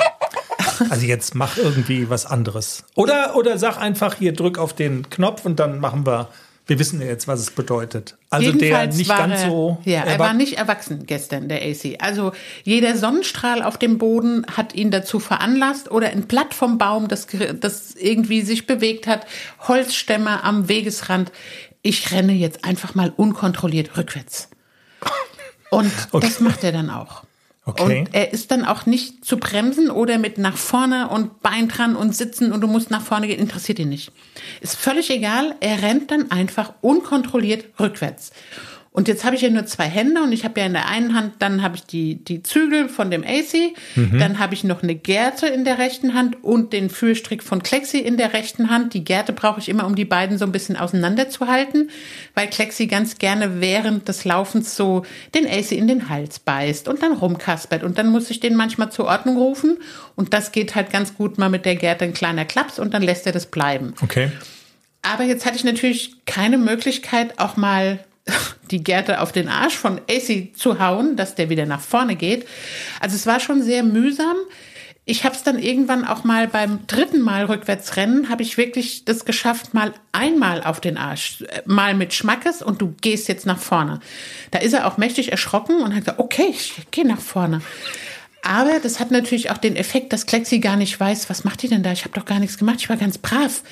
also 0.90 1.06
jetzt 1.06 1.34
mach 1.34 1.56
irgendwie 1.56 2.10
was 2.10 2.26
anderes. 2.26 2.84
Oder 2.94 3.36
oder 3.36 3.58
sag 3.58 3.78
einfach 3.78 4.14
hier 4.14 4.32
drück 4.32 4.58
auf 4.58 4.72
den 4.72 5.08
Knopf 5.10 5.44
und 5.44 5.58
dann 5.58 5.78
machen 5.80 6.06
wir 6.06 6.28
wir 6.66 6.78
wissen 6.78 7.00
ja 7.00 7.06
jetzt, 7.06 7.28
was 7.28 7.40
es 7.40 7.50
bedeutet. 7.50 8.16
Also 8.30 8.50
Jedenfalls 8.50 8.96
der 8.96 8.98
nicht 8.98 9.08
ganz 9.08 9.42
er, 9.42 9.48
so. 9.50 9.78
Ja, 9.84 10.00
er 10.02 10.18
war 10.18 10.32
nicht 10.32 10.56
erwachsen 10.56 11.04
gestern, 11.06 11.48
der 11.48 11.62
AC. 11.62 11.96
Also 11.98 12.32
jeder 12.62 12.96
Sonnenstrahl 12.96 13.62
auf 13.62 13.76
dem 13.76 13.98
Boden 13.98 14.46
hat 14.50 14.74
ihn 14.74 14.90
dazu 14.90 15.20
veranlasst 15.20 15.90
oder 15.90 16.08
ein 16.08 16.26
Blatt 16.26 16.54
vom 16.54 16.78
Baum, 16.78 17.08
das, 17.08 17.26
das 17.60 17.94
irgendwie 17.94 18.40
sich 18.42 18.66
bewegt 18.66 19.06
hat, 19.06 19.26
Holzstämme 19.68 20.42
am 20.42 20.68
Wegesrand. 20.68 21.32
Ich 21.82 22.12
renne 22.12 22.32
jetzt 22.32 22.64
einfach 22.64 22.94
mal 22.94 23.12
unkontrolliert 23.14 23.96
rückwärts. 23.98 24.48
Und 25.70 25.92
okay. 26.12 26.26
das 26.26 26.40
macht 26.40 26.64
er 26.64 26.72
dann 26.72 26.88
auch. 26.88 27.24
Okay. 27.66 28.00
Und 28.00 28.14
er 28.14 28.32
ist 28.32 28.50
dann 28.50 28.64
auch 28.64 28.84
nicht 28.84 29.24
zu 29.24 29.38
bremsen 29.38 29.90
oder 29.90 30.18
mit 30.18 30.36
nach 30.36 30.56
vorne 30.56 31.08
und 31.08 31.40
Bein 31.40 31.68
dran 31.68 31.96
und 31.96 32.14
sitzen 32.14 32.52
und 32.52 32.60
du 32.60 32.66
musst 32.66 32.90
nach 32.90 33.00
vorne 33.00 33.26
gehen, 33.26 33.40
interessiert 33.40 33.78
ihn 33.78 33.88
nicht. 33.88 34.12
Ist 34.60 34.76
völlig 34.76 35.10
egal, 35.10 35.54
er 35.60 35.80
rennt 35.80 36.10
dann 36.10 36.30
einfach 36.30 36.74
unkontrolliert 36.82 37.64
rückwärts. 37.80 38.32
Und 38.96 39.08
jetzt 39.08 39.24
habe 39.24 39.34
ich 39.34 39.42
ja 39.42 39.50
nur 39.50 39.66
zwei 39.66 39.86
Hände 39.86 40.22
und 40.22 40.30
ich 40.30 40.44
habe 40.44 40.60
ja 40.60 40.66
in 40.66 40.72
der 40.72 40.88
einen 40.88 41.16
Hand, 41.16 41.34
dann 41.40 41.62
habe 41.62 41.74
ich 41.74 41.82
die, 41.82 42.14
die 42.14 42.44
Zügel 42.44 42.88
von 42.88 43.10
dem 43.10 43.24
AC, 43.24 43.74
mhm. 43.96 44.20
dann 44.20 44.38
habe 44.38 44.54
ich 44.54 44.62
noch 44.62 44.84
eine 44.84 44.94
Gerte 44.94 45.48
in 45.48 45.64
der 45.64 45.78
rechten 45.78 46.14
Hand 46.14 46.44
und 46.44 46.72
den 46.72 46.88
Fühlstrick 46.90 47.42
von 47.42 47.64
Klexi 47.64 47.98
in 47.98 48.16
der 48.16 48.34
rechten 48.34 48.70
Hand. 48.70 48.94
Die 48.94 49.02
Gerte 49.02 49.32
brauche 49.32 49.58
ich 49.58 49.68
immer, 49.68 49.84
um 49.84 49.96
die 49.96 50.04
beiden 50.04 50.38
so 50.38 50.44
ein 50.44 50.52
bisschen 50.52 50.76
auseinanderzuhalten, 50.76 51.90
weil 52.36 52.46
Klexi 52.46 52.86
ganz 52.86 53.18
gerne 53.18 53.60
während 53.60 54.06
des 54.06 54.24
Laufens 54.24 54.76
so 54.76 55.04
den 55.34 55.44
AC 55.44 55.72
in 55.72 55.88
den 55.88 56.08
Hals 56.08 56.38
beißt 56.38 56.86
und 56.86 57.02
dann 57.02 57.14
rumkaspert 57.14 57.82
und 57.82 57.98
dann 57.98 58.10
muss 58.10 58.30
ich 58.30 58.38
den 58.38 58.54
manchmal 58.54 58.92
zur 58.92 59.06
Ordnung 59.06 59.36
rufen 59.36 59.78
und 60.14 60.32
das 60.32 60.52
geht 60.52 60.76
halt 60.76 60.90
ganz 60.90 61.16
gut 61.16 61.36
mal 61.36 61.50
mit 61.50 61.64
der 61.64 61.74
Gerte 61.74 62.04
ein 62.04 62.14
kleiner 62.14 62.44
Klaps 62.44 62.78
und 62.78 62.94
dann 62.94 63.02
lässt 63.02 63.26
er 63.26 63.32
das 63.32 63.46
bleiben. 63.46 63.94
Okay. 64.02 64.30
Aber 65.02 65.24
jetzt 65.24 65.46
hatte 65.46 65.56
ich 65.56 65.64
natürlich 65.64 66.24
keine 66.26 66.58
Möglichkeit, 66.58 67.40
auch 67.40 67.56
mal 67.56 67.98
die 68.70 68.82
Gerte 68.82 69.20
auf 69.20 69.32
den 69.32 69.48
Arsch 69.48 69.76
von 69.76 70.00
AC 70.10 70.56
zu 70.56 70.78
hauen, 70.78 71.16
dass 71.16 71.34
der 71.34 71.50
wieder 71.50 71.66
nach 71.66 71.80
vorne 71.80 72.16
geht. 72.16 72.46
Also 73.00 73.16
es 73.16 73.26
war 73.26 73.40
schon 73.40 73.62
sehr 73.62 73.82
mühsam. 73.82 74.36
Ich 75.06 75.24
habe 75.24 75.34
es 75.34 75.42
dann 75.42 75.58
irgendwann 75.58 76.06
auch 76.06 76.24
mal 76.24 76.48
beim 76.48 76.86
dritten 76.86 77.20
Mal 77.20 77.44
rückwärts 77.44 77.96
rennen, 77.96 78.30
habe 78.30 78.42
ich 78.42 78.56
wirklich 78.56 79.04
das 79.04 79.26
geschafft, 79.26 79.74
mal 79.74 79.92
einmal 80.12 80.64
auf 80.64 80.80
den 80.80 80.96
Arsch, 80.96 81.42
äh, 81.42 81.60
mal 81.66 81.94
mit 81.94 82.14
Schmackes 82.14 82.62
und 82.62 82.80
du 82.80 82.94
gehst 83.02 83.28
jetzt 83.28 83.44
nach 83.44 83.58
vorne. 83.58 84.00
Da 84.50 84.60
ist 84.60 84.72
er 84.72 84.86
auch 84.86 84.96
mächtig 84.96 85.30
erschrocken 85.30 85.82
und 85.82 85.94
hat 85.94 86.00
gesagt, 86.00 86.20
okay, 86.20 86.46
ich 86.50 86.72
gehe 86.90 87.06
nach 87.06 87.20
vorne. 87.20 87.60
Aber 88.42 88.78
das 88.82 88.98
hat 88.98 89.10
natürlich 89.10 89.50
auch 89.50 89.58
den 89.58 89.76
Effekt, 89.76 90.12
dass 90.12 90.26
Klexi 90.26 90.58
gar 90.58 90.76
nicht 90.76 90.98
weiß, 90.98 91.28
was 91.28 91.44
macht 91.44 91.62
die 91.62 91.68
denn 91.68 91.82
da? 91.82 91.92
Ich 91.92 92.04
habe 92.04 92.14
doch 92.14 92.26
gar 92.26 92.38
nichts 92.38 92.56
gemacht, 92.56 92.76
ich 92.78 92.88
war 92.88 92.96
ganz 92.96 93.18
brav. 93.18 93.62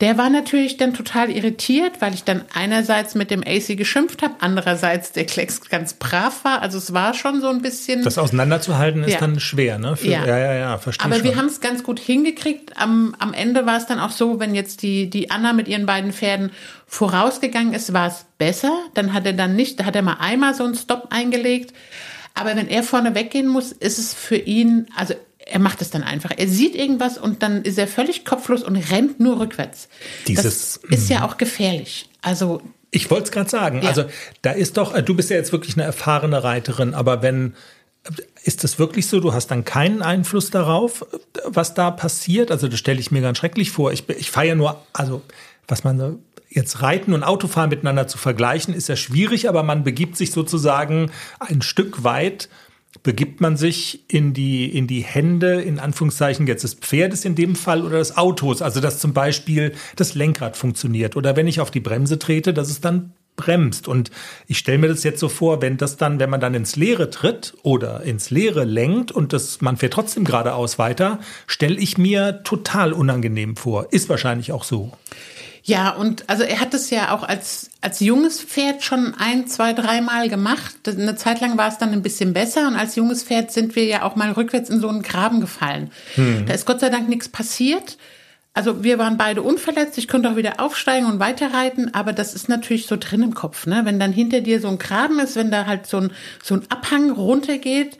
Der 0.00 0.18
war 0.18 0.28
natürlich 0.28 0.76
dann 0.76 0.92
total 0.92 1.30
irritiert, 1.30 2.00
weil 2.00 2.14
ich 2.14 2.24
dann 2.24 2.42
einerseits 2.52 3.14
mit 3.14 3.30
dem 3.30 3.44
AC 3.46 3.76
geschimpft 3.76 4.22
habe, 4.22 4.34
andererseits 4.40 5.12
der 5.12 5.24
Klecks 5.24 5.60
ganz 5.68 5.94
brav 5.94 6.44
war. 6.44 6.62
Also 6.62 6.78
es 6.78 6.92
war 6.92 7.14
schon 7.14 7.40
so 7.40 7.48
ein 7.48 7.62
bisschen. 7.62 8.02
Das 8.02 8.18
auseinanderzuhalten 8.18 9.04
ist 9.04 9.12
ja. 9.12 9.20
dann 9.20 9.38
schwer, 9.38 9.78
ne? 9.78 9.96
Für, 9.96 10.08
ja. 10.08 10.26
ja, 10.26 10.38
ja, 10.38 10.54
ja, 10.54 10.78
verstehe 10.78 11.06
Aber 11.06 11.14
schon. 11.14 11.24
wir 11.24 11.36
haben 11.36 11.46
es 11.46 11.60
ganz 11.60 11.84
gut 11.84 12.00
hingekriegt. 12.00 12.76
Am, 12.76 13.14
am 13.20 13.32
Ende 13.32 13.66
war 13.66 13.76
es 13.76 13.86
dann 13.86 14.00
auch 14.00 14.10
so, 14.10 14.40
wenn 14.40 14.56
jetzt 14.56 14.82
die, 14.82 15.08
die 15.08 15.30
Anna 15.30 15.52
mit 15.52 15.68
ihren 15.68 15.86
beiden 15.86 16.12
Pferden 16.12 16.50
vorausgegangen 16.88 17.72
ist, 17.72 17.92
war 17.92 18.08
es 18.08 18.26
besser. 18.36 18.72
Dann 18.94 19.12
hat 19.12 19.26
er 19.26 19.32
dann 19.32 19.54
nicht, 19.54 19.78
da 19.78 19.84
hat 19.84 19.94
er 19.94 20.02
mal 20.02 20.16
einmal 20.18 20.54
so 20.54 20.64
einen 20.64 20.74
Stop 20.74 21.08
eingelegt. 21.10 21.72
Aber 22.34 22.56
wenn 22.56 22.68
er 22.68 22.82
vorne 22.82 23.14
weggehen 23.14 23.46
muss, 23.46 23.70
ist 23.70 23.98
es 23.98 24.12
für 24.12 24.36
ihn, 24.36 24.88
also 24.96 25.14
er 25.46 25.58
macht 25.58 25.82
es 25.82 25.90
dann 25.90 26.02
einfach. 26.02 26.30
Er 26.36 26.48
sieht 26.48 26.74
irgendwas 26.74 27.18
und 27.18 27.42
dann 27.42 27.62
ist 27.62 27.78
er 27.78 27.86
völlig 27.86 28.24
kopflos 28.24 28.62
und 28.62 28.76
rennt 28.76 29.20
nur 29.20 29.40
rückwärts. 29.40 29.88
Dieses, 30.26 30.80
das 30.82 31.00
ist 31.00 31.10
ja 31.10 31.24
auch 31.26 31.36
gefährlich. 31.36 32.08
Also 32.22 32.62
ich 32.90 33.10
wollte 33.10 33.24
es 33.24 33.32
gerade 33.32 33.50
sagen. 33.50 33.82
Ja. 33.82 33.88
Also 33.88 34.04
da 34.42 34.52
ist 34.52 34.76
doch, 34.76 34.98
du 35.00 35.14
bist 35.14 35.30
ja 35.30 35.36
jetzt 35.36 35.52
wirklich 35.52 35.76
eine 35.76 35.84
erfahrene 35.84 36.44
Reiterin, 36.44 36.94
aber 36.94 37.22
wenn 37.22 37.54
ist 38.42 38.64
das 38.64 38.78
wirklich 38.78 39.06
so? 39.06 39.20
Du 39.20 39.32
hast 39.32 39.46
dann 39.46 39.64
keinen 39.64 40.02
Einfluss 40.02 40.50
darauf, 40.50 41.06
was 41.46 41.72
da 41.72 41.90
passiert? 41.90 42.50
Also 42.50 42.68
das 42.68 42.78
stelle 42.78 43.00
ich 43.00 43.10
mir 43.10 43.22
ganz 43.22 43.38
schrecklich 43.38 43.70
vor. 43.70 43.92
Ich, 43.92 44.06
ich 44.10 44.30
fahre 44.30 44.48
ja 44.48 44.54
nur, 44.54 44.82
also 44.92 45.22
was 45.66 45.84
man 45.84 46.18
jetzt 46.50 46.82
Reiten 46.82 47.14
und 47.14 47.24
Autofahren 47.24 47.70
miteinander 47.70 48.06
zu 48.06 48.18
vergleichen, 48.18 48.74
ist 48.74 48.88
ja 48.88 48.96
schwierig, 48.96 49.48
aber 49.48 49.62
man 49.62 49.82
begibt 49.82 50.16
sich 50.16 50.30
sozusagen 50.30 51.10
ein 51.40 51.62
Stück 51.62 52.04
weit 52.04 52.50
begibt 53.02 53.40
man 53.40 53.56
sich 53.56 54.04
in 54.08 54.32
die, 54.32 54.66
in 54.66 54.86
die 54.86 55.02
Hände, 55.02 55.60
in 55.60 55.78
Anführungszeichen 55.78 56.46
jetzt 56.46 56.64
des 56.64 56.74
Pferdes 56.74 57.24
in 57.24 57.34
dem 57.34 57.56
Fall 57.56 57.82
oder 57.82 57.98
des 57.98 58.16
Autos. 58.16 58.62
Also, 58.62 58.80
dass 58.80 58.98
zum 58.98 59.12
Beispiel 59.12 59.72
das 59.96 60.14
Lenkrad 60.14 60.56
funktioniert 60.56 61.16
oder 61.16 61.36
wenn 61.36 61.46
ich 61.46 61.60
auf 61.60 61.70
die 61.70 61.80
Bremse 61.80 62.18
trete, 62.18 62.54
dass 62.54 62.70
es 62.70 62.80
dann 62.80 63.12
bremst. 63.36 63.88
Und 63.88 64.10
ich 64.46 64.58
stelle 64.58 64.78
mir 64.78 64.88
das 64.88 65.02
jetzt 65.02 65.20
so 65.20 65.28
vor, 65.28 65.60
wenn 65.60 65.76
das 65.76 65.96
dann, 65.96 66.20
wenn 66.20 66.30
man 66.30 66.40
dann 66.40 66.54
ins 66.54 66.76
Leere 66.76 67.10
tritt 67.10 67.54
oder 67.62 68.02
ins 68.02 68.30
Leere 68.30 68.64
lenkt 68.64 69.10
und 69.12 69.32
das, 69.32 69.60
man 69.60 69.76
fährt 69.76 69.92
trotzdem 69.92 70.24
geradeaus 70.24 70.78
weiter, 70.78 71.18
stelle 71.46 71.76
ich 71.76 71.98
mir 71.98 72.42
total 72.44 72.92
unangenehm 72.92 73.56
vor. 73.56 73.92
Ist 73.92 74.08
wahrscheinlich 74.08 74.52
auch 74.52 74.64
so. 74.64 74.92
Ja, 75.66 75.90
und 75.90 76.28
also 76.28 76.42
er 76.42 76.60
hat 76.60 76.74
es 76.74 76.90
ja 76.90 77.14
auch 77.14 77.22
als, 77.22 77.70
als 77.80 78.00
junges 78.00 78.42
Pferd 78.42 78.84
schon 78.84 79.14
ein, 79.18 79.46
zwei, 79.46 79.72
dreimal 79.72 80.28
gemacht. 80.28 80.74
Eine 80.86 81.16
Zeit 81.16 81.40
lang 81.40 81.56
war 81.56 81.68
es 81.68 81.78
dann 81.78 81.92
ein 81.92 82.02
bisschen 82.02 82.34
besser 82.34 82.68
und 82.68 82.76
als 82.76 82.96
junges 82.96 83.22
Pferd 83.22 83.50
sind 83.50 83.74
wir 83.74 83.86
ja 83.86 84.02
auch 84.02 84.14
mal 84.14 84.30
rückwärts 84.32 84.68
in 84.68 84.78
so 84.80 84.90
einen 84.90 85.02
Graben 85.02 85.40
gefallen. 85.40 85.90
Hm. 86.16 86.44
Da 86.46 86.52
ist 86.52 86.66
Gott 86.66 86.80
sei 86.80 86.90
Dank 86.90 87.08
nichts 87.08 87.30
passiert. 87.30 87.96
Also 88.52 88.84
wir 88.84 88.98
waren 88.98 89.16
beide 89.16 89.42
unverletzt, 89.42 89.98
ich 89.98 90.06
konnte 90.06 90.30
auch 90.30 90.36
wieder 90.36 90.60
aufsteigen 90.60 91.06
und 91.06 91.18
weiterreiten, 91.18 91.92
aber 91.92 92.12
das 92.12 92.34
ist 92.34 92.48
natürlich 92.48 92.86
so 92.86 92.96
drin 92.96 93.24
im 93.24 93.34
Kopf, 93.34 93.66
ne? 93.66 93.80
Wenn 93.84 93.98
dann 93.98 94.12
hinter 94.12 94.42
dir 94.42 94.60
so 94.60 94.68
ein 94.68 94.78
Graben 94.78 95.18
ist, 95.18 95.34
wenn 95.34 95.50
da 95.50 95.66
halt 95.66 95.88
so 95.88 95.96
ein, 95.96 96.12
so 96.40 96.54
ein 96.54 96.62
Abhang 96.68 97.10
runtergeht, 97.10 97.98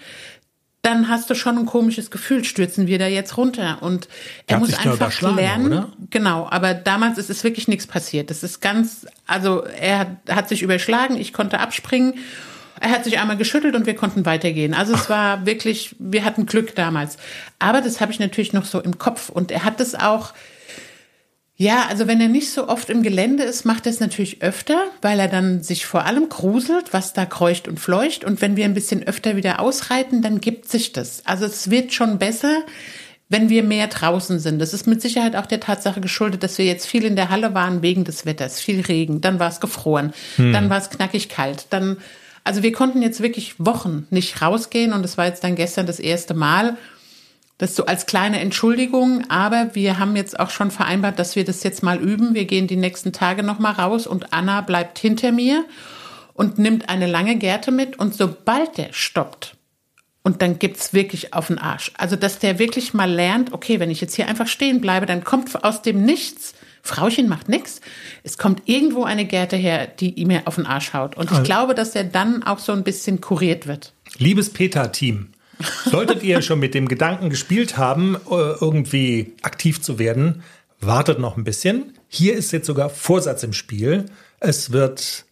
dann 0.84 1.08
hast 1.08 1.30
du 1.30 1.34
schon 1.34 1.56
ein 1.56 1.66
komisches 1.66 2.10
Gefühl, 2.10 2.44
stürzen 2.44 2.86
wir 2.86 2.98
da 2.98 3.06
jetzt 3.06 3.38
runter. 3.38 3.78
Und 3.80 4.06
er 4.46 4.58
muss 4.58 4.74
einfach 4.74 5.20
lernen. 5.34 5.66
Oder? 5.66 5.92
Genau, 6.10 6.46
aber 6.50 6.74
damals 6.74 7.16
ist 7.16 7.30
es 7.30 7.42
wirklich 7.42 7.68
nichts 7.68 7.86
passiert. 7.86 8.28
Das 8.28 8.42
ist 8.42 8.60
ganz, 8.60 9.06
also 9.26 9.64
er 9.64 10.00
hat, 10.00 10.08
hat 10.30 10.48
sich 10.48 10.62
überschlagen, 10.62 11.16
ich 11.16 11.32
konnte 11.32 11.58
abspringen. 11.58 12.14
Er 12.80 12.90
hat 12.90 13.04
sich 13.04 13.18
einmal 13.18 13.38
geschüttelt 13.38 13.74
und 13.76 13.86
wir 13.86 13.94
konnten 13.94 14.26
weitergehen. 14.26 14.74
Also 14.74 14.94
es 14.94 15.08
war 15.08 15.46
wirklich, 15.46 15.96
wir 15.98 16.22
hatten 16.24 16.44
Glück 16.44 16.74
damals. 16.74 17.16
Aber 17.58 17.80
das 17.80 18.02
habe 18.02 18.12
ich 18.12 18.20
natürlich 18.20 18.52
noch 18.52 18.66
so 18.66 18.80
im 18.80 18.98
Kopf. 18.98 19.30
Und 19.30 19.50
er 19.50 19.64
hat 19.64 19.80
es 19.80 19.94
auch, 19.94 20.34
ja, 21.56 21.86
also 21.88 22.08
wenn 22.08 22.20
er 22.20 22.28
nicht 22.28 22.50
so 22.52 22.68
oft 22.68 22.90
im 22.90 23.04
Gelände 23.04 23.44
ist, 23.44 23.64
macht 23.64 23.86
er 23.86 23.92
es 23.92 24.00
natürlich 24.00 24.42
öfter, 24.42 24.86
weil 25.02 25.20
er 25.20 25.28
dann 25.28 25.62
sich 25.62 25.86
vor 25.86 26.04
allem 26.04 26.28
gruselt, 26.28 26.92
was 26.92 27.12
da 27.12 27.26
kreucht 27.26 27.68
und 27.68 27.78
fleucht. 27.78 28.24
Und 28.24 28.40
wenn 28.40 28.56
wir 28.56 28.64
ein 28.64 28.74
bisschen 28.74 29.06
öfter 29.06 29.36
wieder 29.36 29.60
ausreiten, 29.60 30.20
dann 30.20 30.40
gibt 30.40 30.68
sich 30.68 30.92
das. 30.92 31.24
Also 31.24 31.44
es 31.44 31.70
wird 31.70 31.92
schon 31.92 32.18
besser, 32.18 32.64
wenn 33.28 33.48
wir 33.48 33.62
mehr 33.62 33.86
draußen 33.86 34.40
sind. 34.40 34.58
Das 34.58 34.74
ist 34.74 34.88
mit 34.88 35.00
Sicherheit 35.00 35.36
auch 35.36 35.46
der 35.46 35.60
Tatsache 35.60 36.00
geschuldet, 36.00 36.42
dass 36.42 36.58
wir 36.58 36.64
jetzt 36.64 36.86
viel 36.86 37.04
in 37.04 37.14
der 37.14 37.30
Halle 37.30 37.54
waren 37.54 37.82
wegen 37.82 38.02
des 38.02 38.26
Wetters. 38.26 38.60
Viel 38.60 38.80
Regen, 38.80 39.20
dann 39.20 39.38
war 39.38 39.48
es 39.48 39.60
gefroren, 39.60 40.12
hm. 40.36 40.52
dann 40.52 40.70
war 40.70 40.78
es 40.78 40.90
knackig 40.90 41.28
kalt, 41.28 41.66
dann, 41.70 41.98
also 42.42 42.62
wir 42.62 42.72
konnten 42.72 43.00
jetzt 43.00 43.22
wirklich 43.22 43.54
Wochen 43.58 44.06
nicht 44.10 44.42
rausgehen 44.42 44.92
und 44.92 45.04
es 45.04 45.16
war 45.16 45.26
jetzt 45.26 45.44
dann 45.44 45.54
gestern 45.54 45.86
das 45.86 46.00
erste 46.00 46.34
Mal. 46.34 46.76
Das 47.64 47.76
so 47.76 47.86
als 47.86 48.04
kleine 48.04 48.40
Entschuldigung, 48.40 49.24
aber 49.30 49.74
wir 49.74 49.98
haben 49.98 50.16
jetzt 50.16 50.38
auch 50.38 50.50
schon 50.50 50.70
vereinbart, 50.70 51.18
dass 51.18 51.34
wir 51.34 51.46
das 51.46 51.62
jetzt 51.62 51.82
mal 51.82 51.98
üben. 51.98 52.34
Wir 52.34 52.44
gehen 52.44 52.66
die 52.66 52.76
nächsten 52.76 53.10
Tage 53.10 53.42
noch 53.42 53.58
mal 53.58 53.70
raus 53.70 54.06
und 54.06 54.34
Anna 54.34 54.60
bleibt 54.60 54.98
hinter 54.98 55.32
mir 55.32 55.64
und 56.34 56.58
nimmt 56.58 56.90
eine 56.90 57.06
lange 57.06 57.36
Gerte 57.36 57.70
mit 57.70 57.98
und 57.98 58.14
sobald 58.14 58.76
der 58.76 58.92
stoppt 58.92 59.56
und 60.22 60.42
dann 60.42 60.58
gibt's 60.58 60.92
wirklich 60.92 61.32
auf 61.32 61.46
den 61.46 61.58
Arsch. 61.58 61.90
Also, 61.96 62.16
dass 62.16 62.38
der 62.38 62.58
wirklich 62.58 62.92
mal 62.92 63.10
lernt, 63.10 63.54
okay, 63.54 63.80
wenn 63.80 63.90
ich 63.90 64.02
jetzt 64.02 64.14
hier 64.14 64.28
einfach 64.28 64.46
stehen 64.46 64.82
bleibe, 64.82 65.06
dann 65.06 65.24
kommt 65.24 65.64
aus 65.64 65.80
dem 65.80 66.04
Nichts 66.04 66.52
Frauchen 66.86 67.28
macht 67.30 67.48
nichts. 67.48 67.80
Es 68.24 68.36
kommt 68.36 68.64
irgendwo 68.66 69.04
eine 69.04 69.24
Gerte 69.24 69.56
her, 69.56 69.86
die 69.86 70.20
ihm 70.20 70.38
auf 70.44 70.56
den 70.56 70.66
Arsch 70.66 70.92
haut. 70.92 71.16
Und 71.16 71.30
ich 71.30 71.38
also, 71.38 71.42
glaube, 71.42 71.74
dass 71.74 71.94
er 71.94 72.04
dann 72.04 72.42
auch 72.42 72.58
so 72.58 72.72
ein 72.72 72.84
bisschen 72.84 73.22
kuriert 73.22 73.66
wird. 73.66 73.94
Liebes 74.18 74.50
Peter-Team, 74.50 75.30
Solltet 75.84 76.22
ihr 76.22 76.42
schon 76.42 76.58
mit 76.58 76.74
dem 76.74 76.88
Gedanken 76.88 77.30
gespielt 77.30 77.76
haben, 77.76 78.16
äh, 78.30 78.34
irgendwie 78.60 79.32
aktiv 79.42 79.80
zu 79.80 79.98
werden, 79.98 80.42
wartet 80.80 81.18
noch 81.18 81.36
ein 81.36 81.44
bisschen. 81.44 81.92
Hier 82.08 82.34
ist 82.34 82.52
jetzt 82.52 82.66
sogar 82.66 82.90
Vorsatz 82.90 83.42
im 83.42 83.52
Spiel. 83.52 84.06
Es 84.40 84.72
wird 84.72 85.24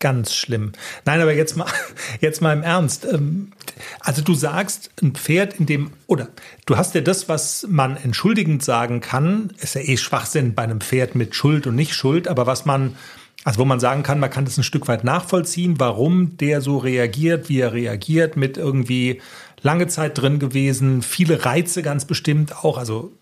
ganz 0.00 0.34
schlimm. 0.34 0.72
Nein, 1.04 1.20
aber 1.20 1.32
jetzt 1.34 1.56
mal, 1.56 1.66
jetzt 2.20 2.40
mal 2.40 2.54
im 2.54 2.62
Ernst. 2.62 3.04
Ähm, 3.04 3.52
also 4.00 4.22
du 4.22 4.34
sagst, 4.34 4.90
ein 5.02 5.14
Pferd 5.14 5.60
in 5.60 5.66
dem, 5.66 5.92
oder 6.06 6.28
du 6.66 6.76
hast 6.76 6.94
ja 6.94 7.02
das, 7.02 7.28
was 7.28 7.66
man 7.68 7.96
entschuldigend 7.96 8.64
sagen 8.64 9.00
kann, 9.00 9.52
ist 9.60 9.74
ja 9.74 9.82
eh 9.82 9.96
Schwachsinn 9.96 10.54
bei 10.54 10.64
einem 10.64 10.80
Pferd 10.80 11.14
mit 11.14 11.34
Schuld 11.34 11.66
und 11.66 11.76
nicht 11.76 11.94
Schuld, 11.94 12.26
aber 12.26 12.46
was 12.46 12.64
man 12.64 12.96
also 13.44 13.58
wo 13.58 13.64
man 13.64 13.80
sagen 13.80 14.02
kann, 14.02 14.20
man 14.20 14.30
kann 14.30 14.44
das 14.44 14.58
ein 14.58 14.64
Stück 14.64 14.88
weit 14.88 15.04
nachvollziehen, 15.04 15.78
warum 15.78 16.36
der 16.36 16.60
so 16.60 16.78
reagiert, 16.78 17.48
wie 17.48 17.60
er 17.60 17.72
reagiert, 17.72 18.36
mit 18.36 18.56
irgendwie 18.58 19.20
lange 19.62 19.86
Zeit 19.88 20.18
drin 20.18 20.38
gewesen, 20.38 21.02
viele 21.02 21.44
Reize 21.44 21.82
ganz 21.82 22.04
bestimmt 22.04 22.64
auch, 22.64 22.78
also 22.78 23.12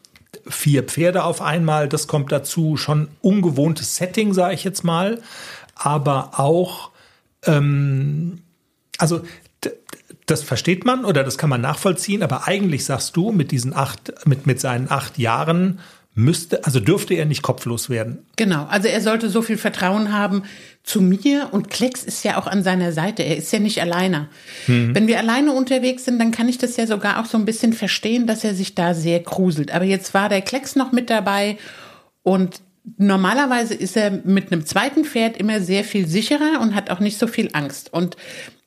vier 0.47 0.83
Pferde 0.83 1.25
auf 1.25 1.41
einmal, 1.41 1.89
das 1.89 2.07
kommt 2.07 2.33
dazu, 2.33 2.77
schon 2.77 3.09
ungewohntes 3.21 3.97
Setting, 3.97 4.35
sage 4.35 4.55
ich 4.55 4.65
jetzt 4.65 4.85
mal, 4.85 5.21
aber 5.75 6.39
auch, 6.39 6.91
ähm, 7.45 8.43
also 8.99 9.23
das 10.27 10.43
versteht 10.43 10.85
man 10.85 11.05
oder 11.05 11.25
das 11.25 11.39
kann 11.39 11.49
man 11.49 11.61
nachvollziehen, 11.61 12.23
aber 12.23 12.47
eigentlich 12.47 12.85
sagst 12.85 13.17
du 13.17 13.33
mit 13.33 13.51
diesen 13.51 13.75
acht, 13.75 14.13
mit, 14.27 14.47
mit 14.47 14.61
seinen 14.61 14.91
acht 14.91 15.19
Jahren, 15.19 15.81
müsste, 16.19 16.65
also 16.65 16.81
dürfte 16.81 17.15
er 17.15 17.27
nicht 17.27 17.43
kopflos 17.43 17.89
werden. 17.89 18.27
Genau, 18.37 18.67
also 18.67 18.89
er 18.89 19.01
sollte 19.01 19.31
so 19.31 19.41
viel 19.41 19.57
Vertrauen 19.57 20.13
haben 20.13 20.43
zu 20.83 21.01
mir 21.01 21.51
und 21.53 21.71
Klecks 21.71 22.03
ist 22.03 22.25
ja 22.25 22.39
auch 22.39 22.49
an 22.49 22.65
seiner 22.65 22.93
Seite. 22.93 23.23
Er 23.23 23.37
ist 23.37 23.53
ja 23.53 23.61
nicht 23.61 23.81
alleine. 23.81 24.29
Mhm. 24.67 24.95
Wenn 24.97 25.07
wir 25.07 25.19
alleine 25.19 25.53
unterwegs 25.53 26.05
sind, 26.05 26.19
dann 26.19 26.33
kann 26.33 26.49
ich 26.49 26.59
das 26.59 26.77
ja 26.77 26.89
sogar 26.89 27.21
auch 27.21 27.27
so 27.27 27.39
ein 27.39 27.45
bisschen 27.45 27.73
verstehen, 27.73 28.27
dass 28.27 28.43
er 28.43 28.55
sich 28.55 28.75
da 28.75 28.95
sehr 28.95 29.21
gruselt. 29.21 29.73
Aber 29.73 29.85
jetzt 29.85 30.13
war 30.13 30.29
der 30.29 30.43
Klecks 30.43 30.75
noch 30.75 30.91
mit 30.91 31.09
dabei 31.09 31.57
und 32.25 32.61
normalerweise 32.97 33.75
ist 33.75 33.97
er 33.97 34.11
mit 34.11 34.51
einem 34.51 34.67
zweiten 34.67 35.05
Pferd 35.05 35.37
immer 35.37 35.61
sehr 35.61 35.85
viel 35.85 36.09
sicherer 36.09 36.61
und 36.61 36.75
hat 36.75 36.91
auch 36.91 37.01
nicht 37.01 37.19
so 37.19 37.29
viel 37.29 37.51
Angst. 37.53 37.93
Und 37.93 38.17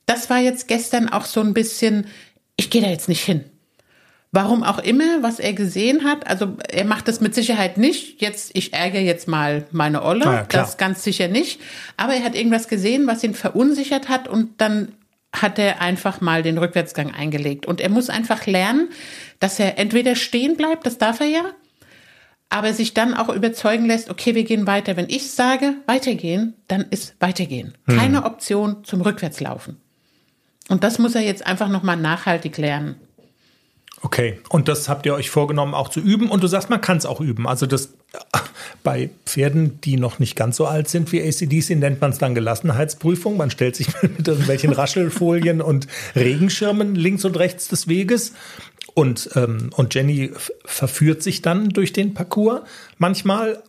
das 0.05 0.29
war 0.29 0.39
jetzt 0.39 0.69
gestern 0.69 1.09
auch 1.09 1.25
so 1.25 1.41
ein 1.41 1.53
bisschen, 1.53 2.05
ich 2.55 2.69
gehe 2.69 2.81
da 2.81 2.87
jetzt 2.87 3.09
nicht 3.09 3.25
hin. 3.25 3.43
Warum 4.33 4.63
auch 4.63 4.79
immer, 4.79 5.21
was 5.21 5.39
er 5.39 5.51
gesehen 5.51 6.05
hat, 6.05 6.25
also 6.27 6.55
er 6.69 6.85
macht 6.85 7.09
das 7.09 7.19
mit 7.19 7.35
Sicherheit 7.35 7.77
nicht. 7.77 8.21
Jetzt, 8.21 8.51
ich 8.53 8.73
ärgere 8.73 9.01
jetzt 9.01 9.27
mal 9.27 9.65
meine 9.71 10.03
Olle, 10.03 10.23
ja, 10.23 10.45
das 10.47 10.77
ganz 10.77 11.03
sicher 11.03 11.27
nicht. 11.27 11.59
Aber 11.97 12.13
er 12.13 12.23
hat 12.23 12.35
irgendwas 12.35 12.69
gesehen, 12.69 13.07
was 13.07 13.23
ihn 13.25 13.33
verunsichert 13.33 14.07
hat 14.07 14.29
und 14.29 14.61
dann 14.61 14.93
hat 15.33 15.59
er 15.59 15.81
einfach 15.81 16.21
mal 16.21 16.43
den 16.43 16.57
Rückwärtsgang 16.57 17.13
eingelegt. 17.13 17.65
Und 17.65 17.81
er 17.81 17.89
muss 17.89 18.09
einfach 18.09 18.45
lernen, 18.45 18.89
dass 19.39 19.59
er 19.59 19.77
entweder 19.77 20.15
stehen 20.15 20.55
bleibt, 20.55 20.85
das 20.85 20.97
darf 20.97 21.19
er 21.19 21.27
ja, 21.27 21.43
aber 22.49 22.73
sich 22.73 22.93
dann 22.93 23.13
auch 23.13 23.29
überzeugen 23.29 23.85
lässt, 23.85 24.09
okay, 24.09 24.35
wir 24.35 24.43
gehen 24.43 24.67
weiter. 24.67 24.97
Wenn 24.97 25.09
ich 25.09 25.31
sage, 25.31 25.75
weitergehen, 25.87 26.53
dann 26.67 26.85
ist 26.89 27.15
weitergehen. 27.19 27.75
Keine 27.87 28.25
Option 28.25 28.83
zum 28.83 29.01
Rückwärtslaufen. 29.01 29.77
Und 30.67 30.83
das 30.83 30.99
muss 30.99 31.15
er 31.15 31.21
jetzt 31.21 31.45
einfach 31.47 31.69
nochmal 31.69 31.95
nachhaltig 31.95 32.57
lernen. 32.57 32.95
Okay, 34.03 34.39
und 34.49 34.67
das 34.67 34.89
habt 34.89 35.05
ihr 35.05 35.13
euch 35.13 35.29
vorgenommen 35.29 35.75
auch 35.75 35.89
zu 35.89 35.99
üben 35.99 36.31
und 36.31 36.41
du 36.41 36.47
sagst, 36.47 36.71
man 36.71 36.81
kann 36.81 36.97
es 36.97 37.05
auch 37.05 37.21
üben. 37.21 37.47
Also 37.47 37.67
das 37.67 37.93
bei 38.83 39.11
Pferden, 39.25 39.79
die 39.81 39.97
noch 39.97 40.17
nicht 40.17 40.35
ganz 40.35 40.57
so 40.57 40.65
alt 40.65 40.89
sind 40.89 41.11
wie 41.11 41.21
ACDC, 41.21 41.77
nennt 41.77 42.01
man 42.01 42.11
es 42.11 42.17
dann 42.17 42.33
Gelassenheitsprüfung. 42.33 43.37
Man 43.37 43.51
stellt 43.51 43.75
sich 43.75 43.87
mit 44.01 44.27
irgendwelchen 44.27 44.73
Raschelfolien 44.73 45.61
und 45.61 45.87
Regenschirmen 46.15 46.95
links 46.95 47.25
und 47.25 47.37
rechts 47.37 47.67
des 47.67 47.87
Weges 47.87 48.33
und, 48.93 49.29
ähm, 49.35 49.69
und 49.75 49.93
Jenny 49.93 50.31
verführt 50.65 51.23
sich 51.23 51.41
dann 51.41 51.69
durch 51.69 51.93
den 51.93 52.13
Parcours 52.13 52.61
manchmal. 52.97 53.61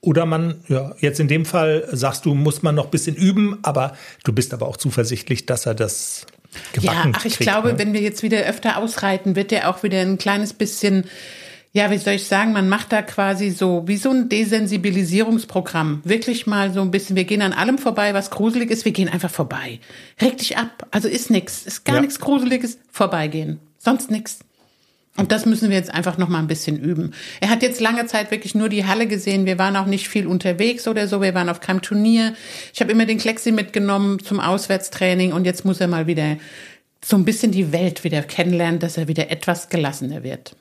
Oder 0.00 0.26
man, 0.26 0.64
ja, 0.66 0.96
jetzt 0.98 1.20
in 1.20 1.28
dem 1.28 1.44
Fall 1.44 1.88
sagst 1.92 2.24
du, 2.24 2.34
muss 2.34 2.62
man 2.62 2.74
noch 2.74 2.86
ein 2.86 2.90
bisschen 2.90 3.14
üben, 3.14 3.58
aber 3.62 3.96
du 4.24 4.32
bist 4.32 4.52
aber 4.52 4.66
auch 4.66 4.76
zuversichtlich, 4.76 5.46
dass 5.46 5.64
er 5.64 5.76
das 5.76 6.26
Ja, 6.80 7.06
ach, 7.12 7.24
ich 7.24 7.36
kriegt, 7.36 7.50
glaube, 7.50 7.72
ne? 7.72 7.78
wenn 7.78 7.92
wir 7.92 8.00
jetzt 8.00 8.22
wieder 8.22 8.40
öfter 8.40 8.76
ausreiten, 8.78 9.36
wird 9.36 9.52
er 9.52 9.68
auch 9.70 9.82
wieder 9.82 10.00
ein 10.00 10.18
kleines 10.18 10.52
bisschen, 10.52 11.04
ja, 11.72 11.90
wie 11.90 11.98
soll 11.98 12.14
ich 12.14 12.26
sagen, 12.26 12.52
man 12.52 12.68
macht 12.68 12.92
da 12.92 13.02
quasi 13.02 13.50
so 13.50 13.82
wie 13.86 13.96
so 13.96 14.10
ein 14.10 14.28
Desensibilisierungsprogramm. 14.28 16.00
Wirklich 16.04 16.46
mal 16.46 16.72
so 16.72 16.80
ein 16.82 16.90
bisschen, 16.90 17.16
wir 17.16 17.24
gehen 17.24 17.42
an 17.42 17.52
allem 17.52 17.78
vorbei, 17.78 18.14
was 18.14 18.30
gruselig 18.30 18.70
ist, 18.70 18.84
wir 18.84 18.92
gehen 18.92 19.08
einfach 19.08 19.30
vorbei. 19.30 19.80
Reg 20.20 20.36
dich 20.38 20.56
ab. 20.58 20.86
Also 20.90 21.08
ist 21.08 21.30
nix, 21.30 21.66
ist 21.66 21.84
gar 21.84 21.96
Ja. 21.96 22.00
nichts 22.02 22.20
Gruseliges, 22.20 22.78
vorbeigehen. 22.90 23.58
Sonst 23.78 24.10
nix. 24.10 24.40
Und 25.16 25.30
das 25.30 25.44
müssen 25.44 25.68
wir 25.68 25.76
jetzt 25.76 25.92
einfach 25.92 26.16
noch 26.16 26.28
mal 26.28 26.38
ein 26.38 26.46
bisschen 26.46 26.78
üben. 26.78 27.12
Er 27.40 27.50
hat 27.50 27.62
jetzt 27.62 27.80
lange 27.80 28.06
Zeit 28.06 28.30
wirklich 28.30 28.54
nur 28.54 28.70
die 28.70 28.86
Halle 28.86 29.06
gesehen. 29.06 29.44
Wir 29.44 29.58
waren 29.58 29.76
auch 29.76 29.84
nicht 29.84 30.08
viel 30.08 30.26
unterwegs 30.26 30.88
oder 30.88 31.06
so. 31.06 31.20
Wir 31.20 31.34
waren 31.34 31.50
auf 31.50 31.60
keinem 31.60 31.82
Turnier. 31.82 32.34
Ich 32.72 32.80
habe 32.80 32.92
immer 32.92 33.04
den 33.04 33.18
Klexi 33.18 33.52
mitgenommen 33.52 34.20
zum 34.20 34.40
Auswärtstraining 34.40 35.32
und 35.32 35.44
jetzt 35.44 35.66
muss 35.66 35.80
er 35.80 35.88
mal 35.88 36.06
wieder 36.06 36.38
so 37.04 37.16
ein 37.16 37.24
bisschen 37.24 37.52
die 37.52 37.72
Welt 37.72 38.04
wieder 38.04 38.22
kennenlernen, 38.22 38.80
dass 38.80 38.96
er 38.96 39.06
wieder 39.06 39.30
etwas 39.30 39.68
gelassener 39.68 40.22
wird. 40.22 40.56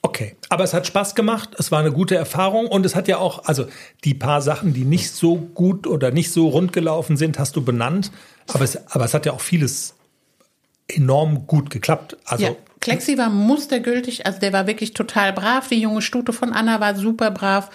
Okay, 0.00 0.36
aber 0.48 0.64
es 0.64 0.74
hat 0.74 0.86
Spaß 0.86 1.14
gemacht, 1.14 1.50
es 1.58 1.70
war 1.70 1.78
eine 1.78 1.92
gute 1.92 2.16
Erfahrung 2.16 2.66
und 2.66 2.84
es 2.86 2.96
hat 2.96 3.08
ja 3.08 3.18
auch, 3.18 3.44
also 3.44 3.66
die 4.04 4.14
paar 4.14 4.42
Sachen, 4.42 4.74
die 4.74 4.84
nicht 4.84 5.12
so 5.12 5.36
gut 5.36 5.86
oder 5.86 6.10
nicht 6.10 6.32
so 6.32 6.48
rund 6.48 6.72
gelaufen 6.72 7.16
sind, 7.16 7.38
hast 7.38 7.54
du 7.54 7.62
benannt, 7.62 8.10
aber 8.48 8.64
es, 8.64 8.78
aber 8.88 9.04
es 9.04 9.14
hat 9.14 9.26
ja 9.26 9.32
auch 9.32 9.40
vieles 9.40 9.94
enorm 10.88 11.46
gut 11.46 11.70
geklappt. 11.70 12.16
Also 12.24 12.44
Ja, 12.44 12.56
Klexi 12.82 13.16
war 13.16 13.30
mustergültig, 13.30 14.26
also 14.26 14.40
der 14.40 14.52
war 14.52 14.66
wirklich 14.66 14.92
total 14.92 15.32
brav. 15.32 15.68
Die 15.68 15.80
junge 15.80 16.02
Stute 16.02 16.32
von 16.32 16.52
Anna 16.52 16.80
war 16.80 16.96
super 16.96 17.30
brav. 17.30 17.70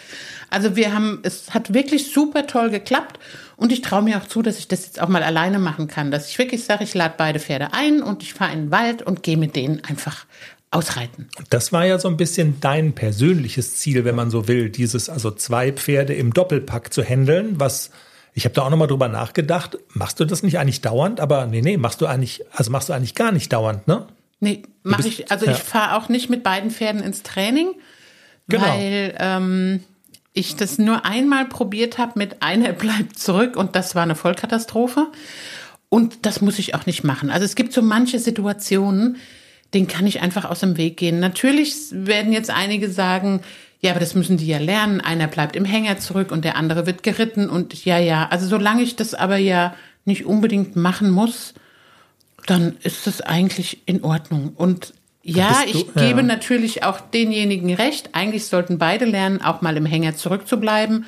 Also 0.49 0.75
wir 0.75 0.93
haben, 0.93 1.19
es 1.23 1.53
hat 1.53 1.73
wirklich 1.73 2.11
super 2.11 2.45
toll 2.45 2.69
geklappt 2.69 3.17
und 3.55 3.71
ich 3.71 3.81
traue 3.81 4.03
mir 4.03 4.17
auch 4.17 4.27
zu, 4.27 4.41
dass 4.41 4.59
ich 4.59 4.67
das 4.67 4.85
jetzt 4.85 5.01
auch 5.01 5.07
mal 5.07 5.23
alleine 5.23 5.59
machen 5.59 5.87
kann, 5.87 6.11
dass 6.11 6.29
ich 6.29 6.37
wirklich 6.37 6.63
sage, 6.65 6.83
ich 6.83 6.93
lade 6.93 7.15
beide 7.17 7.39
Pferde 7.39 7.73
ein 7.73 8.03
und 8.03 8.21
ich 8.21 8.33
fahre 8.33 8.51
in 8.51 8.65
den 8.65 8.71
Wald 8.71 9.01
und 9.01 9.23
gehe 9.23 9.37
mit 9.37 9.55
denen 9.55 9.81
einfach 9.85 10.25
ausreiten. 10.69 11.29
das 11.49 11.71
war 11.71 11.85
ja 11.85 11.97
so 11.97 12.09
ein 12.09 12.17
bisschen 12.17 12.59
dein 12.59 12.93
persönliches 12.93 13.77
Ziel, 13.77 14.03
wenn 14.03 14.15
man 14.15 14.29
so 14.29 14.49
will, 14.49 14.69
dieses 14.69 15.09
also 15.09 15.31
zwei 15.31 15.71
Pferde 15.71 16.13
im 16.13 16.33
Doppelpack 16.33 16.93
zu 16.93 17.01
handeln, 17.01 17.59
was 17.59 17.91
ich 18.33 18.43
habe 18.43 18.53
da 18.53 18.63
auch 18.63 18.69
noch 18.69 18.77
mal 18.77 18.87
drüber 18.87 19.07
nachgedacht. 19.07 19.79
Machst 19.93 20.19
du 20.19 20.25
das 20.25 20.43
nicht 20.43 20.59
eigentlich 20.59 20.81
dauernd? 20.81 21.19
Aber 21.21 21.47
nee, 21.47 21.61
nee, 21.61 21.77
machst 21.77 22.01
du 22.01 22.05
eigentlich, 22.05 22.43
also 22.51 22.69
machst 22.69 22.89
du 22.89 22.93
eigentlich 22.93 23.15
gar 23.15 23.31
nicht 23.31 23.51
dauernd, 23.51 23.87
ne? 23.87 24.05
Nee, 24.39 24.63
mache 24.83 25.07
ich, 25.07 25.31
also 25.31 25.45
ja. 25.45 25.51
ich 25.53 25.57
fahre 25.57 25.97
auch 25.97 26.09
nicht 26.09 26.29
mit 26.29 26.43
beiden 26.43 26.71
Pferden 26.71 27.01
ins 27.01 27.23
Training, 27.23 27.69
Genau. 28.47 28.65
weil 28.65 29.15
ähm, 29.19 29.83
ich 30.33 30.55
das 30.55 30.77
nur 30.77 31.05
einmal 31.05 31.45
probiert 31.45 31.97
habe 31.97 32.13
mit 32.15 32.41
einer 32.41 32.73
bleibt 32.73 33.19
zurück 33.19 33.55
und 33.55 33.75
das 33.75 33.95
war 33.95 34.03
eine 34.03 34.15
Vollkatastrophe. 34.15 35.07
Und 35.89 36.25
das 36.25 36.41
muss 36.41 36.59
ich 36.59 36.75
auch 36.75 36.85
nicht 36.85 37.03
machen. 37.03 37.29
Also 37.29 37.45
es 37.45 37.55
gibt 37.55 37.71
so 37.71 37.81
manche 37.81 38.19
Situationen, 38.19 39.17
denen 39.73 39.87
kann 39.87 40.05
ich 40.05 40.21
einfach 40.21 40.45
aus 40.45 40.59
dem 40.59 40.77
Weg 40.77 40.97
gehen. 40.97 41.19
Natürlich 41.19 41.75
werden 41.91 42.33
jetzt 42.33 42.49
einige 42.49 42.89
sagen, 42.89 43.41
ja, 43.79 43.91
aber 43.91 43.99
das 43.99 44.15
müssen 44.15 44.37
die 44.37 44.47
ja 44.47 44.57
lernen. 44.57 45.01
Einer 45.01 45.27
bleibt 45.27 45.55
im 45.55 45.65
Hänger 45.65 45.97
zurück 45.97 46.31
und 46.31 46.43
der 46.43 46.57
andere 46.57 46.85
wird 46.85 47.03
geritten 47.03 47.49
und 47.49 47.85
ja, 47.85 47.97
ja. 47.99 48.27
Also 48.29 48.47
solange 48.47 48.81
ich 48.81 48.95
das 48.95 49.13
aber 49.13 49.37
ja 49.37 49.75
nicht 50.03 50.25
unbedingt 50.25 50.75
machen 50.75 51.09
muss, 51.09 51.53
dann 52.49 52.77
ist 52.83 53.07
das 53.07 53.21
eigentlich 53.21 53.83
in 53.85 54.03
Ordnung. 54.03 54.53
Und 54.55 54.93
ja, 55.21 55.61
du- 55.63 55.69
ich 55.69 55.93
gebe 55.93 56.21
ja. 56.21 56.23
natürlich 56.23 56.83
auch 56.83 56.99
denjenigen 56.99 57.73
recht. 57.73 58.09
Eigentlich 58.13 58.45
sollten 58.45 58.77
beide 58.77 59.05
lernen, 59.05 59.41
auch 59.41 59.61
mal 59.61 59.77
im 59.77 59.85
Hänger 59.85 60.15
zurückzubleiben. 60.15 61.05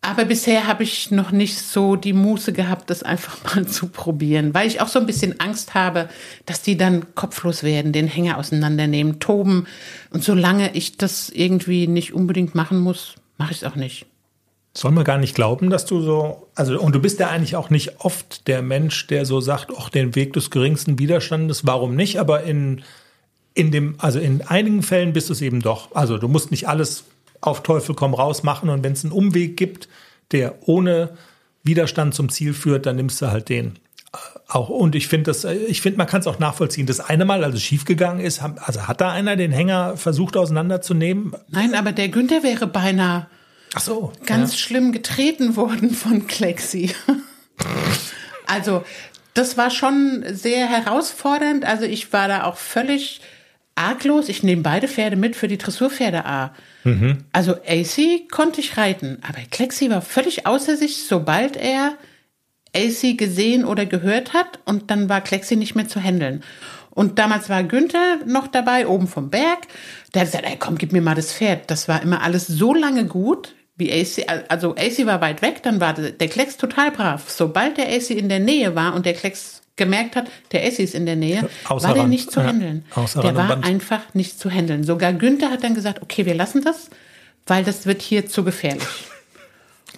Aber 0.00 0.26
bisher 0.26 0.66
habe 0.66 0.82
ich 0.82 1.10
noch 1.10 1.30
nicht 1.30 1.58
so 1.58 1.96
die 1.96 2.12
Muße 2.12 2.52
gehabt, 2.52 2.90
das 2.90 3.02
einfach 3.02 3.38
mal 3.54 3.66
zu 3.66 3.88
probieren, 3.88 4.52
weil 4.52 4.66
ich 4.66 4.80
auch 4.82 4.88
so 4.88 4.98
ein 4.98 5.06
bisschen 5.06 5.40
Angst 5.40 5.74
habe, 5.74 6.10
dass 6.44 6.60
die 6.60 6.76
dann 6.76 7.14
kopflos 7.14 7.62
werden, 7.62 7.92
den 7.92 8.06
Hänger 8.06 8.36
auseinandernehmen, 8.36 9.18
toben. 9.18 9.66
Und 10.10 10.22
solange 10.22 10.74
ich 10.74 10.98
das 10.98 11.30
irgendwie 11.30 11.86
nicht 11.86 12.12
unbedingt 12.12 12.54
machen 12.54 12.80
muss, 12.80 13.14
mache 13.38 13.52
ich 13.52 13.58
es 13.58 13.64
auch 13.64 13.76
nicht. 13.76 14.06
Soll 14.76 14.90
man 14.90 15.04
gar 15.04 15.18
nicht 15.18 15.36
glauben, 15.36 15.70
dass 15.70 15.86
du 15.86 16.00
so, 16.00 16.48
also, 16.56 16.80
und 16.80 16.94
du 16.94 17.00
bist 17.00 17.20
ja 17.20 17.28
eigentlich 17.28 17.54
auch 17.54 17.70
nicht 17.70 18.00
oft 18.00 18.48
der 18.48 18.60
Mensch, 18.60 19.06
der 19.06 19.24
so 19.24 19.40
sagt, 19.40 19.70
ach, 19.78 19.88
den 19.88 20.16
Weg 20.16 20.32
des 20.32 20.50
geringsten 20.50 20.98
Widerstandes, 20.98 21.64
warum 21.64 21.94
nicht? 21.94 22.18
Aber 22.18 22.42
in, 22.42 22.82
in 23.54 23.70
dem, 23.70 23.94
also 23.98 24.18
in 24.18 24.42
einigen 24.42 24.82
Fällen 24.82 25.12
bist 25.12 25.28
du 25.28 25.32
es 25.32 25.42
eben 25.42 25.62
doch. 25.62 25.94
Also 25.94 26.18
du 26.18 26.26
musst 26.26 26.50
nicht 26.50 26.68
alles 26.68 27.04
auf 27.40 27.62
Teufel 27.62 27.94
komm 27.94 28.14
raus 28.14 28.42
machen 28.42 28.68
und 28.68 28.82
wenn 28.82 28.94
es 28.94 29.04
einen 29.04 29.12
Umweg 29.12 29.56
gibt, 29.56 29.88
der 30.32 30.56
ohne 30.66 31.10
Widerstand 31.62 32.14
zum 32.14 32.28
Ziel 32.28 32.52
führt, 32.52 32.86
dann 32.86 32.96
nimmst 32.96 33.22
du 33.22 33.30
halt 33.30 33.48
den. 33.48 33.78
Äh, 34.12 34.16
Auch, 34.48 34.70
und 34.70 34.96
ich 34.96 35.06
finde 35.06 35.30
das, 35.30 35.44
äh, 35.44 35.54
ich 35.54 35.82
finde, 35.82 35.98
man 35.98 36.08
kann 36.08 36.20
es 36.20 36.26
auch 36.26 36.40
nachvollziehen. 36.40 36.86
Das 36.86 36.98
eine 36.98 37.24
Mal, 37.24 37.44
als 37.44 37.54
es 37.54 37.62
schiefgegangen 37.62 38.24
ist, 38.24 38.42
also 38.42 38.88
hat 38.88 39.00
da 39.00 39.12
einer 39.12 39.36
den 39.36 39.52
Hänger 39.52 39.96
versucht 39.96 40.36
auseinanderzunehmen? 40.36 41.32
Nein, 41.48 41.74
aber 41.74 41.92
der 41.92 42.08
Günther 42.08 42.42
wäre 42.42 42.66
beinahe 42.66 43.28
Ach 43.74 43.80
so. 43.80 44.12
ganz 44.26 44.56
schlimm 44.56 44.92
getreten 44.92 45.56
worden 45.56 45.90
von 45.90 46.26
Klexi. 46.26 46.94
also, 48.46 48.84
das 49.34 49.56
war 49.56 49.70
schon 49.70 50.24
sehr 50.28 50.66
herausfordernd. 50.68 51.64
Also, 51.64 51.84
ich 51.84 52.12
war 52.12 52.28
da 52.28 52.44
auch 52.44 52.56
völlig 52.56 53.20
arglos. 53.74 54.28
Ich 54.28 54.42
nehme 54.42 54.62
beide 54.62 54.86
Pferde 54.86 55.16
mit 55.16 55.34
für 55.36 55.48
die 55.48 55.58
Dressurpferde 55.58 56.24
A. 56.24 56.54
Also, 57.32 57.54
AC 57.66 58.28
konnte 58.30 58.60
ich 58.60 58.76
reiten, 58.76 59.18
aber 59.26 59.40
Klexi 59.50 59.90
war 59.90 60.02
völlig 60.02 60.46
außer 60.46 60.76
sich, 60.76 61.06
sobald 61.06 61.56
er 61.56 61.96
AC 62.74 63.16
gesehen 63.16 63.64
oder 63.64 63.86
gehört 63.86 64.32
hat 64.32 64.58
und 64.64 64.90
dann 64.90 65.08
war 65.08 65.20
Klexi 65.20 65.56
nicht 65.56 65.74
mehr 65.74 65.88
zu 65.88 66.00
handeln. 66.00 66.42
Und 66.90 67.18
damals 67.18 67.48
war 67.48 67.64
Günther 67.64 68.18
noch 68.24 68.46
dabei, 68.46 68.86
oben 68.86 69.08
vom 69.08 69.30
Berg. 69.30 69.66
Der 70.14 70.22
hat 70.22 70.28
gesagt, 70.28 70.46
ey, 70.46 70.56
komm, 70.58 70.78
gib 70.78 70.92
mir 70.92 71.02
mal 71.02 71.14
das 71.14 71.32
Pferd. 71.32 71.70
Das 71.70 71.88
war 71.88 72.02
immer 72.02 72.22
alles 72.22 72.46
so 72.46 72.72
lange 72.72 73.06
gut, 73.06 73.54
wie 73.76 73.92
AC, 73.92 74.24
also 74.48 74.76
AC 74.76 75.04
war 75.06 75.20
weit 75.20 75.42
weg, 75.42 75.62
dann 75.62 75.80
war 75.80 75.94
der 75.94 76.28
Klecks 76.28 76.56
total 76.56 76.90
brav. 76.90 77.28
Sobald 77.28 77.76
der 77.76 77.88
AC 77.88 78.10
in 78.10 78.28
der 78.28 78.40
Nähe 78.40 78.74
war 78.74 78.94
und 78.94 79.04
der 79.04 79.14
Klecks 79.14 79.62
gemerkt 79.76 80.14
hat, 80.14 80.30
der 80.52 80.64
AC 80.64 80.78
ist 80.78 80.94
in 80.94 81.06
der 81.06 81.16
Nähe, 81.16 81.48
Außer 81.68 81.88
war 81.88 81.94
der 81.94 82.02
Rand, 82.02 82.10
nicht 82.10 82.30
zu 82.30 82.40
ja. 82.40 82.46
handeln. 82.46 82.84
Außer 82.94 83.20
Der 83.22 83.34
war 83.34 83.48
Band. 83.48 83.66
einfach 83.66 84.14
nicht 84.14 84.38
zu 84.38 84.50
handeln. 84.50 84.84
Sogar 84.84 85.12
Günther 85.12 85.50
hat 85.50 85.64
dann 85.64 85.74
gesagt, 85.74 86.02
okay, 86.02 86.26
wir 86.26 86.34
lassen 86.34 86.62
das, 86.62 86.90
weil 87.46 87.64
das 87.64 87.86
wird 87.86 88.00
hier 88.00 88.26
zu 88.26 88.44
gefährlich. 88.44 88.86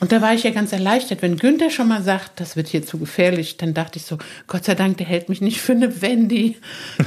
Und 0.01 0.13
da 0.13 0.21
war 0.21 0.35
ich 0.35 0.43
ja 0.43 0.51
ganz 0.51 0.73
erleichtert. 0.73 1.23
Wenn 1.23 1.39
Günther 1.39 1.71
schon 1.71 1.89
mal 1.89 2.03
sagt, 2.03 2.39
das 2.41 2.57
wird 2.57 2.69
hier 2.69 2.85
zu 2.85 2.99
gefährlich, 2.99 3.57
dann 3.57 3.73
dachte 3.73 3.99
ich 3.99 4.05
so, 4.05 4.19
Gott 4.47 4.65
sei 4.65 4.75
Dank, 4.75 4.99
der 4.99 5.07
hält 5.07 5.29
mich 5.29 5.41
nicht 5.41 5.61
für 5.61 5.73
eine 5.73 6.03
Wendy, 6.03 6.57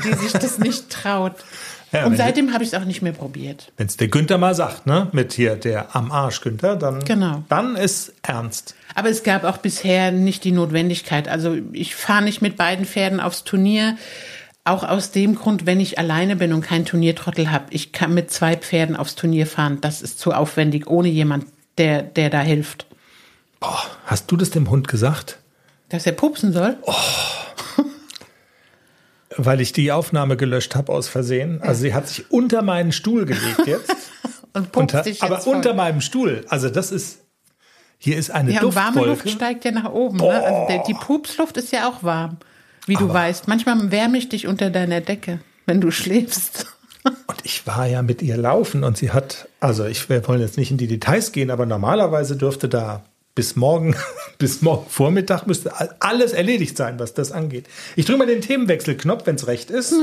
die 0.04 0.14
sich 0.14 0.32
das 0.32 0.58
nicht 0.58 0.90
traut. 0.90 1.36
Ja, 1.92 2.06
Und 2.06 2.18
seitdem 2.18 2.54
habe 2.54 2.64
ich 2.64 2.70
es 2.74 2.76
auch 2.80 2.86
nicht 2.86 3.02
mehr 3.02 3.14
probiert. 3.14 3.72
Wenn 3.78 3.88
es 3.88 3.98
der 3.98 4.10
Günther 4.10 4.38
mal 4.38 4.54
sagt, 4.54 4.86
ne, 4.86 5.08
mit 5.12 5.34
hier 5.34 5.56
der 5.56 5.96
am 5.96 6.12
Arsch 6.12 6.42
Günther, 6.42 6.76
dann, 6.76 7.04
Genau. 7.04 7.44
dann 7.50 7.76
ist 7.76 8.14
ernst. 8.22 8.76
Aber 8.96 9.10
es 9.10 9.24
gab 9.24 9.44
auch 9.44 9.58
bisher 9.58 10.12
nicht 10.12 10.44
die 10.44 10.52
Notwendigkeit. 10.52 11.28
Also 11.28 11.58
ich 11.74 11.96
fahre 11.96 12.24
nicht 12.24 12.42
mit 12.42 12.58
beiden 12.58 12.86
Pferden 12.86 13.20
aufs 13.20 13.44
Turnier. 13.44 13.98
Auch 14.66 14.84
aus 14.84 15.10
dem 15.12 15.34
Grund, 15.36 15.66
wenn 15.66 15.80
ich 15.80 15.98
alleine 15.98 16.36
bin 16.36 16.54
und 16.54 16.62
keinen 16.62 16.86
Turniertrottel 16.86 17.52
habe. 17.52 17.66
Ich 17.72 17.92
kann 17.92 18.14
mit 18.14 18.30
zwei 18.30 18.56
Pferden 18.56 18.96
aufs 18.96 19.16
Turnier 19.16 19.48
fahren. 19.48 19.80
Das 19.82 20.02
ist 20.04 20.20
zu 20.20 20.32
aufwendig, 20.34 20.86
ohne 20.88 21.08
jemand, 21.08 21.46
der, 21.80 22.04
der 22.04 22.30
da 22.30 22.42
hilft. 22.42 22.86
Boah, 23.60 23.82
hast 24.06 24.30
du 24.30 24.38
das 24.38 24.52
dem 24.52 24.70
Hund 24.70 24.88
gesagt? 24.88 25.40
Dass 25.90 26.06
er 26.06 26.12
pupsen 26.12 26.54
soll? 26.54 26.78
Weil 29.46 29.62
ich 29.62 29.74
die 29.74 29.92
Aufnahme 29.92 30.38
gelöscht 30.38 30.76
habe 30.76 30.92
aus 30.92 31.08
Versehen. 31.08 31.62
Also 31.62 31.82
sie 31.82 31.94
hat 31.94 32.08
sich 32.08 32.32
unter 32.32 32.62
meinen 32.62 32.92
Stuhl 32.92 33.26
gelegt 33.26 33.66
jetzt. 33.66 33.96
Und 34.54 34.72
pupst 34.72 34.78
unter, 34.78 35.04
sich 35.04 35.14
jetzt 35.14 35.24
aber 35.24 35.40
voll. 35.40 35.56
unter 35.56 35.74
meinem 35.74 36.02
Stuhl. 36.02 36.44
Also 36.50 36.70
das 36.70 36.92
ist, 36.92 37.20
hier 38.00 38.18
ist 38.18 38.32
eine 38.32 38.52
Ja, 38.52 38.64
und 38.64 38.74
warme 38.76 38.96
Duftwolke. 38.96 39.24
Luft 39.26 39.30
steigt 39.30 39.64
ja 39.66 39.72
nach 39.72 39.92
oben. 39.92 40.18
Ne? 40.18 40.30
Also 40.30 40.68
der, 40.68 40.84
die 40.86 40.96
Pupsluft 40.96 41.58
ist 41.58 41.72
ja 41.72 41.88
auch 41.88 42.02
warm, 42.02 42.38
wie 42.88 42.96
du 42.96 43.14
weißt. 43.14 43.48
Manchmal 43.48 43.92
wärme 43.92 44.18
ich 44.18 44.28
dich 44.28 44.48
unter 44.48 44.72
deiner 44.72 45.02
Decke, 45.02 45.40
wenn 45.68 45.82
du 45.82 45.92
schläfst. 45.92 46.66
Und 47.04 47.38
ich 47.44 47.68
war 47.68 47.86
ja 47.86 48.02
mit 48.02 48.22
ihr 48.22 48.36
laufen 48.36 48.84
und 48.84 48.98
sie 48.98 49.12
hat, 49.12 49.48
also 49.62 49.86
ich 49.86 50.10
wir 50.10 50.28
wollen 50.28 50.42
jetzt 50.42 50.58
nicht 50.58 50.70
in 50.70 50.78
die 50.78 50.86
Details 50.88 51.32
gehen, 51.32 51.50
aber 51.50 51.66
normalerweise 51.66 52.36
dürfte 52.36 52.68
da 52.68 53.04
bis 53.40 53.56
morgen, 53.56 53.96
bis 54.38 54.62
morgen 54.62 54.90
Vormittag 54.90 55.48
müsste 55.48 55.72
alles 56.02 56.34
erledigt 56.34 56.76
sein, 56.76 57.00
was 57.00 57.14
das 57.14 57.32
angeht. 57.32 57.70
Ich 57.96 58.06
drücke 58.06 58.20
mal 58.20 58.28
den 58.28 58.42
Themenwechselknopf, 58.42 59.26
wenn 59.26 59.36
es 59.36 59.48
recht 59.48 59.72
ist. 59.72 59.94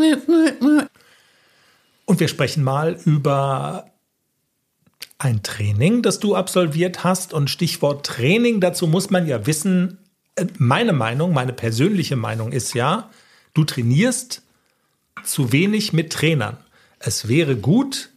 Und 2.07 2.19
wir 2.19 2.29
sprechen 2.29 2.65
mal 2.65 2.99
über 3.05 3.91
ein 5.19 5.43
Training, 5.43 6.01
das 6.01 6.19
du 6.19 6.35
absolviert 6.35 7.05
hast. 7.05 7.35
Und 7.35 7.51
Stichwort 7.51 8.07
Training, 8.07 8.63
dazu 8.63 8.87
muss 8.87 9.11
man 9.11 9.27
ja 9.27 9.47
wissen, 9.47 9.99
äh, 10.37 10.47
meine 10.57 10.95
Meinung, 10.95 11.35
meine 11.35 11.53
persönliche 11.53 12.17
Meinung 12.17 12.53
ist 12.53 12.73
ja, 12.73 13.11
du 13.53 13.65
trainierst 13.65 14.41
zu 15.25 15.53
wenig 15.53 15.93
mit 15.93 16.11
Trainern. 16.11 16.57
Es 17.01 17.29
wäre 17.29 17.55
gut, 17.55 18.09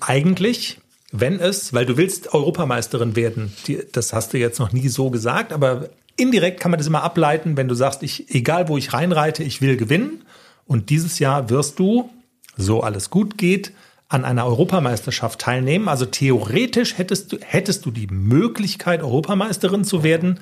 eigentlich, 0.00 0.79
wenn 1.12 1.40
es, 1.40 1.72
weil 1.72 1.86
du 1.86 1.96
willst 1.96 2.32
Europameisterin 2.32 3.16
werden, 3.16 3.52
die, 3.66 3.80
das 3.92 4.12
hast 4.12 4.32
du 4.32 4.38
jetzt 4.38 4.58
noch 4.58 4.72
nie 4.72 4.88
so 4.88 5.10
gesagt, 5.10 5.52
aber 5.52 5.88
indirekt 6.16 6.60
kann 6.60 6.70
man 6.70 6.78
das 6.78 6.86
immer 6.86 7.02
ableiten, 7.02 7.56
wenn 7.56 7.68
du 7.68 7.74
sagst, 7.74 8.02
ich, 8.02 8.32
egal 8.34 8.68
wo 8.68 8.76
ich 8.76 8.92
reinreite, 8.92 9.42
ich 9.42 9.60
will 9.60 9.76
gewinnen. 9.76 10.22
Und 10.66 10.90
dieses 10.90 11.18
Jahr 11.18 11.50
wirst 11.50 11.78
du, 11.78 12.10
so 12.56 12.82
alles 12.82 13.10
gut 13.10 13.38
geht, 13.38 13.72
an 14.08 14.24
einer 14.24 14.44
Europameisterschaft 14.44 15.40
teilnehmen. 15.40 15.88
Also 15.88 16.04
theoretisch 16.04 16.98
hättest 16.98 17.32
du, 17.32 17.38
hättest 17.40 17.86
du 17.86 17.90
die 17.90 18.08
Möglichkeit, 18.08 19.02
Europameisterin 19.02 19.84
zu 19.84 20.02
werden. 20.02 20.40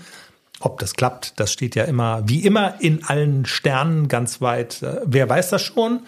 Ob 0.60 0.80
das 0.80 0.94
klappt, 0.94 1.38
das 1.38 1.52
steht 1.52 1.76
ja 1.76 1.84
immer, 1.84 2.22
wie 2.26 2.44
immer, 2.44 2.80
in 2.80 3.04
allen 3.04 3.46
Sternen 3.46 4.08
ganz 4.08 4.40
weit. 4.40 4.82
Äh, 4.82 5.00
Wer 5.04 5.28
weiß 5.28 5.50
das 5.50 5.62
schon? 5.62 6.00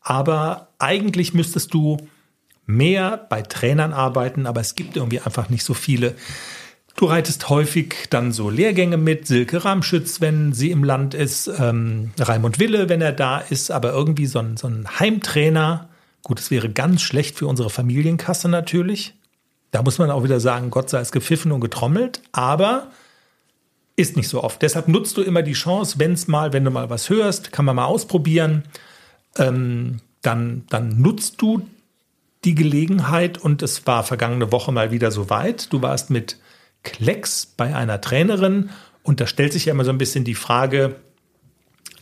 Aber 0.00 0.68
eigentlich 0.78 1.32
müsstest 1.32 1.72
du 1.72 1.96
mehr 2.66 3.26
bei 3.28 3.42
Trainern 3.42 3.92
arbeiten, 3.92 4.46
aber 4.46 4.60
es 4.60 4.74
gibt 4.74 4.96
irgendwie 4.96 5.20
einfach 5.20 5.48
nicht 5.48 5.64
so 5.64 5.74
viele. 5.74 6.14
Du 6.96 7.06
reitest 7.06 7.48
häufig 7.48 8.06
dann 8.10 8.30
so 8.30 8.50
Lehrgänge 8.50 8.96
mit, 8.96 9.26
Silke 9.26 9.64
Ramschütz, 9.64 10.20
wenn 10.20 10.52
sie 10.52 10.70
im 10.70 10.84
Land 10.84 11.14
ist, 11.14 11.50
ähm, 11.58 12.12
Raimund 12.18 12.60
Wille, 12.60 12.88
wenn 12.88 13.00
er 13.00 13.12
da 13.12 13.38
ist, 13.38 13.70
aber 13.70 13.92
irgendwie 13.92 14.26
so 14.26 14.38
ein, 14.38 14.56
so 14.56 14.68
ein 14.68 14.86
Heimtrainer. 15.00 15.88
Gut, 16.22 16.38
es 16.38 16.50
wäre 16.50 16.70
ganz 16.70 17.02
schlecht 17.02 17.36
für 17.36 17.46
unsere 17.48 17.68
Familienkasse 17.68 18.48
natürlich. 18.48 19.14
Da 19.72 19.82
muss 19.82 19.98
man 19.98 20.10
auch 20.10 20.22
wieder 20.22 20.38
sagen, 20.38 20.70
Gott 20.70 20.88
sei 20.88 21.00
es 21.00 21.10
gepfiffen 21.10 21.50
und 21.50 21.60
getrommelt, 21.60 22.22
aber 22.30 22.92
ist 23.96 24.16
nicht 24.16 24.28
so 24.28 24.42
oft. 24.42 24.62
Deshalb 24.62 24.86
nutzt 24.86 25.16
du 25.16 25.22
immer 25.22 25.42
die 25.42 25.52
Chance, 25.52 25.98
wenn 25.98 26.12
es 26.12 26.28
mal, 26.28 26.52
wenn 26.52 26.64
du 26.64 26.70
mal 26.70 26.90
was 26.90 27.10
hörst, 27.10 27.50
kann 27.50 27.64
man 27.64 27.74
mal 27.76 27.86
ausprobieren, 27.86 28.62
ähm, 29.36 30.00
dann, 30.22 30.64
dann 30.70 31.00
nutzt 31.00 31.42
du 31.42 31.66
die 32.44 32.54
Gelegenheit 32.54 33.38
und 33.38 33.62
es 33.62 33.86
war 33.86 34.04
vergangene 34.04 34.52
Woche 34.52 34.72
mal 34.72 34.90
wieder 34.90 35.10
so 35.10 35.30
weit. 35.30 35.72
Du 35.72 35.82
warst 35.82 36.10
mit 36.10 36.38
Klecks 36.82 37.46
bei 37.46 37.74
einer 37.74 38.00
Trainerin 38.00 38.70
und 39.02 39.20
da 39.20 39.26
stellt 39.26 39.52
sich 39.52 39.66
ja 39.66 39.72
immer 39.72 39.84
so 39.84 39.90
ein 39.90 39.98
bisschen 39.98 40.24
die 40.24 40.34
Frage, 40.34 40.96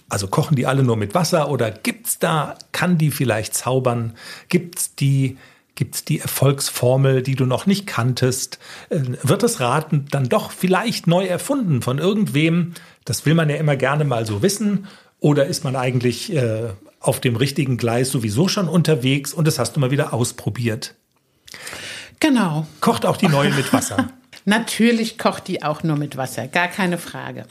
also 0.08 0.28
kochen 0.28 0.56
die 0.56 0.66
alle 0.66 0.82
nur 0.82 0.96
mit 0.96 1.14
Wasser 1.14 1.48
oder 1.48 1.70
gibt's 1.70 2.18
da, 2.18 2.56
kann 2.72 2.98
die 2.98 3.10
vielleicht 3.10 3.54
zaubern? 3.54 4.14
Gibt's 4.48 4.94
die, 4.94 5.38
gibt's 5.74 6.04
die 6.04 6.20
Erfolgsformel, 6.20 7.22
die 7.22 7.34
du 7.34 7.46
noch 7.46 7.64
nicht 7.64 7.86
kanntest? 7.86 8.58
Äh, 8.90 9.00
Wird 9.22 9.42
das 9.42 9.60
Raten 9.60 10.06
dann 10.10 10.28
doch 10.28 10.50
vielleicht 10.50 11.06
neu 11.06 11.24
erfunden 11.24 11.80
von 11.80 11.98
irgendwem? 11.98 12.74
Das 13.04 13.24
will 13.24 13.34
man 13.34 13.48
ja 13.48 13.56
immer 13.56 13.76
gerne 13.76 14.04
mal 14.04 14.26
so 14.26 14.42
wissen. 14.42 14.86
Oder 15.18 15.46
ist 15.46 15.64
man 15.64 15.76
eigentlich 15.76 16.34
äh, 16.34 16.70
auf 17.02 17.20
dem 17.20 17.36
richtigen 17.36 17.76
Gleis 17.76 18.10
sowieso 18.10 18.48
schon 18.48 18.68
unterwegs 18.68 19.32
und 19.32 19.46
das 19.46 19.58
hast 19.58 19.76
du 19.76 19.80
mal 19.80 19.90
wieder 19.90 20.12
ausprobiert? 20.12 20.94
Genau. 22.20 22.66
Kocht 22.80 23.04
auch 23.04 23.16
die 23.16 23.28
neue 23.28 23.50
mit 23.50 23.72
Wasser. 23.72 24.08
Natürlich 24.44 25.18
kocht 25.18 25.48
die 25.48 25.62
auch 25.62 25.82
nur 25.82 25.96
mit 25.96 26.16
Wasser, 26.16 26.48
gar 26.48 26.68
keine 26.68 26.98
Frage. 26.98 27.46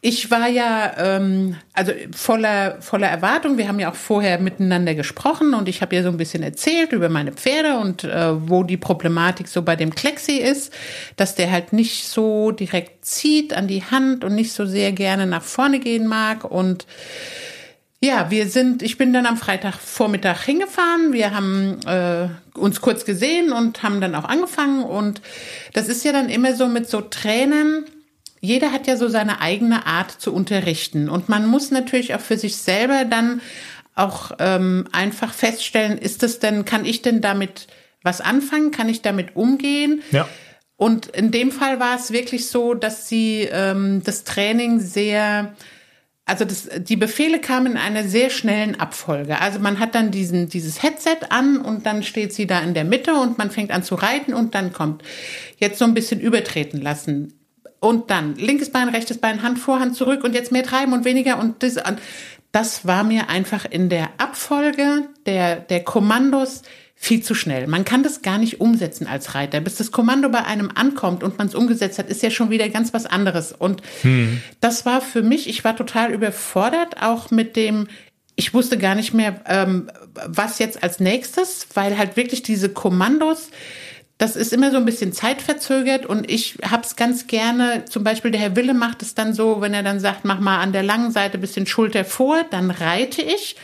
Ich 0.00 0.30
war 0.30 0.48
ja 0.48 0.92
ähm, 0.98 1.56
also 1.72 1.92
voller 2.14 2.76
voller 2.82 3.08
Erwartung. 3.08 3.56
Wir 3.56 3.68
haben 3.68 3.80
ja 3.80 3.90
auch 3.90 3.94
vorher 3.94 4.38
miteinander 4.38 4.94
gesprochen 4.94 5.54
und 5.54 5.66
ich 5.66 5.80
habe 5.80 5.96
ja 5.96 6.02
so 6.02 6.10
ein 6.10 6.18
bisschen 6.18 6.42
erzählt 6.42 6.92
über 6.92 7.08
meine 7.08 7.32
Pferde 7.32 7.78
und 7.78 8.04
äh, 8.04 8.48
wo 8.48 8.64
die 8.64 8.76
Problematik 8.76 9.48
so 9.48 9.62
bei 9.62 9.76
dem 9.76 9.94
Klexi 9.94 10.36
ist, 10.36 10.72
dass 11.16 11.34
der 11.34 11.50
halt 11.50 11.72
nicht 11.72 12.06
so 12.06 12.50
direkt 12.50 13.06
zieht 13.06 13.54
an 13.54 13.66
die 13.66 13.82
Hand 13.82 14.24
und 14.24 14.34
nicht 14.34 14.52
so 14.52 14.66
sehr 14.66 14.92
gerne 14.92 15.26
nach 15.26 15.42
vorne 15.42 15.80
gehen 15.80 16.06
mag 16.06 16.44
und 16.44 16.86
ja, 18.04 18.30
wir 18.30 18.48
sind, 18.48 18.82
ich 18.82 18.98
bin 18.98 19.14
dann 19.14 19.24
am 19.24 19.38
Freitagvormittag 19.38 20.42
hingefahren. 20.42 21.14
Wir 21.14 21.34
haben 21.34 21.80
äh, 21.86 22.28
uns 22.58 22.82
kurz 22.82 23.06
gesehen 23.06 23.50
und 23.50 23.82
haben 23.82 24.02
dann 24.02 24.14
auch 24.14 24.24
angefangen. 24.24 24.84
Und 24.84 25.22
das 25.72 25.88
ist 25.88 26.04
ja 26.04 26.12
dann 26.12 26.28
immer 26.28 26.54
so 26.54 26.68
mit 26.68 26.88
so 26.88 27.00
Trainern. 27.00 27.86
Jeder 28.40 28.72
hat 28.72 28.86
ja 28.86 28.98
so 28.98 29.08
seine 29.08 29.40
eigene 29.40 29.86
Art 29.86 30.10
zu 30.10 30.34
unterrichten. 30.34 31.08
Und 31.08 31.30
man 31.30 31.46
muss 31.46 31.70
natürlich 31.70 32.14
auch 32.14 32.20
für 32.20 32.36
sich 32.36 32.56
selber 32.56 33.06
dann 33.06 33.40
auch 33.94 34.32
ähm, 34.38 34.86
einfach 34.92 35.32
feststellen, 35.32 35.96
ist 35.96 36.22
es 36.22 36.40
denn, 36.40 36.66
kann 36.66 36.84
ich 36.84 37.00
denn 37.00 37.22
damit 37.22 37.68
was 38.02 38.20
anfangen? 38.20 38.70
Kann 38.70 38.90
ich 38.90 39.00
damit 39.00 39.34
umgehen? 39.34 40.02
Ja. 40.10 40.28
Und 40.76 41.06
in 41.06 41.30
dem 41.30 41.52
Fall 41.52 41.80
war 41.80 41.96
es 41.96 42.10
wirklich 42.10 42.48
so, 42.48 42.74
dass 42.74 43.08
sie 43.08 43.48
ähm, 43.50 44.02
das 44.04 44.24
Training 44.24 44.80
sehr 44.80 45.54
also 46.26 46.44
das, 46.46 46.68
die 46.78 46.96
Befehle 46.96 47.38
kamen 47.38 47.72
in 47.72 47.76
einer 47.76 48.04
sehr 48.04 48.30
schnellen 48.30 48.80
Abfolge. 48.80 49.40
Also 49.40 49.58
man 49.58 49.78
hat 49.78 49.94
dann 49.94 50.10
diesen, 50.10 50.48
dieses 50.48 50.82
Headset 50.82 51.18
an 51.28 51.58
und 51.58 51.84
dann 51.84 52.02
steht 52.02 52.32
sie 52.32 52.46
da 52.46 52.60
in 52.60 52.72
der 52.72 52.84
Mitte 52.84 53.14
und 53.14 53.36
man 53.36 53.50
fängt 53.50 53.70
an 53.70 53.82
zu 53.82 53.94
reiten 53.94 54.32
und 54.32 54.54
dann 54.54 54.72
kommt 54.72 55.02
jetzt 55.58 55.78
so 55.78 55.84
ein 55.84 55.92
bisschen 55.92 56.20
übertreten 56.20 56.80
lassen. 56.80 57.34
Und 57.78 58.10
dann 58.10 58.36
linkes 58.36 58.70
Bein, 58.70 58.88
rechtes 58.88 59.18
Bein, 59.18 59.42
Hand 59.42 59.58
vor, 59.58 59.80
Hand 59.80 59.96
zurück 59.96 60.24
und 60.24 60.34
jetzt 60.34 60.50
mehr 60.50 60.62
treiben 60.62 60.94
und 60.94 61.04
weniger 61.04 61.38
und 61.38 61.62
das, 61.62 61.76
das 62.52 62.86
war 62.86 63.04
mir 63.04 63.28
einfach 63.28 63.66
in 63.68 63.90
der 63.90 64.08
Abfolge 64.16 65.08
der, 65.26 65.56
der 65.56 65.84
Kommandos 65.84 66.62
viel 67.04 67.22
zu 67.22 67.34
schnell. 67.34 67.66
Man 67.66 67.84
kann 67.84 68.02
das 68.02 68.22
gar 68.22 68.38
nicht 68.38 68.62
umsetzen 68.62 69.06
als 69.06 69.34
Reiter. 69.34 69.60
Bis 69.60 69.76
das 69.76 69.92
Kommando 69.92 70.30
bei 70.30 70.44
einem 70.44 70.70
ankommt 70.74 71.22
und 71.22 71.36
man 71.36 71.48
es 71.48 71.54
umgesetzt 71.54 71.98
hat, 71.98 72.08
ist 72.08 72.22
ja 72.22 72.30
schon 72.30 72.48
wieder 72.48 72.70
ganz 72.70 72.94
was 72.94 73.04
anderes. 73.04 73.52
Und 73.52 73.82
das 74.60 74.86
war 74.86 75.02
für 75.02 75.22
mich, 75.22 75.46
ich 75.46 75.64
war 75.64 75.76
total 75.76 76.12
überfordert, 76.12 77.02
auch 77.02 77.30
mit 77.30 77.56
dem, 77.56 77.88
ich 78.36 78.54
wusste 78.54 78.78
gar 78.78 78.94
nicht 78.94 79.12
mehr, 79.12 79.38
ähm, 79.46 79.90
was 80.26 80.58
jetzt 80.58 80.82
als 80.82 80.98
nächstes, 80.98 81.66
weil 81.74 81.98
halt 81.98 82.16
wirklich 82.16 82.42
diese 82.42 82.70
Kommandos, 82.70 83.50
das 84.16 84.34
ist 84.34 84.54
immer 84.54 84.70
so 84.70 84.78
ein 84.78 84.86
bisschen 84.86 85.12
zeitverzögert 85.12 86.06
und 86.06 86.30
ich 86.30 86.56
hab's 86.62 86.96
ganz 86.96 87.26
gerne, 87.26 87.84
zum 87.84 88.02
Beispiel 88.02 88.30
der 88.30 88.40
Herr 88.40 88.56
Wille 88.56 88.72
macht 88.72 89.02
es 89.02 89.14
dann 89.14 89.34
so, 89.34 89.60
wenn 89.60 89.74
er 89.74 89.82
dann 89.82 90.00
sagt, 90.00 90.24
mach 90.24 90.40
mal 90.40 90.60
an 90.60 90.72
der 90.72 90.84
langen 90.84 91.10
Seite 91.10 91.36
ein 91.36 91.42
bisschen 91.42 91.66
Schulter 91.66 92.06
vor, 92.06 92.46
dann 92.50 92.70
reite 92.70 93.20
ich 93.20 93.56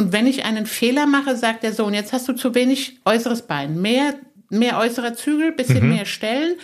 und 0.00 0.12
wenn 0.12 0.26
ich 0.26 0.44
einen 0.46 0.64
Fehler 0.64 1.06
mache, 1.06 1.36
sagt 1.36 1.62
der 1.62 1.74
Sohn, 1.74 1.92
jetzt 1.92 2.12
hast 2.14 2.26
du 2.26 2.32
zu 2.32 2.54
wenig 2.54 2.98
äußeres 3.04 3.42
Bein, 3.42 3.80
mehr, 3.82 4.14
mehr 4.48 4.78
äußerer 4.78 5.12
Zügel, 5.14 5.52
bisschen 5.52 5.88
mehr 5.90 6.06
Stellen. 6.06 6.54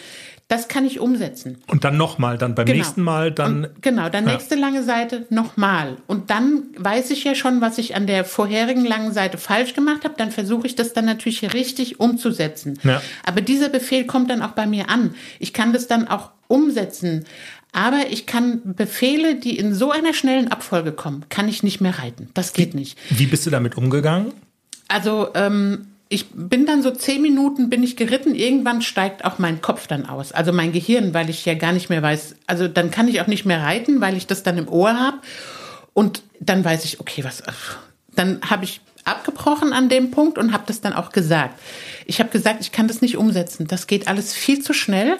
Das 0.48 0.68
kann 0.68 0.86
ich 0.86 1.00
umsetzen. 1.00 1.58
Und 1.66 1.82
dann 1.84 1.96
nochmal, 1.96 2.38
dann 2.38 2.54
beim 2.54 2.66
Genau. 2.66 2.76
nächsten 2.78 3.02
Mal, 3.02 3.32
dann. 3.32 3.64
Und 3.64 3.82
genau, 3.82 4.08
dann 4.08 4.26
Ja. 4.26 4.32
nächste 4.34 4.54
lange 4.54 4.84
Seite 4.84 5.26
nochmal. 5.28 5.96
Und 6.06 6.30
dann 6.30 6.62
weiß 6.78 7.10
ich 7.10 7.24
ja 7.24 7.34
schon, 7.34 7.60
was 7.60 7.78
ich 7.78 7.94
an 7.96 8.06
der 8.06 8.24
vorherigen 8.24 8.84
langen 8.86 9.12
Seite 9.12 9.38
falsch 9.38 9.74
gemacht 9.74 10.04
habe. 10.04 10.14
Dann 10.16 10.30
versuche 10.30 10.66
ich 10.68 10.76
das 10.76 10.92
dann 10.92 11.04
natürlich 11.04 11.52
richtig 11.52 11.98
umzusetzen. 12.00 12.78
Ja. 12.84 13.02
Aber 13.26 13.40
dieser 13.40 13.68
Befehl 13.68 14.06
kommt 14.06 14.30
dann 14.30 14.40
auch 14.40 14.52
bei 14.52 14.66
mir 14.66 14.88
an. 14.88 15.14
Ich 15.40 15.52
kann 15.52 15.72
das 15.72 15.88
dann 15.88 16.06
auch 16.08 16.30
umsetzen. 16.48 17.26
Aber 17.76 18.06
ich 18.08 18.24
kann 18.24 18.62
Befehle, 18.64 19.34
die 19.34 19.58
in 19.58 19.74
so 19.74 19.90
einer 19.90 20.14
schnellen 20.14 20.50
Abfolge 20.50 20.92
kommen, 20.92 21.26
kann 21.28 21.46
ich 21.46 21.62
nicht 21.62 21.82
mehr 21.82 21.98
reiten. 21.98 22.30
Das 22.32 22.54
geht 22.54 22.74
nicht. 22.74 22.96
Wie 23.10 23.26
bist 23.26 23.44
du 23.44 23.50
damit 23.50 23.76
umgegangen? 23.76 24.32
Also 24.88 25.28
ähm, 25.34 25.86
ich 26.08 26.30
bin 26.32 26.64
dann 26.64 26.82
so 26.82 26.90
zehn 26.90 27.20
Minuten 27.20 27.68
bin 27.68 27.82
ich 27.82 27.98
geritten. 27.98 28.34
Irgendwann 28.34 28.80
steigt 28.80 29.26
auch 29.26 29.38
mein 29.38 29.60
Kopf 29.60 29.88
dann 29.88 30.06
aus, 30.06 30.32
also 30.32 30.54
mein 30.54 30.72
Gehirn, 30.72 31.12
weil 31.12 31.28
ich 31.28 31.44
ja 31.44 31.52
gar 31.52 31.72
nicht 31.72 31.90
mehr 31.90 32.00
weiß. 32.00 32.36
Also 32.46 32.66
dann 32.66 32.90
kann 32.90 33.08
ich 33.08 33.20
auch 33.20 33.26
nicht 33.26 33.44
mehr 33.44 33.60
reiten, 33.60 34.00
weil 34.00 34.16
ich 34.16 34.26
das 34.26 34.42
dann 34.42 34.56
im 34.56 34.68
Ohr 34.68 34.98
habe. 34.98 35.18
Und 35.92 36.22
dann 36.40 36.64
weiß 36.64 36.82
ich, 36.86 36.98
okay, 36.98 37.24
was. 37.24 37.42
Dann 38.14 38.40
habe 38.40 38.64
ich 38.64 38.80
abgebrochen 39.04 39.74
an 39.74 39.90
dem 39.90 40.10
Punkt 40.10 40.38
und 40.38 40.54
habe 40.54 40.64
das 40.66 40.80
dann 40.80 40.94
auch 40.94 41.12
gesagt. 41.12 41.60
Ich 42.06 42.20
habe 42.20 42.30
gesagt, 42.30 42.62
ich 42.62 42.72
kann 42.72 42.88
das 42.88 43.02
nicht 43.02 43.18
umsetzen. 43.18 43.66
Das 43.66 43.86
geht 43.86 44.08
alles 44.08 44.32
viel 44.32 44.62
zu 44.62 44.72
schnell. 44.72 45.18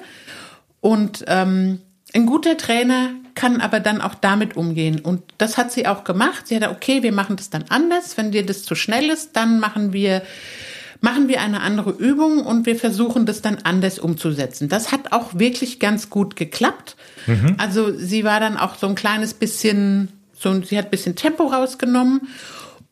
Und 0.80 1.22
ähm, 1.28 1.82
ein 2.14 2.26
guter 2.26 2.57
Trainer 2.57 3.11
kann 3.34 3.61
aber 3.61 3.80
dann 3.80 4.00
auch 4.00 4.14
damit 4.14 4.57
umgehen. 4.57 5.00
Und 5.00 5.22
das 5.38 5.59
hat 5.59 5.72
sie 5.72 5.86
auch 5.86 6.04
gemacht. 6.04 6.48
Sie 6.48 6.54
hat 6.54 6.62
gesagt, 6.62 6.76
okay, 6.76 7.02
wir 7.02 7.12
machen 7.12 7.36
das 7.36 7.50
dann 7.50 7.64
anders. 7.68 8.16
Wenn 8.16 8.32
dir 8.32 8.44
das 8.44 8.62
zu 8.62 8.74
schnell 8.74 9.11
ist, 9.11 9.36
dann 9.36 9.61
machen 9.61 9.92
wir 9.92 10.22
machen 11.00 11.28
wir 11.28 11.40
eine 11.40 11.61
andere 11.61 11.90
Übung 11.90 12.44
und 12.44 12.66
wir 12.66 12.74
versuchen 12.74 13.26
das 13.26 13.42
dann 13.42 13.59
anders 13.64 13.98
umzusetzen. 13.98 14.68
Das 14.68 14.92
hat 14.92 15.12
auch 15.12 15.38
wirklich 15.38 15.78
ganz 15.78 16.11
gut 16.11 16.36
geklappt. 16.36 16.96
Mhm. 17.26 17.57
Also 17.59 17.96
sie 17.96 18.24
war 18.24 18.40
dann 18.40 18.57
auch 18.57 18.76
so 18.76 18.86
ein 18.86 18.94
kleines 18.94 19.34
bisschen, 19.34 20.09
so, 20.32 20.62
sie 20.62 20.78
hat 20.78 20.86
ein 20.86 20.90
bisschen 20.90 21.14
Tempo 21.14 21.44
rausgenommen. 21.44 22.28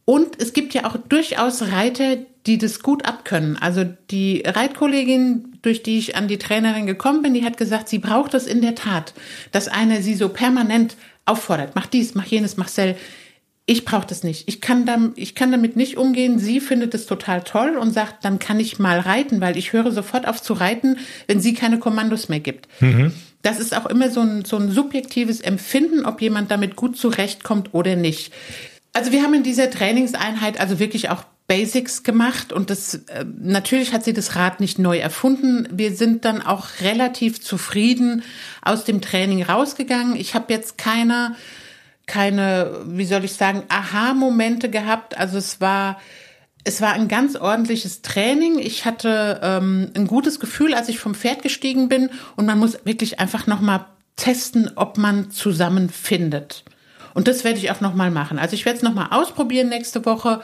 Und 0.05 0.41
es 0.41 0.53
gibt 0.53 0.75
ja 0.75 0.85
auch 0.85 0.97
durchaus 1.09 1.63
Reiter, 1.63 2.19
die 2.47 2.59
das 2.59 2.81
gut 2.81 3.07
abkönnen. 3.07 3.57
Also 3.57 3.85
die 4.11 4.43
Reitkollegin, 4.45 5.59
durch 5.63 5.83
die 5.83 5.99
ich 5.99 6.17
an 6.17 6.29
die 6.29 6.39
Trainerin 6.39 6.87
gekommen 6.87 7.23
bin, 7.23 7.35
die 7.35 7.45
hat 7.45 7.57
gesagt, 7.57 7.89
sie 7.89 7.99
braucht 7.99 8.35
das 8.35 8.47
in 8.47 8.61
der 8.61 8.75
Tat, 8.75 9.15
dass 9.51 9.69
einer 9.69 10.03
sie 10.03 10.15
so 10.15 10.29
permanent 10.29 10.97
auffordert, 11.25 11.73
mach 11.75 11.87
dies, 11.87 12.15
mach 12.15 12.27
jenes, 12.27 12.57
mach 12.57 12.69
sel 12.69 12.97
ich 13.67 13.85
brauche 13.87 14.07
das 14.07 14.25
nicht. 14.25 14.47
Ich 14.47 14.61
kann, 14.61 14.85
da, 14.85 14.99
ich 15.17 15.35
kann 15.35 15.51
damit 15.51 15.75
nicht 15.75 15.97
umgehen. 15.97 16.39
Sie 16.39 16.61
findet 16.61 16.93
es 16.95 17.07
total 17.07 17.43
toll 17.43 17.79
und 17.79 17.93
sagt, 17.93 18.25
dann 18.25 18.39
kann 18.39 18.61
ich 18.61 18.79
mal 18.79 19.01
reiten, 19.01 19.41
weil 19.41 19.57
ich 19.57 19.73
höre 19.73 19.91
sofort 19.91 20.29
auf 20.29 20.43
zu 20.43 20.53
reiten, 20.53 20.99
wenn 21.29 21.41
sie 21.41 21.55
keine 21.55 21.79
Kommandos 21.79 22.29
mehr 22.29 22.41
gibt. 22.41 22.69
Mhm. 22.81 23.13
Das 23.41 23.61
ist 23.61 23.75
auch 23.77 23.87
immer 23.87 24.11
so 24.11 24.21
ein, 24.21 24.45
so 24.45 24.57
ein 24.57 24.71
subjektives 24.71 25.41
Empfinden, 25.41 26.05
ob 26.05 26.21
jemand 26.21 26.51
damit 26.51 26.77
gut 26.77 26.99
zurechtkommt 26.99 27.73
oder 27.73 27.97
nicht. 27.97 28.35
Also 28.93 29.13
wir 29.13 29.23
haben 29.23 29.35
in 29.35 29.43
dieser 29.43 29.71
Trainingseinheit 29.71 30.61
also 30.61 30.79
wirklich 30.79 31.09
auch 31.09 31.25
Basics 31.47 32.03
gemacht 32.03 32.53
und 32.53 32.71
das 32.71 32.95
äh, 32.95 33.25
natürlich 33.39 33.93
hat 33.93 34.05
sie 34.05 34.15
das 34.15 34.35
Rad 34.35 34.61
nicht 34.61 34.79
neu 34.79 34.99
erfunden. 34.99 35.69
Wir 35.71 35.95
sind 35.95 36.25
dann 36.25 36.41
auch 36.41 36.67
relativ 36.81 37.41
zufrieden 37.41 38.23
aus 38.63 38.85
dem 38.85 39.03
Training 39.03 39.43
rausgegangen. 39.43 40.17
Ich 40.17 40.35
habe 40.35 40.53
jetzt 40.53 40.79
keine 40.79 41.37
keine, 42.07 42.83
wie 42.87 43.07
soll 43.07 43.25
ich 43.25 43.35
sagen, 43.35 43.63
Aha-Momente 43.69 44.69
gehabt. 44.71 45.17
Also 45.17 45.39
es 45.39 45.61
war, 45.61 45.99
es 46.65 46.81
war 46.81 46.93
ein 46.93 47.09
ganz 47.09 47.37
ordentliches 47.37 48.03
Training. 48.03 48.59
Ich 48.59 48.85
hatte 48.85 49.41
ähm, 49.43 49.91
ein 49.97 50.07
gutes 50.07 50.41
Gefühl, 50.41 50.75
als 50.75 50.89
ich 50.89 50.99
vom 50.99 51.15
Pferd 51.15 51.43
gestiegen 51.43 51.89
bin. 51.89 52.11
Und 52.37 52.47
man 52.47 52.59
muss 52.59 52.79
wirklich 52.85 53.21
einfach 53.21 53.47
nochmal 53.47 53.87
testen, 54.17 54.71
ob 54.77 54.99
man 54.99 55.31
zusammenfindet. 55.31 56.65
Und 57.15 57.29
das 57.29 57.45
werde 57.45 57.59
ich 57.59 57.71
auch 57.71 57.81
nochmal 57.81 58.11
machen. 58.11 58.39
Also 58.39 58.55
ich 58.55 58.65
werde 58.65 58.79
es 58.79 58.83
nochmal 58.83 59.09
ausprobieren 59.11 59.69
nächste 59.69 60.05
Woche 60.05 60.43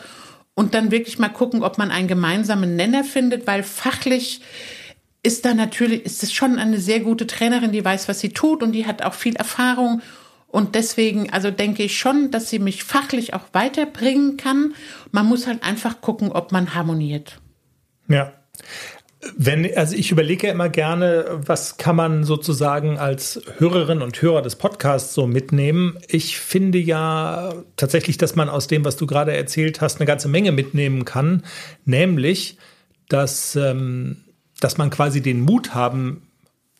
und 0.61 0.75
dann 0.75 0.91
wirklich 0.91 1.19
mal 1.19 1.31
gucken, 1.31 1.63
ob 1.63 1.79
man 1.79 1.91
einen 1.91 2.07
gemeinsamen 2.07 2.77
Nenner 2.77 3.03
findet, 3.03 3.47
weil 3.47 3.63
fachlich 3.63 4.43
ist 5.23 5.47
da 5.47 5.55
natürlich, 5.55 6.05
ist 6.05 6.23
es 6.23 6.35
schon 6.35 6.59
eine 6.59 6.79
sehr 6.79 7.01
gute 7.01 7.27
Trainerin, 7.27 7.73
die 7.73 7.83
weiß, 7.83 8.09
was 8.09 8.21
sie 8.21 8.35
tut 8.35 8.63
und 8.63 8.73
die 8.73 8.85
hat 8.85 9.01
auch 9.01 9.15
viel 9.15 9.37
Erfahrung 9.37 10.03
und 10.49 10.75
deswegen, 10.75 11.33
also 11.33 11.51
denke 11.51 11.83
ich 11.83 11.99
schon, 11.99 12.31
dass 12.31 12.51
sie 12.51 12.59
mich 12.59 12.85
fachlich 12.85 13.33
auch 13.33 13.45
weiterbringen 13.53 14.37
kann. 14.37 14.75
Man 15.13 15.25
muss 15.25 15.47
halt 15.47 15.63
einfach 15.63 16.03
gucken, 16.03 16.31
ob 16.31 16.53
man 16.53 16.75
harmoniert. 16.75 17.41
Ja. 18.07 18.35
Wenn, 19.37 19.77
also 19.77 19.95
ich 19.97 20.11
überlege 20.11 20.47
ja 20.47 20.53
immer 20.55 20.71
gerne, 20.71 21.27
was 21.45 21.77
kann 21.77 21.95
man 21.95 22.25
sozusagen 22.25 22.99
als 22.99 23.43
Hörerin 23.59 24.01
und 24.01 24.21
Hörer 24.23 24.41
des 24.41 24.57
Podcasts 24.57 25.13
so 25.13 25.27
mitnehmen. 25.27 25.99
Ich 26.09 26.39
finde 26.39 26.79
ja 26.79 27.53
tatsächlich, 27.77 28.17
dass 28.17 28.35
man 28.35 28.49
aus 28.49 28.67
dem, 28.67 28.83
was 28.85 28.97
du 28.97 29.07
gerade 29.07 29.37
erzählt 29.37 29.83
hast, 29.83 29.99
eine 29.99 30.07
ganze 30.07 30.29
Menge 30.29 30.53
mitnehmen 30.53 31.05
kann. 31.05 31.45
Nämlich, 31.85 32.57
dass, 33.11 33.57
ähm, 33.57 34.25
dass 34.59 34.79
man 34.79 34.89
quasi 34.89 35.21
den 35.21 35.43
Mut 35.43 35.75
haben 35.75 36.31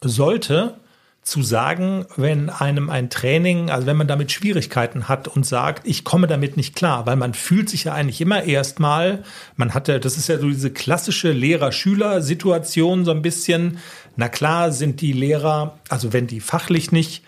sollte, 0.01 0.80
zu 1.23 1.43
sagen, 1.43 2.07
wenn 2.17 2.49
einem 2.49 2.89
ein 2.89 3.11
Training, 3.11 3.71
also 3.71 3.87
wenn 3.87 3.97
man 3.97 4.09
damit 4.09 4.33
Schwierigkeiten 4.33 5.07
hat 5.07 5.29
und 5.29 5.45
sagt, 5.45 5.87
ich 5.87 6.03
komme 6.03 6.27
damit 6.27 6.57
nicht 6.57 6.75
klar, 6.75 7.07
weil 7.07 7.17
man 7.17 7.35
fühlt 7.35 7.69
sich 7.69 7.85
ja 7.85 7.93
eigentlich 7.93 8.21
immer 8.21 8.45
erstmal, 8.45 9.23
man 9.57 9.75
hatte, 9.75 10.01
das 10.01 10.17
ist 10.17 10.29
ja 10.29 10.39
so 10.39 10.49
diese 10.49 10.71
klassische 10.71 11.31
Lehrer-Schüler-Situation 11.31 13.05
so 13.05 13.11
ein 13.11 13.23
bisschen. 13.23 13.79
Na 14.17 14.29
klar 14.29 14.73
sind 14.73 15.01
die 15.03 15.13
Lehrer, 15.13 15.79
also 15.89 16.13
wenn 16.13 16.27
die 16.27 16.41
fachlich 16.41 16.91
nicht 16.91 17.23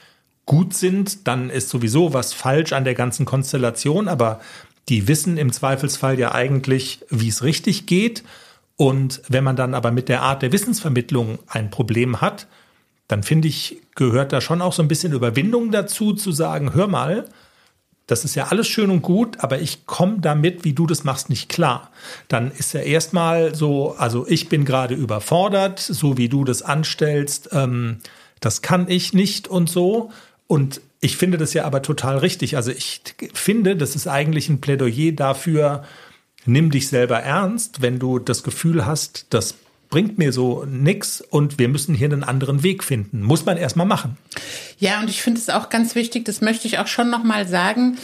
gut 0.46 0.74
sind, 0.74 1.28
dann 1.28 1.50
ist 1.50 1.68
sowieso 1.68 2.14
was 2.14 2.32
falsch 2.32 2.72
an 2.72 2.84
der 2.84 2.94
ganzen 2.94 3.26
Konstellation, 3.26 4.08
aber 4.08 4.40
die 4.88 5.06
wissen 5.06 5.36
im 5.36 5.52
Zweifelsfall 5.52 6.18
ja 6.18 6.34
eigentlich, 6.34 7.04
wie 7.10 7.28
es 7.28 7.44
richtig 7.44 7.86
geht. 7.86 8.24
Und 8.76 9.22
wenn 9.28 9.44
man 9.44 9.54
dann 9.54 9.74
aber 9.74 9.92
mit 9.92 10.08
der 10.08 10.22
Art 10.22 10.42
der 10.42 10.50
Wissensvermittlung 10.50 11.38
ein 11.46 11.70
Problem 11.70 12.20
hat, 12.20 12.48
dann 13.12 13.22
finde 13.22 13.46
ich, 13.46 13.76
gehört 13.94 14.32
da 14.32 14.40
schon 14.40 14.62
auch 14.62 14.72
so 14.72 14.80
ein 14.80 14.88
bisschen 14.88 15.12
Überwindung 15.12 15.70
dazu, 15.70 16.14
zu 16.14 16.32
sagen, 16.32 16.72
hör 16.72 16.88
mal, 16.88 17.26
das 18.06 18.24
ist 18.24 18.34
ja 18.36 18.46
alles 18.46 18.68
schön 18.68 18.90
und 18.90 19.02
gut, 19.02 19.40
aber 19.40 19.60
ich 19.60 19.84
komme 19.84 20.20
damit, 20.20 20.64
wie 20.64 20.72
du 20.72 20.86
das 20.86 21.04
machst, 21.04 21.28
nicht 21.28 21.50
klar. 21.50 21.90
Dann 22.28 22.50
ist 22.50 22.72
ja 22.72 22.80
erstmal 22.80 23.54
so, 23.54 23.94
also 23.98 24.26
ich 24.26 24.48
bin 24.48 24.64
gerade 24.64 24.94
überfordert, 24.94 25.78
so 25.78 26.16
wie 26.16 26.30
du 26.30 26.44
das 26.44 26.62
anstellst, 26.62 27.50
ähm, 27.52 27.98
das 28.40 28.62
kann 28.62 28.88
ich 28.88 29.12
nicht 29.12 29.46
und 29.46 29.68
so. 29.68 30.10
Und 30.46 30.80
ich 31.00 31.18
finde 31.18 31.36
das 31.36 31.52
ja 31.52 31.66
aber 31.66 31.82
total 31.82 32.16
richtig. 32.16 32.56
Also 32.56 32.70
ich 32.70 33.02
finde, 33.34 33.76
das 33.76 33.94
ist 33.94 34.08
eigentlich 34.08 34.48
ein 34.48 34.62
Plädoyer 34.62 35.12
dafür, 35.12 35.84
nimm 36.46 36.70
dich 36.70 36.88
selber 36.88 37.18
ernst, 37.18 37.82
wenn 37.82 37.98
du 37.98 38.18
das 38.18 38.42
Gefühl 38.42 38.86
hast, 38.86 39.26
das 39.28 39.54
bringt 39.92 40.16
mir 40.16 40.32
so 40.32 40.64
nichts 40.64 41.20
und 41.20 41.58
wir 41.58 41.68
müssen 41.68 41.94
hier 41.94 42.06
einen 42.06 42.24
anderen 42.24 42.62
Weg 42.62 42.82
finden. 42.82 43.22
Muss 43.22 43.44
man 43.44 43.58
erstmal 43.58 43.86
machen. 43.86 44.16
Ja, 44.78 45.00
und 45.00 45.10
ich 45.10 45.20
finde 45.20 45.38
es 45.38 45.50
auch 45.50 45.68
ganz 45.68 45.94
wichtig, 45.94 46.24
das 46.24 46.40
möchte 46.40 46.66
ich 46.66 46.78
auch 46.78 46.86
schon 46.86 47.10
nochmal 47.10 47.46
sagen. 47.46 47.98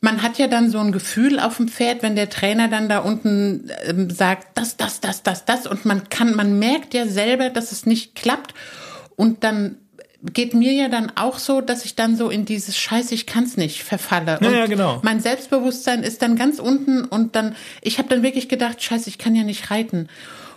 Man 0.00 0.22
hat 0.22 0.38
ja 0.38 0.46
dann 0.46 0.70
so 0.70 0.78
ein 0.78 0.92
Gefühl 0.92 1.40
auf 1.40 1.56
dem 1.56 1.66
Pferd, 1.66 2.04
wenn 2.04 2.14
der 2.14 2.30
Trainer 2.30 2.68
dann 2.68 2.88
da 2.88 3.00
unten 3.00 3.68
ähm, 3.84 4.10
sagt, 4.10 4.56
das, 4.56 4.76
das, 4.76 5.00
das, 5.00 5.24
das, 5.24 5.44
das 5.44 5.66
und 5.66 5.84
man 5.84 6.08
kann, 6.08 6.36
man 6.36 6.60
merkt 6.60 6.94
ja 6.94 7.08
selber, 7.08 7.50
dass 7.50 7.72
es 7.72 7.84
nicht 7.84 8.14
klappt 8.14 8.54
und 9.16 9.42
dann 9.42 9.78
geht 10.32 10.54
mir 10.54 10.72
ja 10.72 10.88
dann 10.88 11.10
auch 11.16 11.38
so, 11.38 11.60
dass 11.60 11.84
ich 11.84 11.96
dann 11.96 12.16
so 12.16 12.30
in 12.30 12.44
dieses 12.44 12.78
Scheiße, 12.78 13.12
ich 13.12 13.26
kann's 13.26 13.56
nicht 13.56 13.82
verfalle. 13.82 14.38
Ja, 14.40 14.50
ja, 14.52 14.66
genau. 14.66 15.00
Mein 15.02 15.18
Selbstbewusstsein 15.18 16.04
ist 16.04 16.22
dann 16.22 16.36
ganz 16.36 16.60
unten 16.60 17.04
und 17.04 17.34
dann, 17.34 17.56
ich 17.82 17.98
habe 17.98 18.08
dann 18.08 18.22
wirklich 18.22 18.48
gedacht, 18.48 18.80
Scheiße, 18.80 19.08
ich 19.08 19.18
kann 19.18 19.34
ja 19.34 19.42
nicht 19.42 19.72
reiten. 19.72 20.08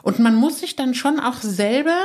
Und 0.08 0.20
man 0.20 0.36
muss 0.36 0.62
sich 0.62 0.78
dann 0.78 0.94
schon 0.94 1.20
auch 1.20 1.42
selber 1.42 1.98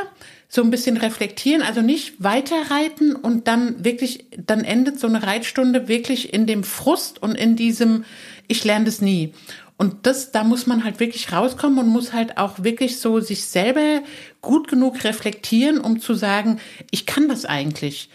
so 0.48 0.60
ein 0.60 0.70
bisschen 0.70 0.96
reflektieren, 0.96 1.62
also 1.62 1.82
nicht 1.82 2.14
weiterreiten 2.18 3.14
und 3.14 3.46
dann 3.46 3.84
wirklich, 3.84 4.26
dann 4.36 4.64
endet 4.64 4.98
so 4.98 5.06
eine 5.06 5.22
Reitstunde 5.22 5.86
wirklich 5.86 6.34
in 6.34 6.48
dem 6.48 6.64
Frust 6.64 7.22
und 7.22 7.36
in 7.36 7.54
diesem, 7.54 8.04
ich 8.48 8.64
lerne 8.64 8.86
das 8.86 9.02
nie. 9.02 9.32
Und 9.76 10.04
das, 10.04 10.32
da 10.32 10.42
muss 10.42 10.66
man 10.66 10.82
halt 10.82 10.98
wirklich 10.98 11.30
rauskommen 11.30 11.78
und 11.78 11.86
muss 11.90 12.12
halt 12.12 12.38
auch 12.38 12.64
wirklich 12.64 12.98
so 12.98 13.20
sich 13.20 13.44
selber 13.44 14.02
gut 14.40 14.66
genug 14.66 15.04
reflektieren, 15.04 15.78
um 15.78 16.00
zu 16.00 16.14
sagen, 16.14 16.58
ich 16.90 17.06
kann 17.06 17.28
das 17.28 17.44
eigentlich. 17.44 18.10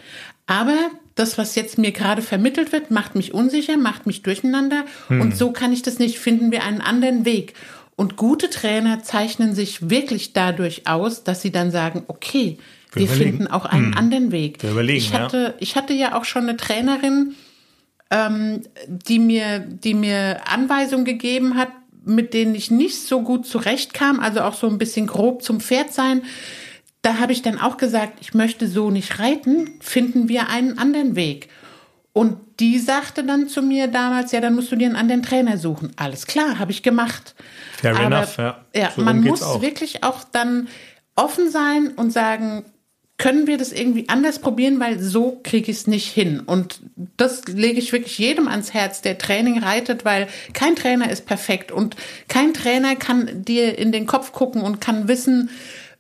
Aber 0.48 0.76
das, 1.16 1.38
was 1.38 1.56
jetzt 1.56 1.78
mir 1.78 1.92
gerade 1.92 2.22
vermittelt 2.22 2.72
wird, 2.72 2.92
macht 2.92 3.16
mich 3.16 3.34
unsicher, 3.34 3.78
macht 3.78 4.06
mich 4.06 4.22
durcheinander. 4.22 4.84
Hm. 5.08 5.22
Und 5.22 5.38
so 5.38 5.52
kann 5.52 5.74
ich 5.74 5.82
das 5.82 5.98
nicht. 5.98 6.20
Finden 6.20 6.52
wir 6.52 6.64
einen 6.64 6.82
anderen 6.82 7.26
Weg. 7.26 7.54
Und 7.98 8.16
gute 8.16 8.52
Trainer 8.52 9.02
zeichnen 9.02 9.56
sich 9.56 9.90
wirklich 9.90 10.32
dadurch 10.32 10.88
aus, 10.88 11.24
dass 11.24 11.42
sie 11.42 11.52
dann 11.52 11.72
sagen, 11.72 12.04
okay, 12.08 12.60
wir, 12.94 13.02
wir 13.02 13.10
finden 13.10 13.48
auch 13.48 13.66
einen 13.66 13.88
hm. 13.88 13.98
anderen 13.98 14.32
Weg. 14.32 14.62
Wir 14.62 14.72
überlegen, 14.72 15.00
ich 15.00 15.14
hatte, 15.14 15.38
ja. 15.38 15.54
ich 15.60 15.76
hatte 15.76 15.94
ja 15.94 16.16
auch 16.16 16.24
schon 16.24 16.44
eine 16.44 16.58
Trainerin, 16.58 17.34
ähm, 18.12 18.62
die 18.88 19.18
mir, 19.18 19.60
die 19.60 19.96
mir 19.96 20.42
Anweisungen 20.48 21.06
gegeben 21.06 21.56
hat, 21.56 21.70
mit 22.06 22.36
denen 22.36 22.54
ich 22.54 22.70
nicht 22.70 23.02
so 23.02 23.24
gut 23.24 23.48
zurechtkam, 23.48 24.20
also 24.20 24.42
auch 24.42 24.54
so 24.54 24.68
ein 24.68 24.78
bisschen 24.78 25.08
grob 25.08 25.42
zum 25.42 25.60
Pferd 25.60 25.92
sein. 25.92 26.22
Da 27.02 27.18
habe 27.18 27.32
ich 27.32 27.42
dann 27.42 27.60
auch 27.60 27.78
gesagt, 27.78 28.20
ich 28.22 28.36
möchte 28.36 28.68
so 28.68 28.92
nicht 28.92 29.18
reiten, 29.18 29.72
finden 29.80 30.30
wir 30.30 30.50
einen 30.50 30.78
anderen 30.78 31.16
Weg. 31.16 31.50
Und 32.18 32.40
die 32.60 32.80
sagte 32.80 33.24
dann 33.24 33.48
zu 33.48 33.62
mir 33.62 33.88
damals, 33.88 34.32
ja, 34.32 34.42
dann 34.42 34.56
musst 34.56 34.72
du 34.72 34.76
dir 34.76 34.88
einen 34.88 34.96
anderen 34.96 35.22
Trainer 35.22 35.60
suchen. 35.60 35.92
Alles 35.98 36.26
klar, 36.26 36.58
habe 36.58 36.72
ich 36.72 36.82
gemacht. 36.82 37.36
Fair 37.80 37.96
Aber, 37.96 38.06
enough, 38.06 38.38
ja. 38.38 38.66
ja 38.76 38.92
so 38.96 39.04
man 39.04 39.22
muss 39.22 39.44
auch. 39.44 39.62
wirklich 39.62 40.04
auch 40.04 40.24
dann 40.24 40.68
offen 41.16 41.52
sein 41.52 41.90
und 41.90 42.12
sagen, 42.12 42.66
können 43.20 43.46
wir 43.46 43.60
das 43.60 43.72
irgendwie 43.72 44.10
anders 44.10 44.40
probieren, 44.40 44.80
weil 44.80 45.00
so 45.00 45.40
kriege 45.44 45.70
ich 45.70 45.78
es 45.78 45.86
nicht 45.86 46.12
hin. 46.12 46.40
Und 46.40 46.82
das 47.18 47.46
lege 47.46 47.78
ich 47.78 47.94
wirklich 47.94 48.18
jedem 48.18 48.48
ans 48.48 48.74
Herz, 48.74 49.04
der 49.04 49.20
Training 49.20 49.60
reitet, 49.60 50.04
weil 50.04 50.28
kein 50.54 50.76
Trainer 50.76 51.12
ist 51.12 51.28
perfekt 51.28 51.72
und 51.72 51.96
kein 52.28 52.56
Trainer 52.56 52.96
kann 52.96 53.44
dir 53.44 53.78
in 53.78 53.92
den 53.92 54.08
Kopf 54.08 54.32
gucken 54.32 54.64
und 54.64 54.82
kann 54.82 55.08
wissen, 55.08 55.52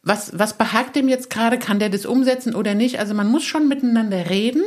was, 0.01 0.31
was 0.33 0.57
behagt 0.57 0.95
dem 0.95 1.09
jetzt 1.09 1.29
gerade, 1.29 1.59
kann 1.59 1.77
der 1.77 1.89
das 1.89 2.07
umsetzen 2.07 2.55
oder 2.55 2.73
nicht. 2.73 2.97
Also 2.97 3.13
man 3.13 3.27
muss 3.27 3.43
schon 3.43 3.67
miteinander 3.67 4.31
reden 4.31 4.63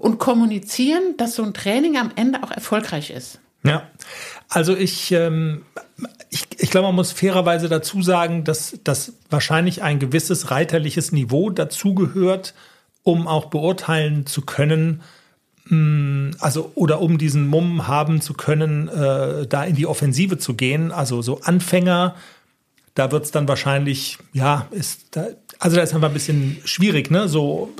und 0.00 0.18
kommunizieren, 0.18 1.16
dass 1.16 1.34
so 1.34 1.44
ein 1.44 1.54
Training 1.54 1.96
am 1.96 2.10
Ende 2.16 2.42
auch 2.42 2.50
erfolgreich 2.50 3.10
ist. 3.10 3.38
Ja, 3.62 3.82
also 4.48 4.74
ich, 4.74 5.12
ähm, 5.12 5.62
ich, 6.30 6.46
ich 6.58 6.70
glaube, 6.70 6.88
man 6.88 6.96
muss 6.96 7.12
fairerweise 7.12 7.68
dazu 7.68 8.00
sagen, 8.02 8.44
dass, 8.44 8.78
dass 8.84 9.12
wahrscheinlich 9.28 9.82
ein 9.82 9.98
gewisses 9.98 10.50
reiterliches 10.50 11.12
Niveau 11.12 11.50
dazugehört, 11.50 12.54
um 13.02 13.28
auch 13.28 13.46
beurteilen 13.46 14.24
zu 14.24 14.42
können, 14.42 15.02
mh, 15.66 16.36
also 16.40 16.72
oder 16.74 17.02
um 17.02 17.18
diesen 17.18 17.46
Mumm 17.46 17.86
haben 17.86 18.22
zu 18.22 18.32
können, 18.32 18.88
äh, 18.88 19.46
da 19.46 19.64
in 19.64 19.76
die 19.76 19.86
Offensive 19.86 20.38
zu 20.38 20.54
gehen. 20.54 20.90
Also 20.90 21.20
so 21.20 21.42
Anfänger, 21.42 22.14
da 22.94 23.12
wird 23.12 23.24
es 23.26 23.30
dann 23.30 23.46
wahrscheinlich, 23.46 24.16
ja, 24.32 24.66
ist 24.70 25.08
da, 25.10 25.26
also 25.58 25.76
da 25.76 25.82
ist 25.82 25.94
einfach 25.94 26.08
ein 26.08 26.14
bisschen 26.14 26.56
schwierig, 26.64 27.10
ne? 27.10 27.28
So 27.28 27.74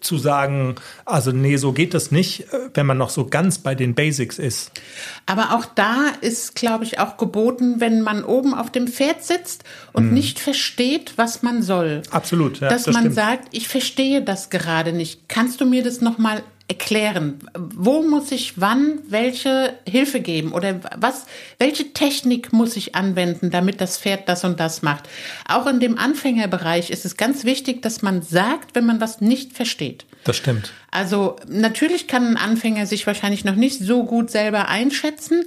zu 0.00 0.18
sagen, 0.18 0.74
also 1.04 1.30
nee, 1.30 1.56
so 1.56 1.72
geht 1.72 1.94
das 1.94 2.10
nicht, 2.10 2.52
äh, 2.52 2.70
wenn 2.74 2.86
man 2.86 2.98
noch 2.98 3.10
so 3.10 3.26
ganz 3.26 3.58
bei 3.58 3.74
den 3.74 3.94
Basics 3.94 4.38
ist. 4.38 4.72
Aber 5.26 5.54
auch 5.54 5.64
da 5.64 6.06
ist, 6.20 6.54
glaube 6.54 6.84
ich, 6.84 6.98
auch 6.98 7.16
geboten, 7.16 7.76
wenn 7.78 8.02
man 8.02 8.24
oben 8.24 8.54
auf 8.54 8.70
dem 8.70 8.88
Pferd 8.88 9.24
sitzt 9.24 9.64
und 9.92 10.12
nicht 10.12 10.40
versteht, 10.40 11.14
was 11.16 11.42
man 11.42 11.62
soll. 11.62 12.02
Absolut, 12.10 12.60
ja, 12.60 12.68
dass 12.68 12.84
das 12.84 12.94
man 12.94 13.04
stimmt. 13.04 13.14
sagt, 13.14 13.48
ich 13.52 13.68
verstehe 13.68 14.22
das 14.22 14.50
gerade 14.50 14.92
nicht. 14.92 15.28
Kannst 15.28 15.60
du 15.60 15.66
mir 15.66 15.82
das 15.82 16.00
nochmal 16.00 16.42
erklären? 16.68 17.38
Wo 17.56 18.02
muss 18.02 18.30
ich 18.30 18.60
wann 18.60 18.98
welche 19.08 19.74
Hilfe 19.88 20.20
geben? 20.20 20.52
Oder 20.52 20.80
was, 20.96 21.24
welche 21.58 21.94
Technik 21.94 22.52
muss 22.52 22.76
ich 22.76 22.94
anwenden, 22.94 23.50
damit 23.50 23.80
das 23.80 23.98
Pferd 23.98 24.28
das 24.28 24.44
und 24.44 24.60
das 24.60 24.82
macht? 24.82 25.08
Auch 25.48 25.66
in 25.66 25.80
dem 25.80 25.98
Anfängerbereich 25.98 26.90
ist 26.90 27.06
es 27.06 27.16
ganz 27.16 27.44
wichtig, 27.44 27.80
dass 27.80 28.02
man 28.02 28.20
sagt, 28.20 28.74
wenn 28.74 28.84
man 28.84 29.00
was 29.00 29.22
nicht 29.22 29.54
versteht. 29.54 30.04
Das 30.24 30.36
stimmt. 30.36 30.72
Also 30.90 31.36
natürlich 31.48 32.06
kann 32.06 32.26
ein 32.26 32.36
Anfänger 32.36 32.86
sich 32.86 33.06
wahrscheinlich 33.06 33.44
noch 33.44 33.54
nicht 33.54 33.78
so 33.78 34.04
gut 34.04 34.30
selber 34.30 34.68
einschätzen. 34.68 35.44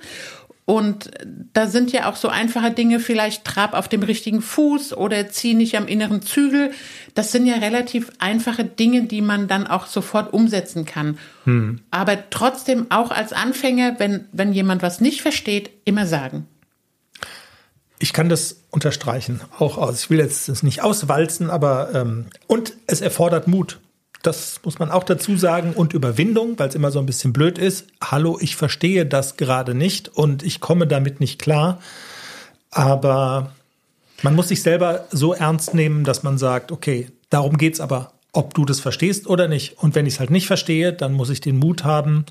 Und 0.65 1.11
da 1.53 1.67
sind 1.67 1.91
ja 1.91 2.09
auch 2.09 2.15
so 2.15 2.29
einfache 2.29 2.71
Dinge, 2.71 2.99
vielleicht 2.99 3.43
trab 3.45 3.73
auf 3.73 3.87
dem 3.87 4.03
richtigen 4.03 4.41
Fuß 4.41 4.93
oder 4.95 5.27
zieh 5.29 5.53
nicht 5.53 5.75
am 5.75 5.87
inneren 5.87 6.21
Zügel. 6.21 6.71
Das 7.15 7.31
sind 7.31 7.45
ja 7.45 7.55
relativ 7.55 8.11
einfache 8.19 8.63
Dinge, 8.63 9.03
die 9.03 9.21
man 9.21 9.47
dann 9.47 9.67
auch 9.67 9.87
sofort 9.87 10.33
umsetzen 10.33 10.85
kann. 10.85 11.17
Aber 11.91 12.29
trotzdem 12.29 12.87
auch 12.89 13.11
als 13.11 13.33
Anfänger, 13.33 13.95
wenn, 13.97 14.25
wenn 14.31 14.53
jemand 14.53 14.81
was 14.81 15.01
nicht 15.01 15.21
versteht, 15.21 15.71
immer 15.83 16.05
sagen. 16.05 16.45
Ich 17.99 18.13
kann 18.13 18.29
das 18.29 18.63
unterstreichen, 18.71 19.41
auch 19.59 19.77
aus. 19.77 20.03
Ich 20.03 20.09
will 20.09 20.19
jetzt 20.19 20.49
das 20.49 20.63
nicht 20.63 20.81
auswalzen, 20.81 21.49
aber 21.49 21.93
ähm, 21.93 22.25
und 22.47 22.73
es 22.87 23.01
erfordert 23.01 23.47
Mut. 23.47 23.79
Das 24.23 24.59
muss 24.63 24.77
man 24.77 24.91
auch 24.91 25.03
dazu 25.03 25.35
sagen 25.35 25.73
und 25.73 25.93
Überwindung, 25.93 26.57
weil 26.59 26.69
es 26.69 26.75
immer 26.75 26.91
so 26.91 26.99
ein 26.99 27.05
bisschen 27.07 27.33
blöd 27.33 27.57
ist. 27.57 27.87
Hallo, 28.03 28.37
ich 28.39 28.55
verstehe 28.55 29.05
das 29.05 29.35
gerade 29.37 29.73
nicht 29.73 30.09
und 30.09 30.43
ich 30.43 30.59
komme 30.59 30.85
damit 30.85 31.19
nicht 31.19 31.41
klar. 31.41 31.79
Aber 32.69 33.51
man 34.21 34.35
muss 34.35 34.49
sich 34.49 34.61
selber 34.61 35.05
so 35.11 35.33
ernst 35.33 35.73
nehmen, 35.73 36.03
dass 36.03 36.23
man 36.23 36.37
sagt, 36.37 36.71
okay, 36.71 37.09
darum 37.29 37.57
geht's 37.57 37.79
aber, 37.79 38.13
ob 38.31 38.53
du 38.53 38.63
das 38.65 38.79
verstehst 38.79 39.27
oder 39.27 39.47
nicht. 39.47 39.77
Und 39.79 39.95
wenn 39.95 40.05
ich 40.05 40.13
es 40.15 40.19
halt 40.19 40.29
nicht 40.29 40.47
verstehe, 40.47 40.93
dann 40.93 41.13
muss 41.13 41.29
ich 41.29 41.41
den 41.41 41.57
Mut 41.57 41.83
haben, 41.83 42.25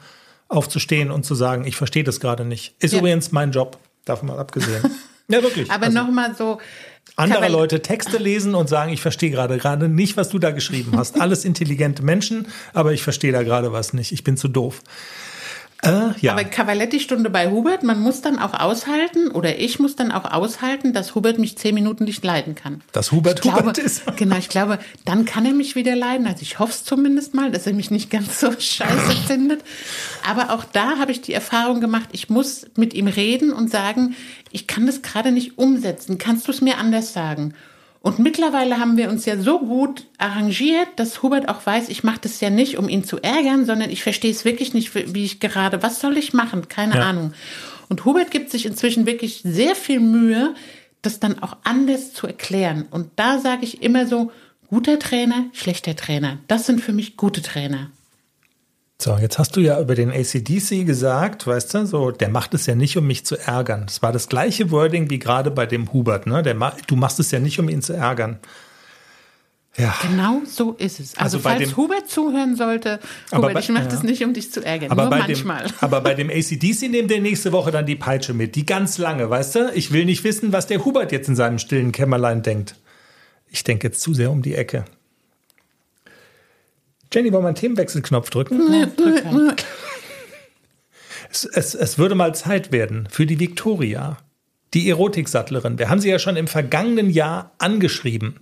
aufzustehen 0.49 1.11
und 1.11 1.25
zu 1.25 1.35
sagen, 1.35 1.65
ich 1.67 1.77
verstehe 1.77 2.05
das 2.05 2.21
gerade 2.21 2.45
nicht. 2.45 2.75
Ist 2.79 2.93
Ja. 2.93 3.01
übrigens 3.01 3.33
mein 3.33 3.51
Job, 3.53 3.79
davon 4.05 4.29
mal 4.29 4.39
abgesehen. 4.39 4.83
ja, 5.29 5.43
wirklich. 5.43 5.71
Aber 5.71 5.87
Also- 5.87 5.99
nochmal 5.99 6.35
so. 6.37 6.59
Andere 7.21 7.41
Kaval- 7.41 7.53
Leute 7.53 7.83
Texte 7.83 8.19
lesen 8.19 8.55
und 8.55 8.69
sagen, 8.69 8.93
ich 8.93 9.01
verstehe 9.01 9.31
gerade 9.31 9.59
gerade 9.59 9.89
nicht, 9.89 10.17
was 10.17 10.29
du 10.29 10.39
da 10.39 10.51
geschrieben 10.51 10.93
hast. 10.97 11.21
Alles 11.21 11.45
intelligente 11.45 12.03
Menschen, 12.03 12.49
aber 12.73 12.93
ich 12.93 13.03
verstehe 13.03 13.33
da 13.33 13.43
gerade 13.43 13.73
was 13.73 13.93
nicht. 13.93 14.13
Ich 14.13 14.25
bin 14.25 14.37
zu 14.37 14.49
doof. 14.49 14.83
Äh, 15.83 16.11
ja, 16.21 16.33
Aber 16.33 16.45
Cavaletti-Stunde 16.45 17.31
bei 17.31 17.51
Hubert, 17.51 17.83
man 17.83 18.01
muss 18.01 18.21
dann 18.21 18.39
auch 18.39 18.53
aushalten, 18.53 19.31
oder 19.31 19.59
ich 19.59 19.79
muss 19.79 19.97
dann 19.97 20.13
auch 20.13 20.31
aushalten, 20.31 20.93
dass 20.93 21.15
Hubert 21.15 21.39
mich 21.39 21.57
zehn 21.57 21.75
Minuten 21.75 22.05
nicht 22.05 22.23
leiden 22.23 22.55
kann. 22.55 22.83
dass 22.93 23.13
Hubert 23.13 23.39
Ich 23.39 23.43
glaube, 23.43 23.61
Hubert 23.61 23.79
ist. 23.79 24.03
genau, 24.17 24.37
ich 24.37 24.51
glaube, 24.51 24.79
dann 25.05 25.25
kann 25.25 25.47
er 25.47 25.53
mich 25.53 25.77
wieder 25.77 25.97
leiden. 25.97 26.27
Also 26.27 26.43
ich 26.43 26.59
hoffe 26.59 26.73
es 26.73 26.85
zumindest 26.85 27.35
mal, 27.35 27.51
dass 27.51 27.67
er 27.67 27.73
mich 27.73 27.91
nicht 27.91 28.11
ganz 28.11 28.41
so 28.41 28.53
scheiße 28.59 29.17
findet. 29.27 29.63
Aber 30.29 30.53
auch 30.53 30.65
da 30.65 30.99
habe 30.99 31.13
ich 31.13 31.23
die 31.23 31.33
Erfahrung 31.33 31.81
gemacht, 31.81 32.11
ich 32.13 32.29
muss 32.29 32.67
mit 32.77 32.93
ihm 32.93 33.07
reden 33.07 33.53
und 33.53 33.71
sagen, 33.71 34.15
ich 34.51 34.67
kann 34.67 34.87
das 34.87 35.01
gerade 35.03 35.33
nicht 35.33 35.57
umsetzen. 35.59 36.19
Kannst 36.19 36.47
du 36.47 36.53
es 36.53 36.61
mir 36.61 36.77
anders 36.77 37.13
sagen? 37.13 37.55
Und 38.03 38.19
mittlerweile 38.19 38.79
haben 38.79 38.97
wir 38.97 39.11
uns 39.11 39.27
ja 39.27 39.37
so 39.39 39.59
gut 39.59 40.07
arrangiert, 40.17 40.89
dass 40.97 41.23
Hubert 41.23 41.49
auch 41.51 41.67
weiß, 41.67 41.91
ich 41.91 42.03
mache 42.03 42.21
das 42.23 42.41
ja 42.41 42.49
nicht, 42.49 42.79
um 42.79 42.89
ihn 42.89 43.05
zu 43.05 43.19
ärgern, 43.19 43.67
sondern 43.67 43.91
ich 43.91 44.03
verstehe 44.03 44.31
es 44.31 44.47
wirklich 44.47 44.73
nicht, 44.73 44.95
wie 44.95 45.25
ich 45.25 45.39
gerade, 45.39 45.83
was 45.83 46.01
soll 46.01 46.17
ich 46.17 46.33
machen? 46.33 46.69
Keine 46.69 46.97
Ja. 46.97 47.03
Ahnung. 47.03 47.35
Und 47.91 48.05
Hubert 48.07 48.31
gibt 48.31 48.51
sich 48.51 48.65
inzwischen 48.65 49.05
wirklich 49.05 49.43
sehr 49.45 49.75
viel 49.75 50.01
Mühe, 50.01 50.55
das 51.03 51.21
dann 51.21 51.43
auch 51.43 51.59
anders 51.65 52.15
zu 52.15 52.27
erklären. 52.27 52.87
Und 52.91 53.11
da 53.17 53.39
sage 53.39 53.65
ich 53.65 53.83
immer 53.83 54.07
so, 54.07 54.33
guter 54.69 54.99
Trainer, 54.99 55.47
schlechter 55.53 55.95
Trainer. 55.97 56.39
Das 56.49 56.65
sind 56.67 56.81
für 56.81 56.93
mich 56.93 57.17
gute 57.19 57.43
Trainer. 57.43 57.91
So, 59.03 59.17
jetzt 59.17 59.39
hast 59.39 59.57
du 59.57 59.61
ja 59.61 59.81
über 59.81 59.95
den 59.95 60.11
ACDC 60.11 60.85
gesagt, 60.85 61.47
weißt 61.47 61.73
du, 61.73 61.87
so, 61.87 62.11
der 62.11 62.29
macht 62.29 62.53
es 62.53 62.67
ja 62.67 62.75
nicht, 62.75 62.97
um 62.99 63.07
mich 63.07 63.25
zu 63.25 63.37
ärgern. 63.39 63.85
Das 63.87 64.03
war 64.03 64.13
das 64.13 64.29
gleiche 64.29 64.71
Wording 64.71 65.09
wie 65.09 65.19
gerade 65.19 65.51
bei 65.51 65.65
dem 65.65 65.91
Hubert, 65.93 66.27
ne? 66.27 66.43
Der 66.43 66.55
du 66.87 66.97
machst 66.97 67.19
es 67.19 67.31
ja 67.31 67.39
nicht, 67.39 67.59
um 67.59 67.69
ihn 67.71 67.81
zu 67.81 67.95
ärgern. 67.95 68.41
Ja. 69.77 69.95
Genau 70.03 70.43
so 70.45 70.73
ist 70.73 71.01
es. 71.01 71.15
Also, 71.17 71.37
Also 71.37 71.39
falls 71.39 71.61
dem- 71.61 71.77
Hubert 71.77 72.11
zuhören 72.11 72.57
sollte, 72.57 72.99
Hubert, 73.33 73.55
bei- 73.55 73.61
ich 73.61 73.69
mache 73.71 73.85
ja. 73.85 73.89
das 73.89 74.03
nicht, 74.03 74.23
um 74.25 74.35
dich 74.35 74.53
zu 74.53 74.63
ärgern, 74.65 74.91
Aber 74.91 75.03
nur 75.05 75.11
bei, 75.13 75.19
manchmal. 75.21 75.63
dem, 75.65 75.73
aber 75.81 76.01
bei 76.03 76.13
dem 76.15 76.29
ACDC 76.29 76.89
nehmen 76.91 77.09
wir 77.09 77.21
nächste 77.23 77.53
Woche 77.53 77.71
dann 77.71 77.87
die 77.87 77.97
Peitsche 77.97 78.35
mit. 78.35 78.55
Die 78.57 78.67
ganz 78.67 78.99
lange, 78.99 79.31
weißt 79.31 79.55
du? 79.55 79.71
Ich 79.75 79.93
will 79.93 80.05
nicht 80.05 80.25
wissen, 80.25 80.53
was 80.53 80.67
der 80.67 80.85
Hubert 80.85 81.13
jetzt 81.13 81.29
in 81.29 81.37
seinem 81.37 81.59
stillen 81.59 81.93
Kämmerlein 81.93 82.43
denkt. 82.43 82.75
Ich 83.49 83.65
denke 83.65 83.87
jetzt 83.89 84.01
zu 84.03 84.13
sehr 84.13 84.31
um 84.31 84.43
die 84.43 84.55
Ecke. 84.57 84.85
Jenny, 87.13 87.33
wollen 87.33 87.45
wir 87.45 87.49
einen 87.49 87.57
Themenwechselknopf 87.57 88.31
drücken? 88.31 88.73
Ja, 88.73 88.87
drück 88.87 89.25
halt. 89.25 89.67
Es, 91.31 91.45
es, 91.45 91.75
es 91.75 91.99
würde 91.99 92.15
mal 92.15 92.35
Zeit 92.35 92.73
werden 92.73 93.09
für 93.11 93.27
die 93.27 93.39
Victoria, 93.39 94.19
die 94.75 94.89
Erotiksattlerin. 94.89 95.79
Wir 95.79 95.89
haben 95.89 96.01
sie 96.01 96.11
ja 96.11 96.19
schon 96.19 96.37
im 96.37 96.49
vergangenen 96.49 97.11
Jahr 97.11 97.53
angeschrieben. 97.59 98.41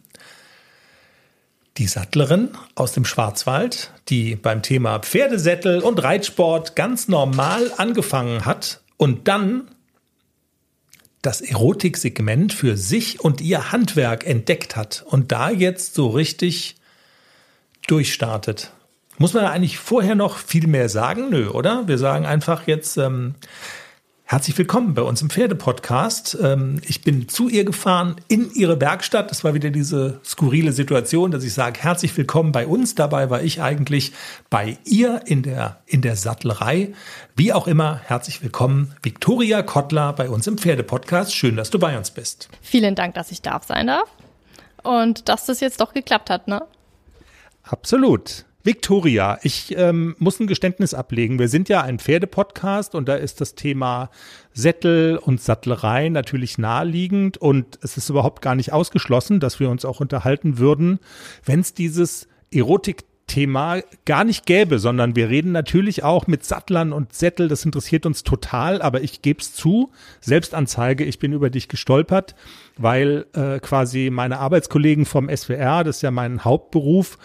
Die 1.76 1.86
Sattlerin 1.86 2.50
aus 2.74 2.92
dem 2.92 3.04
Schwarzwald, 3.04 3.92
die 4.08 4.36
beim 4.36 4.62
Thema 4.62 4.98
Pferdesättel 4.98 5.80
und 5.80 6.02
Reitsport 6.02 6.76
ganz 6.76 7.08
normal 7.08 7.70
angefangen 7.76 8.44
hat 8.44 8.80
und 8.96 9.28
dann 9.28 9.70
das 11.22 11.40
Erotiksegment 11.40 12.52
für 12.52 12.76
sich 12.76 13.20
und 13.20 13.40
ihr 13.40 13.70
Handwerk 13.70 14.26
entdeckt 14.26 14.76
hat 14.76 15.04
und 15.06 15.30
da 15.30 15.50
jetzt 15.50 15.94
so 15.94 16.08
richtig 16.08 16.77
durchstartet. 17.88 18.70
Muss 19.18 19.34
man 19.34 19.46
eigentlich 19.46 19.78
vorher 19.78 20.14
noch 20.14 20.36
viel 20.36 20.68
mehr 20.68 20.88
sagen? 20.88 21.30
Nö, 21.30 21.48
oder? 21.48 21.88
Wir 21.88 21.98
sagen 21.98 22.24
einfach 22.24 22.68
jetzt 22.68 22.96
ähm, 22.98 23.34
herzlich 24.22 24.56
willkommen 24.56 24.94
bei 24.94 25.02
uns 25.02 25.22
im 25.22 25.30
Pferdepodcast. 25.30 26.38
Ähm, 26.40 26.80
ich 26.86 27.02
bin 27.02 27.28
zu 27.28 27.48
ihr 27.48 27.64
gefahren 27.64 28.14
in 28.28 28.52
ihre 28.54 28.80
Werkstatt. 28.80 29.30
Das 29.32 29.42
war 29.42 29.54
wieder 29.54 29.70
diese 29.70 30.20
skurrile 30.24 30.70
Situation, 30.70 31.32
dass 31.32 31.42
ich 31.42 31.52
sage, 31.52 31.80
herzlich 31.80 32.16
willkommen 32.16 32.52
bei 32.52 32.66
uns. 32.66 32.94
Dabei 32.94 33.28
war 33.28 33.42
ich 33.42 33.60
eigentlich 33.60 34.12
bei 34.50 34.78
ihr 34.84 35.22
in 35.26 35.42
der, 35.42 35.80
in 35.86 36.00
der 36.00 36.14
Sattlerei. 36.14 36.92
Wie 37.34 37.52
auch 37.52 37.66
immer, 37.66 38.00
herzlich 38.04 38.40
willkommen, 38.40 38.94
Viktoria 39.02 39.62
Kottler 39.62 40.12
bei 40.12 40.28
uns 40.28 40.46
im 40.46 40.58
Pferdepodcast. 40.58 41.34
Schön, 41.34 41.56
dass 41.56 41.70
du 41.70 41.80
bei 41.80 41.98
uns 41.98 42.12
bist. 42.12 42.50
Vielen 42.62 42.94
Dank, 42.94 43.14
dass 43.14 43.32
ich 43.32 43.42
da 43.42 43.60
sein 43.66 43.88
darf. 43.88 44.08
Und 44.84 45.28
dass 45.28 45.46
das 45.46 45.58
jetzt 45.58 45.80
doch 45.80 45.92
geklappt 45.92 46.30
hat, 46.30 46.46
ne? 46.46 46.62
Absolut. 47.70 48.46
Victoria, 48.64 49.38
ich 49.42 49.74
ähm, 49.78 50.14
muss 50.18 50.40
ein 50.40 50.46
Geständnis 50.46 50.92
ablegen. 50.92 51.38
Wir 51.38 51.48
sind 51.48 51.68
ja 51.68 51.82
ein 51.82 51.98
Pferdepodcast 51.98 52.94
und 52.94 53.08
da 53.08 53.14
ist 53.14 53.40
das 53.40 53.54
Thema 53.54 54.10
Sättel 54.52 55.16
und 55.16 55.40
Sattlerei 55.40 56.08
natürlich 56.08 56.58
naheliegend 56.58 57.38
und 57.38 57.78
es 57.82 57.96
ist 57.96 58.10
überhaupt 58.10 58.42
gar 58.42 58.56
nicht 58.56 58.72
ausgeschlossen, 58.72 59.40
dass 59.40 59.60
wir 59.60 59.70
uns 59.70 59.84
auch 59.84 60.00
unterhalten 60.00 60.58
würden, 60.58 60.98
wenn 61.44 61.60
es 61.60 61.72
dieses 61.72 62.26
Erotik-Thema 62.52 63.80
gar 64.04 64.24
nicht 64.24 64.44
gäbe, 64.44 64.78
sondern 64.78 65.14
wir 65.14 65.28
reden 65.28 65.52
natürlich 65.52 66.02
auch 66.02 66.26
mit 66.26 66.44
Sattlern 66.44 66.92
und 66.92 67.14
Sättel, 67.14 67.48
das 67.48 67.64
interessiert 67.64 68.04
uns 68.04 68.22
total, 68.22 68.82
aber 68.82 69.02
ich 69.02 69.22
gebe 69.22 69.40
es 69.40 69.54
zu, 69.54 69.92
Selbstanzeige, 70.20 71.04
ich 71.04 71.18
bin 71.18 71.32
über 71.32 71.48
dich 71.48 71.68
gestolpert, 71.68 72.34
weil 72.76 73.26
äh, 73.34 73.60
quasi 73.60 74.10
meine 74.10 74.40
Arbeitskollegen 74.40 75.06
vom 75.06 75.34
SWR, 75.34 75.84
das 75.84 75.96
ist 75.96 76.02
ja 76.02 76.10
mein 76.10 76.44
Hauptberuf, 76.44 77.18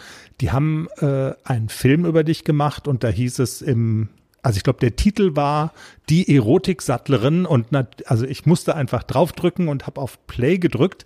die 0.43 0.51
haben 0.51 0.89
äh, 0.99 1.31
einen 1.45 1.69
Film 1.69 2.03
über 2.05 2.25
dich 2.25 2.43
gemacht 2.43 2.89
und 2.89 3.05
da 3.05 3.07
hieß 3.07 3.39
es 3.39 3.61
im, 3.61 4.09
also 4.41 4.57
ich 4.57 4.63
glaube, 4.63 4.79
der 4.81 4.97
Titel 4.97 5.37
war 5.37 5.71
Die 6.09 6.35
Erotiksattlerin 6.35 7.45
und 7.45 7.71
nat- 7.71 8.03
also 8.07 8.25
ich 8.25 8.45
musste 8.45 8.75
einfach 8.75 9.03
draufdrücken 9.03 9.69
und 9.69 9.87
habe 9.87 10.01
auf 10.01 10.27
Play 10.27 10.57
gedrückt. 10.57 11.05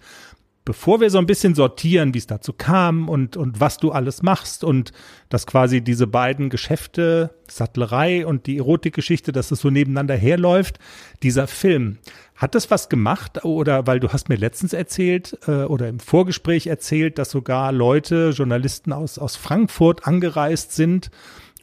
Bevor 0.68 1.00
wir 1.00 1.10
so 1.10 1.18
ein 1.18 1.26
bisschen 1.26 1.56
sortieren, 1.56 2.14
wie 2.14 2.18
es 2.18 2.28
dazu 2.28 2.52
kam 2.52 3.08
und, 3.08 3.38
und 3.38 3.62
was 3.62 3.78
du 3.78 3.94
alles 3.94 4.22
machst 4.22 4.66
und 4.66 4.92
dass 5.30 5.48
quasi 5.48 5.80
diese 5.80 6.08
beiden 6.08 6.50
Geschäfte, 6.50 7.30
Sattlerei 7.48 8.28
und 8.28 8.48
die 8.48 8.58
Erotikgeschichte, 8.58 9.32
dass 9.32 9.50
es 9.52 9.62
so 9.62 9.70
nebeneinander 9.70 10.18
herläuft, 10.18 10.78
dieser 11.24 11.48
Film, 11.48 12.00
hat 12.36 12.54
das 12.54 12.70
was 12.70 12.90
gemacht 12.90 13.46
oder 13.46 13.88
weil 13.88 14.02
du 14.02 14.10
hast 14.10 14.28
mir 14.28 14.36
letztens 14.36 14.74
erzählt 14.74 15.40
äh, 15.48 15.64
oder 15.64 15.88
im 15.88 16.02
Vorgespräch 16.02 16.68
erzählt, 16.68 17.18
dass 17.18 17.32
sogar 17.32 17.72
Leute, 17.72 18.32
Journalisten 18.32 18.92
aus, 18.92 19.18
aus 19.18 19.38
Frankfurt 19.38 20.06
angereist 20.06 20.74
sind, 20.74 21.12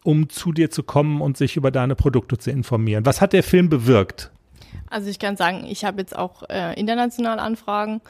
um 0.02 0.30
zu 0.30 0.52
dir 0.52 0.70
zu 0.70 0.82
kommen 0.82 1.20
und 1.20 1.36
sich 1.36 1.58
über 1.58 1.70
deine 1.70 1.94
Produkte 1.94 2.38
zu 2.38 2.50
informieren. 2.50 3.04
Was 3.04 3.20
hat 3.20 3.34
der 3.34 3.42
Film 3.42 3.68
bewirkt? 3.68 4.30
Also 4.88 5.10
ich 5.10 5.18
kann 5.18 5.36
sagen, 5.36 5.66
ich 5.68 5.84
habe 5.84 6.00
jetzt 6.00 6.16
auch 6.16 6.42
äh, 6.48 6.72
international 6.80 7.38
Anfragen 7.38 8.00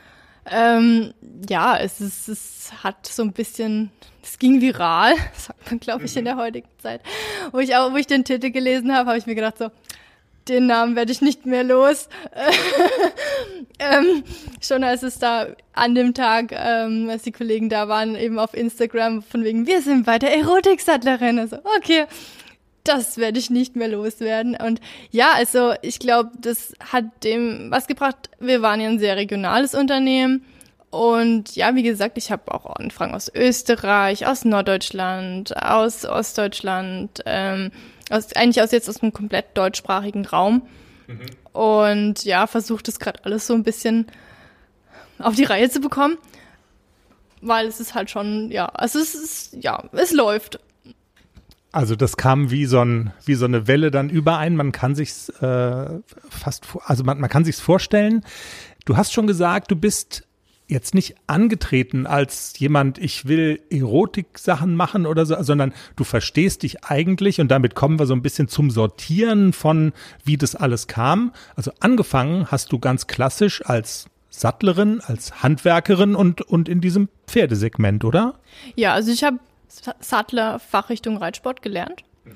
ähm, 0.50 1.14
ja, 1.48 1.76
es, 1.78 2.00
ist, 2.00 2.28
es 2.28 2.72
hat 2.82 3.06
so 3.06 3.22
ein 3.22 3.32
bisschen, 3.32 3.90
es 4.22 4.38
ging 4.38 4.60
viral, 4.60 5.14
sagt 5.34 5.70
man, 5.70 5.80
glaube 5.80 6.04
ich, 6.04 6.16
in 6.16 6.24
der 6.24 6.36
heutigen 6.36 6.68
Zeit. 6.78 7.00
Wo 7.52 7.58
ich 7.58 7.74
auch, 7.76 7.92
wo 7.92 7.96
ich 7.96 8.06
den 8.06 8.24
Titel 8.24 8.50
gelesen 8.50 8.94
habe, 8.94 9.08
habe 9.08 9.18
ich 9.18 9.26
mir 9.26 9.34
gedacht 9.34 9.58
so, 9.58 9.70
den 10.48 10.66
Namen 10.66 10.94
werde 10.94 11.10
ich 11.10 11.22
nicht 11.22 11.46
mehr 11.46 11.64
los. 11.64 12.08
ähm, 13.78 14.24
schon 14.60 14.84
als 14.84 15.02
es 15.02 15.18
da 15.18 15.46
an 15.72 15.94
dem 15.94 16.12
Tag, 16.12 16.52
ähm, 16.52 17.08
als 17.08 17.22
die 17.22 17.32
Kollegen 17.32 17.68
da 17.68 17.88
waren, 17.88 18.14
eben 18.14 18.38
auf 18.38 18.54
Instagram 18.54 19.22
von 19.22 19.44
wegen, 19.44 19.66
wir 19.66 19.80
sind 19.80 20.04
bei 20.04 20.18
der 20.18 20.36
Erotiksattlerin. 20.36 21.38
Also, 21.38 21.58
okay, 21.78 22.06
das 22.84 23.16
werde 23.16 23.38
ich 23.38 23.50
nicht 23.50 23.76
mehr 23.76 23.88
loswerden. 23.88 24.56
Und 24.56 24.80
ja, 25.10 25.32
also 25.34 25.74
ich 25.82 25.98
glaube, 25.98 26.30
das 26.38 26.74
hat 26.92 27.24
dem 27.24 27.70
was 27.70 27.86
gebracht. 27.86 28.30
Wir 28.38 28.62
waren 28.62 28.80
ja 28.80 28.88
ein 28.88 28.98
sehr 28.98 29.16
regionales 29.16 29.74
Unternehmen. 29.74 30.44
Und 30.90 31.56
ja, 31.56 31.74
wie 31.74 31.82
gesagt, 31.82 32.18
ich 32.18 32.30
habe 32.30 32.54
auch 32.54 32.66
Anfragen 32.76 33.14
aus 33.14 33.28
Österreich, 33.34 34.28
aus 34.28 34.44
Norddeutschland, 34.44 35.56
aus 35.60 36.04
Ostdeutschland, 36.04 37.20
ähm, 37.26 37.72
aus, 38.10 38.32
eigentlich 38.34 38.62
aus 38.62 38.70
jetzt 38.70 38.88
aus 38.88 39.02
einem 39.02 39.12
komplett 39.12 39.46
deutschsprachigen 39.56 40.24
Raum. 40.24 40.62
Mhm. 41.08 41.26
Und 41.52 42.24
ja, 42.24 42.46
versucht 42.46 42.86
es 42.86 43.00
gerade 43.00 43.24
alles 43.24 43.46
so 43.46 43.54
ein 43.54 43.64
bisschen 43.64 44.06
auf 45.18 45.34
die 45.34 45.44
Reihe 45.44 45.70
zu 45.70 45.80
bekommen. 45.80 46.16
Weil 47.40 47.66
es 47.66 47.80
ist 47.80 47.94
halt 47.94 48.10
schon, 48.10 48.50
ja, 48.50 48.66
also 48.66 48.98
es 48.98 49.14
ist, 49.14 49.56
ja, 49.60 49.84
es 49.92 50.12
läuft. 50.12 50.60
Also 51.74 51.96
das 51.96 52.16
kam 52.16 52.52
wie 52.52 52.66
so, 52.66 52.80
ein, 52.80 53.12
wie 53.24 53.34
so 53.34 53.46
eine 53.46 53.66
Welle 53.66 53.90
dann 53.90 54.08
überein. 54.08 54.54
Man 54.54 54.70
kann 54.70 54.94
sich's 54.94 55.28
äh, 55.40 55.86
fast, 56.30 56.66
also 56.84 57.02
man, 57.02 57.18
man 57.18 57.28
kann 57.28 57.44
sich's 57.44 57.58
vorstellen. 57.58 58.24
Du 58.84 58.96
hast 58.96 59.12
schon 59.12 59.26
gesagt, 59.26 59.72
du 59.72 59.76
bist 59.76 60.24
jetzt 60.68 60.94
nicht 60.94 61.16
angetreten 61.26 62.06
als 62.06 62.56
jemand, 62.58 62.98
ich 62.98 63.26
will 63.26 63.60
Erotik-Sachen 63.70 64.76
machen 64.76 65.04
oder 65.04 65.26
so, 65.26 65.42
sondern 65.42 65.74
du 65.96 66.04
verstehst 66.04 66.62
dich 66.62 66.84
eigentlich 66.84 67.40
und 67.40 67.48
damit 67.48 67.74
kommen 67.74 67.98
wir 67.98 68.06
so 68.06 68.14
ein 68.14 68.22
bisschen 68.22 68.46
zum 68.46 68.70
Sortieren 68.70 69.52
von, 69.52 69.92
wie 70.24 70.36
das 70.36 70.54
alles 70.54 70.86
kam. 70.86 71.32
Also 71.56 71.72
angefangen 71.80 72.52
hast 72.52 72.70
du 72.70 72.78
ganz 72.78 73.08
klassisch 73.08 73.66
als 73.66 74.06
Sattlerin, 74.30 75.00
als 75.00 75.42
Handwerkerin 75.42 76.14
und, 76.14 76.40
und 76.40 76.68
in 76.68 76.80
diesem 76.80 77.08
Pferdesegment, 77.26 78.04
oder? 78.04 78.34
Ja, 78.76 78.92
also 78.94 79.10
ich 79.10 79.24
habe 79.24 79.40
Sattler 80.00 80.58
Fachrichtung 80.58 81.16
Reitsport 81.16 81.62
gelernt 81.62 82.02
mhm. 82.24 82.32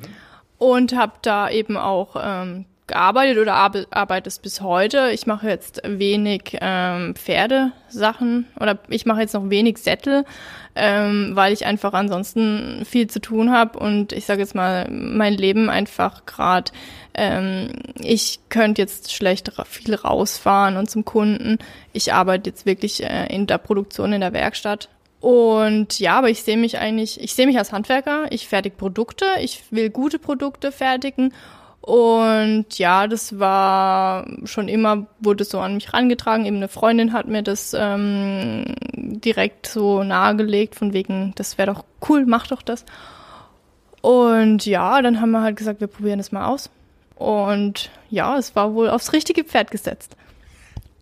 und 0.58 0.96
habe 0.96 1.14
da 1.22 1.50
eben 1.50 1.76
auch 1.76 2.16
ähm, 2.20 2.66
gearbeitet 2.88 3.38
oder 3.38 3.54
ar 3.54 3.70
arbeite 3.90 4.28
es 4.28 4.40
bis 4.40 4.60
heute. 4.60 5.10
Ich 5.12 5.26
mache 5.26 5.48
jetzt 5.48 5.80
wenig 5.84 6.56
ähm, 6.60 7.14
Pferdesachen 7.14 8.46
oder 8.58 8.78
ich 8.88 9.06
mache 9.06 9.20
jetzt 9.20 9.34
noch 9.34 9.48
wenig 9.50 9.78
Sättel, 9.78 10.24
ähm, 10.74 11.32
weil 11.34 11.52
ich 11.52 11.66
einfach 11.66 11.92
ansonsten 11.92 12.84
viel 12.84 13.06
zu 13.06 13.20
tun 13.20 13.52
habe 13.52 13.78
und 13.78 14.12
ich 14.12 14.26
sage 14.26 14.40
jetzt 14.40 14.56
mal 14.56 14.88
mein 14.90 15.34
Leben 15.34 15.70
einfach 15.70 16.26
gerade. 16.26 16.72
Ähm, 17.14 17.72
ich 18.00 18.40
könnte 18.48 18.82
jetzt 18.82 19.12
schlecht 19.12 19.52
viel 19.66 19.94
rausfahren 19.94 20.76
und 20.76 20.90
zum 20.90 21.04
Kunden. 21.04 21.58
Ich 21.92 22.12
arbeite 22.12 22.50
jetzt 22.50 22.66
wirklich 22.66 23.04
äh, 23.04 23.26
in 23.32 23.46
der 23.46 23.58
Produktion 23.58 24.12
in 24.12 24.22
der 24.22 24.32
Werkstatt 24.32 24.88
und 25.20 25.98
ja, 25.98 26.18
aber 26.18 26.30
ich 26.30 26.42
sehe 26.42 26.56
mich 26.56 26.78
eigentlich, 26.78 27.20
ich 27.20 27.34
sehe 27.34 27.46
mich 27.46 27.58
als 27.58 27.72
Handwerker, 27.72 28.26
ich 28.30 28.46
fertige 28.46 28.76
Produkte, 28.76 29.26
ich 29.40 29.64
will 29.70 29.90
gute 29.90 30.18
Produkte 30.18 30.70
fertigen. 30.70 31.32
Und 31.80 32.78
ja, 32.78 33.06
das 33.06 33.38
war 33.38 34.26
schon 34.44 34.68
immer, 34.68 35.06
wurde 35.20 35.44
so 35.44 35.58
an 35.58 35.74
mich 35.74 35.92
rangetragen. 35.92 36.44
Eben 36.44 36.56
eine 36.56 36.68
Freundin 36.68 37.12
hat 37.12 37.26
mir 37.28 37.42
das 37.42 37.74
ähm, 37.76 38.64
direkt 38.92 39.66
so 39.66 40.04
nahegelegt, 40.04 40.74
von 40.74 40.92
wegen, 40.92 41.32
das 41.36 41.56
wäre 41.56 41.72
doch 41.72 41.84
cool, 42.08 42.26
mach 42.26 42.46
doch 42.46 42.62
das. 42.62 42.84
Und 44.02 44.66
ja, 44.66 45.02
dann 45.02 45.20
haben 45.20 45.30
wir 45.30 45.42
halt 45.42 45.56
gesagt, 45.56 45.80
wir 45.80 45.86
probieren 45.88 46.20
es 46.20 46.30
mal 46.30 46.46
aus. 46.46 46.70
Und 47.16 47.90
ja, 48.10 48.36
es 48.36 48.54
war 48.54 48.74
wohl 48.74 48.90
aufs 48.90 49.12
richtige 49.12 49.42
Pferd 49.42 49.70
gesetzt. 49.70 50.14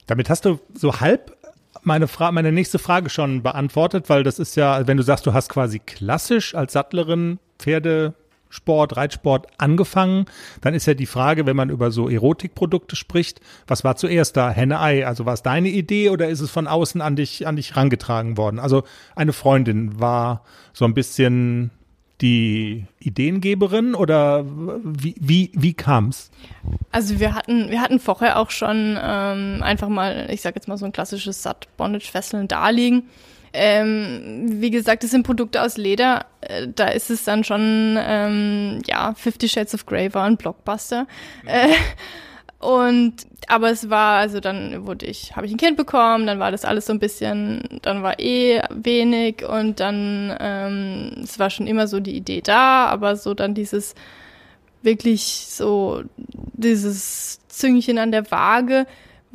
Damit 0.06 0.30
hast 0.30 0.44
du 0.44 0.60
so 0.72 1.00
halb 1.00 1.35
meine, 1.82 2.08
Fra 2.08 2.32
meine 2.32 2.52
nächste 2.52 2.78
Frage 2.78 3.10
schon 3.10 3.42
beantwortet, 3.42 4.08
weil 4.08 4.22
das 4.22 4.38
ist 4.38 4.56
ja, 4.56 4.86
wenn 4.86 4.96
du 4.96 5.02
sagst, 5.02 5.26
du 5.26 5.32
hast 5.32 5.48
quasi 5.48 5.78
klassisch 5.78 6.54
als 6.54 6.72
Sattlerin 6.72 7.38
Pferdesport, 7.58 8.96
Reitsport 8.96 9.46
angefangen, 9.58 10.26
dann 10.60 10.74
ist 10.74 10.86
ja 10.86 10.94
die 10.94 11.06
Frage, 11.06 11.46
wenn 11.46 11.56
man 11.56 11.70
über 11.70 11.90
so 11.90 12.08
Erotikprodukte 12.08 12.96
spricht, 12.96 13.40
was 13.66 13.84
war 13.84 13.96
zuerst 13.96 14.36
da? 14.36 14.50
Henne-Ei? 14.50 15.06
Also 15.06 15.26
war 15.26 15.34
es 15.34 15.42
deine 15.42 15.68
Idee 15.68 16.10
oder 16.10 16.28
ist 16.28 16.40
es 16.40 16.50
von 16.50 16.66
außen 16.66 17.00
an 17.00 17.16
dich, 17.16 17.46
an 17.46 17.56
dich 17.56 17.76
rangetragen 17.76 18.36
worden? 18.36 18.58
Also 18.58 18.84
eine 19.14 19.32
Freundin 19.32 20.00
war 20.00 20.44
so 20.72 20.84
ein 20.84 20.94
bisschen 20.94 21.70
die 22.20 22.86
Ideengeberin 22.98 23.94
oder 23.94 24.44
wie, 24.46 25.14
wie, 25.20 25.50
wie 25.54 25.74
kam's? 25.74 26.30
Also 26.90 27.20
wir 27.20 27.34
hatten, 27.34 27.70
wir 27.70 27.80
hatten 27.80 28.00
vorher 28.00 28.38
auch 28.38 28.50
schon 28.50 28.98
ähm, 29.00 29.62
einfach 29.62 29.88
mal, 29.88 30.28
ich 30.30 30.40
sag 30.40 30.54
jetzt 30.54 30.68
mal 30.68 30.78
so 30.78 30.86
ein 30.86 30.92
klassisches 30.92 31.42
Sat 31.42 31.68
Bondage 31.76 32.10
Fesseln 32.10 32.48
da 32.48 32.70
liegen. 32.70 33.08
Ähm, 33.52 34.60
wie 34.60 34.70
gesagt, 34.70 35.02
das 35.02 35.10
sind 35.10 35.22
Produkte 35.22 35.62
aus 35.62 35.76
Leder. 35.76 36.26
Äh, 36.42 36.68
da 36.74 36.88
ist 36.88 37.10
es 37.10 37.24
dann 37.24 37.44
schon, 37.44 37.96
ähm, 37.98 38.82
ja, 38.86 39.14
Fifty 39.14 39.48
Shades 39.48 39.74
of 39.74 39.86
Grey 39.86 40.12
war 40.12 40.24
ein 40.24 40.36
Blockbuster. 40.36 41.06
Äh, 41.46 41.68
und 42.58 43.14
aber 43.48 43.70
es 43.70 43.90
war, 43.90 44.18
also 44.18 44.40
dann 44.40 44.86
wurde 44.86 45.06
ich, 45.06 45.36
habe 45.36 45.46
ich 45.46 45.52
ein 45.52 45.58
Kind 45.58 45.76
bekommen, 45.76 46.26
dann 46.26 46.38
war 46.38 46.50
das 46.50 46.64
alles 46.64 46.86
so 46.86 46.92
ein 46.92 46.98
bisschen, 46.98 47.62
dann 47.82 48.02
war 48.02 48.18
eh 48.18 48.60
wenig 48.70 49.44
und 49.46 49.78
dann, 49.78 50.34
ähm, 50.40 51.12
es 51.22 51.38
war 51.38 51.50
schon 51.50 51.66
immer 51.66 51.86
so 51.86 52.00
die 52.00 52.16
Idee 52.16 52.40
da, 52.40 52.86
aber 52.86 53.16
so 53.16 53.34
dann 53.34 53.54
dieses 53.54 53.94
wirklich 54.82 55.46
so, 55.48 56.02
dieses 56.16 57.40
Züngchen 57.48 57.98
an 57.98 58.10
der 58.10 58.30
Waage, 58.30 58.86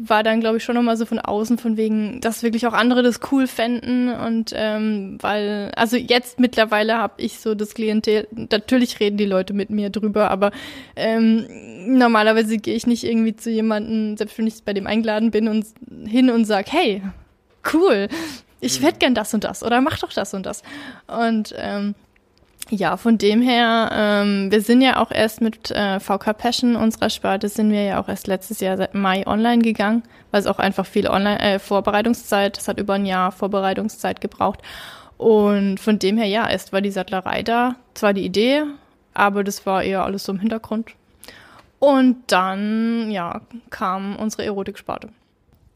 war 0.04 0.24
dann, 0.24 0.40
glaube 0.40 0.58
ich, 0.58 0.64
schon 0.64 0.76
nochmal 0.76 0.98
so 0.98 1.06
von 1.06 1.20
außen, 1.20 1.58
von 1.58 1.78
wegen, 1.78 2.22
dass 2.22 2.44
wirklich 2.44 2.66
auch 2.68 2.74
andere 2.74 3.04
das 3.04 3.20
cool 3.32 3.48
fänden. 3.48 4.14
Und 4.14 4.52
ähm, 4.56 5.18
weil, 5.22 5.72
also 5.76 5.98
jetzt 5.98 6.40
mittlerweile 6.40 6.98
habe 6.98 7.22
ich 7.22 7.40
so 7.40 7.56
das 7.56 7.74
Klientel, 7.74 8.28
natürlich 8.32 9.00
reden 9.00 9.18
die 9.18 9.26
Leute 9.26 9.54
mit 9.54 9.70
mir 9.70 9.90
drüber, 9.90 10.32
aber 10.32 10.52
ähm, 10.96 11.46
normalerweise 11.98 12.58
gehe 12.58 12.76
ich 12.76 12.88
nicht 12.88 13.04
irgendwie 13.04 13.36
zu 13.36 13.50
jemandem, 13.50 14.18
selbst 14.18 14.38
wenn 14.38 14.48
ich 14.48 14.64
bei 14.64 14.74
dem 14.74 14.88
eingeladen 14.88 15.32
bin 15.32 15.48
und 15.48 15.66
hin 16.06 16.30
und 16.30 16.46
sag, 16.46 16.72
hey, 16.72 17.02
cool, 17.74 18.08
ich 18.60 18.80
mhm. 18.80 18.86
hätte 18.86 19.00
gern 19.00 19.16
das 19.16 19.34
und 19.34 19.44
das 19.44 19.64
oder 19.64 19.82
mach 19.82 20.00
doch 20.00 20.14
das 20.14 20.34
und 20.34 20.46
das. 20.46 20.64
Und 21.08 21.54
ähm, 21.58 21.96
ja, 22.72 22.96
von 22.96 23.18
dem 23.18 23.42
her, 23.42 23.90
ähm, 23.94 24.52
wir 24.52 24.62
sind 24.62 24.82
ja 24.82 24.98
auch 24.98 25.12
erst 25.12 25.42
mit 25.42 25.72
äh, 25.72 26.00
VK 26.00 26.38
Passion 26.38 26.76
unserer 26.76 27.10
Sparte, 27.10 27.50
sind 27.50 27.72
wir 27.72 27.84
ja 27.84 28.02
auch 28.02 28.08
erst 28.08 28.28
letztes 28.28 28.62
Jahr 28.62 28.78
seit 28.78 28.96
Mai 28.96 29.28
online 29.28 29.62
gegangen, 29.62 30.04
weil 30.32 30.40
es 30.40 30.48
auch 30.48 30.58
einfach 30.58 30.86
viel 30.86 31.08
online 31.08 31.40
äh, 31.40 31.60
Vorbereitungszeit, 31.60 32.58
es 32.58 32.68
hat 32.68 32.80
über 32.80 32.94
ein 32.94 33.06
Jahr 33.06 33.32
Vorbereitungszeit 33.32 34.22
gebraucht. 34.22 34.62
Und 35.18 35.80
von 35.80 36.00
dem 36.00 36.18
her, 36.18 36.28
ja, 36.28 36.50
erst 36.50 36.74
war 36.74 36.82
die 36.82 36.92
Sattlerei 36.92 37.44
da, 37.44 37.76
zwar 37.94 38.14
die 38.14 38.26
Idee, 38.26 38.64
aber 39.14 39.44
das 39.44 39.66
war 39.66 39.84
eher 39.84 40.06
alles 40.06 40.24
so 40.24 40.32
im 40.32 40.40
Hintergrund. 40.40 40.92
Und 41.80 42.18
dann, 42.28 43.12
ja, 43.12 43.42
kam 43.70 44.16
unsere 44.16 44.46
Erotiksparte. 44.46 45.10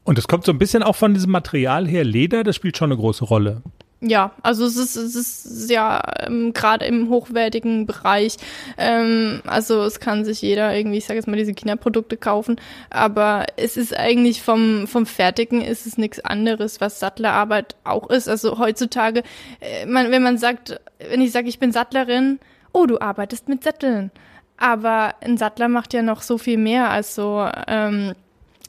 Und 0.04 0.18
es 0.18 0.28
kommt 0.28 0.44
so 0.44 0.52
ein 0.52 0.58
bisschen 0.58 0.82
auch 0.82 0.96
von 0.96 1.14
diesem 1.14 1.32
Material 1.32 1.86
her, 1.86 2.04
Leder, 2.04 2.42
das 2.42 2.56
spielt 2.56 2.76
schon 2.76 2.90
eine 2.90 3.00
große 3.00 3.24
Rolle. 3.24 3.62
Ja, 4.02 4.32
also 4.42 4.66
es 4.66 4.76
ist, 4.76 4.94
es 4.94 5.14
ist 5.16 5.70
ja 5.70 6.02
ähm, 6.20 6.52
gerade 6.52 6.84
im 6.84 7.08
hochwertigen 7.08 7.86
Bereich. 7.86 8.36
Ähm, 8.76 9.40
also 9.46 9.82
es 9.84 10.00
kann 10.00 10.26
sich 10.26 10.42
jeder 10.42 10.76
irgendwie, 10.76 10.98
ich 10.98 11.06
sage 11.06 11.18
jetzt 11.18 11.26
mal, 11.26 11.36
diese 11.36 11.54
Kinderprodukte 11.54 12.18
kaufen, 12.18 12.60
aber 12.90 13.46
es 13.56 13.78
ist 13.78 13.96
eigentlich 13.96 14.42
vom, 14.42 14.86
vom 14.86 15.06
Fertigen 15.06 15.62
ist 15.62 15.86
es 15.86 15.96
nichts 15.96 16.20
anderes, 16.20 16.78
was 16.82 17.00
Sattlerarbeit 17.00 17.76
auch 17.84 18.10
ist. 18.10 18.28
Also 18.28 18.58
heutzutage, 18.58 19.22
äh, 19.60 19.86
man, 19.86 20.10
wenn 20.10 20.22
man 20.22 20.36
sagt, 20.36 20.78
wenn 20.98 21.22
ich 21.22 21.32
sage, 21.32 21.48
ich 21.48 21.58
bin 21.58 21.72
Sattlerin, 21.72 22.38
oh, 22.74 22.84
du 22.84 23.00
arbeitest 23.00 23.48
mit 23.48 23.64
Sätteln. 23.64 24.10
Aber 24.58 25.14
ein 25.22 25.38
Sattler 25.38 25.68
macht 25.68 25.94
ja 25.94 26.02
noch 26.02 26.20
so 26.20 26.36
viel 26.36 26.58
mehr 26.58 26.90
als 26.90 27.14
so 27.14 27.48
ähm, 27.66 28.14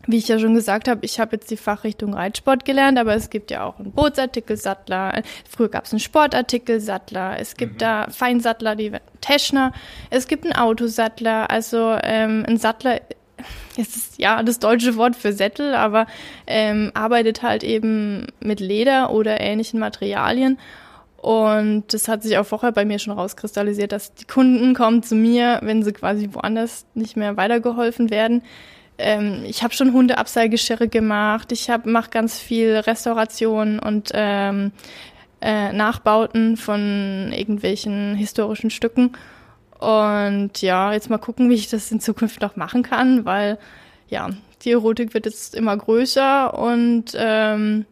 wie 0.08 0.18
ich 0.18 0.28
ja 0.28 0.40
schon 0.40 0.54
gesagt 0.54 0.88
habe, 0.88 1.06
ich 1.06 1.20
habe 1.20 1.36
jetzt 1.36 1.52
die 1.52 1.58
Fachrichtung 1.58 2.14
Reitsport 2.14 2.66
gelernt, 2.66 2.98
aber 2.98 3.14
es 3.14 3.30
gibt 3.30 3.52
ja 3.52 3.66
auch 3.66 3.78
einen 3.78 3.92
Bootsartikelsattler. 3.92 5.22
Früher 5.48 5.70
gab 5.70 5.86
es 5.86 5.92
einen 5.92 6.00
Sportartikelsattler. 6.00 7.40
Es 7.40 7.56
gibt 7.56 7.74
mhm. 7.74 7.78
da 7.80 8.08
Feinsattler, 8.10 8.76
die 8.76 8.94
Teschner. 9.22 9.74
Es 10.10 10.28
gibt 10.28 10.46
einen 10.46 10.54
Autosattler. 10.54 11.52
Also 11.52 11.98
ähm, 12.02 12.46
ein 12.48 12.58
Sattler 12.58 13.02
es 13.78 13.96
ist 13.96 14.20
ja 14.20 14.42
das 14.42 14.58
deutsche 14.58 14.96
Wort 14.96 15.16
für 15.16 15.32
Sättel, 15.32 15.76
aber 15.76 16.08
ähm, 16.48 16.92
arbeitet 16.96 17.44
halt 17.44 17.64
eben 17.64 18.28
mit 18.40 18.60
Leder 18.60 19.12
oder 19.12 19.40
ähnlichen 19.40 19.80
Materialien. 19.80 20.58
Und 21.18 21.94
das 21.94 22.08
hat 22.08 22.24
sich 22.24 22.38
auch 22.38 22.46
vorher 22.46 22.72
bei 22.72 22.86
mir 22.86 23.00
schon 23.00 23.14
rauskristallisiert, 23.14 23.92
dass 23.92 24.14
die 24.14 24.26
Kunden 24.26 24.74
kommen 24.74 25.04
zu 25.04 25.16
mir, 25.16 25.60
wenn 25.64 25.84
sie 25.84 25.92
quasi 25.92 26.30
woanders 26.32 26.86
nicht 26.94 27.18
mehr 27.18 27.38
weitergeholfen 27.38 28.10
werden. 28.10 28.44
Ähm, 28.98 29.44
ich 29.46 29.64
habe 29.64 29.74
schon 29.74 29.94
Hundeabseilgeschirre 29.94 30.88
gemacht, 30.88 31.52
ich 31.52 31.70
mache 31.86 32.10
ganz 32.10 32.40
viel 32.40 32.76
Restauration 32.76 33.80
und 33.80 34.12
ähm, 34.14 34.72
äh, 35.42 35.72
Nachbauten 35.72 36.58
von 36.58 37.32
irgendwelchen 37.32 38.16
historischen 38.16 38.70
Stücken. 38.70 39.14
Und 39.80 40.62
ja, 40.62 40.94
jetzt 40.94 41.10
mal 41.10 41.20
gucken, 41.20 41.50
wie 41.50 41.56
ich 41.56 41.70
das 41.70 41.92
in 41.92 42.00
Zukunft 42.00 42.42
noch 42.42 42.56
machen 42.56 42.82
kann, 42.82 43.26
weil 43.26 43.60
ja, 44.10 44.30
die 44.64 44.72
Erotik 44.72 45.14
wird 45.14 45.26
jetzt 45.26 45.54
immer 45.54 45.78
größer 45.78 46.58
und 46.58 47.06
ähm, 47.16 47.86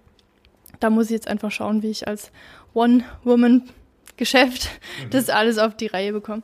da 0.80 0.90
muss 0.90 1.06
ich 1.06 1.12
jetzt 1.12 1.28
einfach 1.28 1.52
schauen, 1.52 1.84
wie 1.84 1.92
ich 1.92 2.08
als 2.08 2.32
One-Woman-Geschäft 2.74 4.70
mhm. 5.04 5.10
das 5.12 5.30
alles 5.30 5.60
auf 5.60 5.76
die 5.78 5.88
Reihe 5.88 6.14
bekomme. 6.14 6.42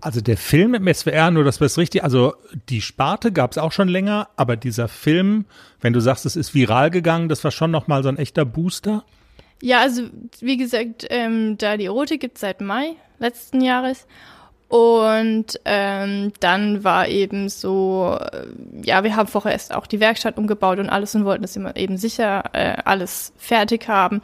Also 0.00 0.20
der 0.20 0.36
Film 0.36 0.74
im 0.74 0.92
SWR, 0.92 1.30
nur 1.30 1.42
dass 1.42 1.60
wir 1.60 1.66
es 1.66 1.78
richtig, 1.78 2.04
also 2.04 2.34
die 2.68 2.82
Sparte 2.82 3.32
gab 3.32 3.52
es 3.52 3.58
auch 3.58 3.72
schon 3.72 3.88
länger, 3.88 4.28
aber 4.36 4.56
dieser 4.56 4.88
Film, 4.88 5.46
wenn 5.80 5.94
du 5.94 6.00
sagst, 6.00 6.26
es 6.26 6.36
ist 6.36 6.54
viral 6.54 6.90
gegangen, 6.90 7.28
das 7.28 7.42
war 7.44 7.50
schon 7.50 7.70
nochmal 7.70 8.02
so 8.02 8.10
ein 8.10 8.18
echter 8.18 8.44
Booster. 8.44 9.04
Ja, 9.62 9.80
also 9.80 10.02
wie 10.40 10.58
gesagt, 10.58 11.06
ähm, 11.08 11.56
da 11.56 11.78
die 11.78 11.86
Erotik 11.86 12.20
gibt 12.20 12.36
es 12.36 12.42
seit 12.42 12.60
Mai 12.60 12.92
letzten 13.18 13.62
Jahres 13.62 14.06
und 14.68 15.60
ähm, 15.64 16.32
dann 16.40 16.82
war 16.82 17.08
eben 17.08 17.48
so, 17.48 18.18
äh, 18.20 18.46
ja, 18.82 19.04
wir 19.04 19.14
haben 19.14 19.28
vorher 19.28 19.52
erst 19.52 19.72
auch 19.72 19.86
die 19.86 20.00
Werkstatt 20.00 20.38
umgebaut 20.38 20.78
und 20.78 20.88
alles 20.88 21.14
und 21.14 21.24
wollten 21.24 21.42
das 21.42 21.54
immer 21.54 21.76
eben 21.76 21.96
sicher 21.96 22.44
äh, 22.52 22.76
alles 22.84 23.32
fertig 23.36 23.86
haben. 23.88 24.22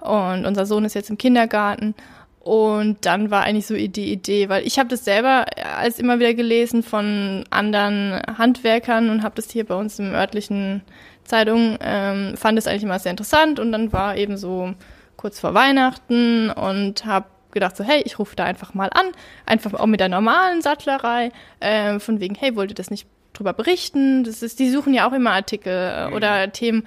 Und 0.00 0.46
unser 0.46 0.64
Sohn 0.64 0.84
ist 0.84 0.94
jetzt 0.94 1.10
im 1.10 1.18
Kindergarten. 1.18 1.94
Und 2.40 3.04
dann 3.04 3.30
war 3.30 3.42
eigentlich 3.42 3.66
so 3.66 3.74
die 3.74 4.12
Idee, 4.12 4.48
weil 4.48 4.66
ich 4.66 4.78
habe 4.78 4.88
das 4.88 5.04
selber 5.04 5.44
als 5.76 5.98
immer 5.98 6.18
wieder 6.18 6.32
gelesen 6.32 6.82
von 6.82 7.44
anderen 7.50 8.20
Handwerkern 8.38 9.10
und 9.10 9.22
habe 9.22 9.34
das 9.36 9.50
hier 9.50 9.66
bei 9.66 9.74
uns 9.74 9.98
im 9.98 10.14
örtlichen 10.14 10.82
Zeitung, 11.24 11.76
ähm, 11.82 12.36
fand 12.36 12.58
es 12.58 12.66
eigentlich 12.66 12.84
immer 12.84 12.98
sehr 12.98 13.10
interessant. 13.10 13.60
Und 13.60 13.72
dann 13.72 13.92
war 13.92 14.16
eben 14.16 14.38
so 14.38 14.72
kurz 15.16 15.38
vor 15.38 15.52
Weihnachten 15.52 16.48
und 16.50 17.04
habe 17.04 17.26
gedacht 17.50 17.76
so, 17.76 17.84
hey, 17.84 18.02
ich 18.06 18.18
rufe 18.18 18.36
da 18.36 18.44
einfach 18.44 18.72
mal 18.72 18.88
an, 18.94 19.06
einfach 19.44 19.74
auch 19.74 19.86
mit 19.86 20.00
der 20.00 20.08
normalen 20.08 20.62
Sattlerei, 20.62 21.32
äh, 21.58 21.98
von 21.98 22.20
wegen, 22.20 22.34
hey, 22.34 22.56
wollt 22.56 22.70
ihr 22.70 22.76
das 22.76 22.90
nicht 22.90 23.06
drüber 23.34 23.52
berichten? 23.52 24.24
Das 24.24 24.42
ist, 24.42 24.58
die 24.58 24.70
suchen 24.70 24.94
ja 24.94 25.08
auch 25.08 25.12
immer 25.12 25.32
Artikel 25.32 25.72
äh, 25.72 26.08
mhm. 26.08 26.14
oder 26.14 26.52
Themen 26.52 26.86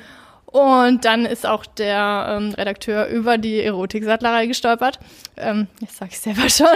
und 0.53 1.03
dann 1.03 1.25
ist 1.25 1.47
auch 1.47 1.65
der 1.65 2.37
ähm, 2.37 2.53
Redakteur 2.53 3.07
über 3.07 3.39
die 3.39 3.59
Erotiksattlerei 3.61 4.45
gestolpert. 4.45 4.99
Ähm, 5.35 5.65
jetzt 5.81 5.97
sage 5.97 6.11
ich 6.11 6.19
selber 6.19 6.47
schon. 6.47 6.67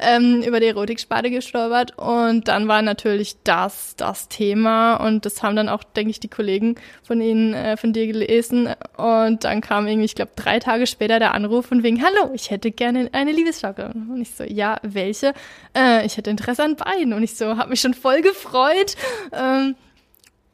ähm, 0.00 0.42
über 0.42 0.58
die 0.58 0.66
Erotiksparte 0.66 1.30
gestolpert. 1.30 1.96
Und 1.96 2.48
dann 2.48 2.66
war 2.66 2.82
natürlich 2.82 3.36
das 3.44 3.94
das 3.94 4.28
Thema. 4.28 4.96
Und 4.96 5.26
das 5.26 5.44
haben 5.44 5.54
dann 5.54 5.68
auch, 5.68 5.84
denke 5.84 6.10
ich, 6.10 6.18
die 6.18 6.28
Kollegen 6.28 6.74
von 7.04 7.20
Ihnen, 7.20 7.54
äh, 7.54 7.76
von 7.76 7.92
dir 7.92 8.08
gelesen. 8.08 8.74
Und 8.96 9.44
dann 9.44 9.60
kam 9.60 9.86
irgendwie, 9.86 10.06
ich 10.06 10.16
glaube, 10.16 10.32
drei 10.34 10.58
Tage 10.58 10.88
später 10.88 11.20
der 11.20 11.34
Anruf 11.34 11.66
von 11.66 11.84
wegen, 11.84 12.02
hallo, 12.02 12.32
ich 12.34 12.50
hätte 12.50 12.72
gerne 12.72 13.10
eine 13.12 13.30
Liebesschaukel. 13.30 13.92
Und 13.94 14.22
ich 14.22 14.34
so, 14.34 14.42
ja, 14.42 14.78
welche? 14.82 15.34
Äh, 15.72 16.04
ich 16.04 16.16
hätte 16.16 16.30
Interesse 16.30 16.64
an 16.64 16.74
beiden. 16.74 17.12
Und 17.12 17.22
ich 17.22 17.36
so, 17.36 17.58
habe 17.58 17.70
mich 17.70 17.80
schon 17.80 17.94
voll 17.94 18.22
gefreut. 18.22 18.96
Ähm, 19.32 19.76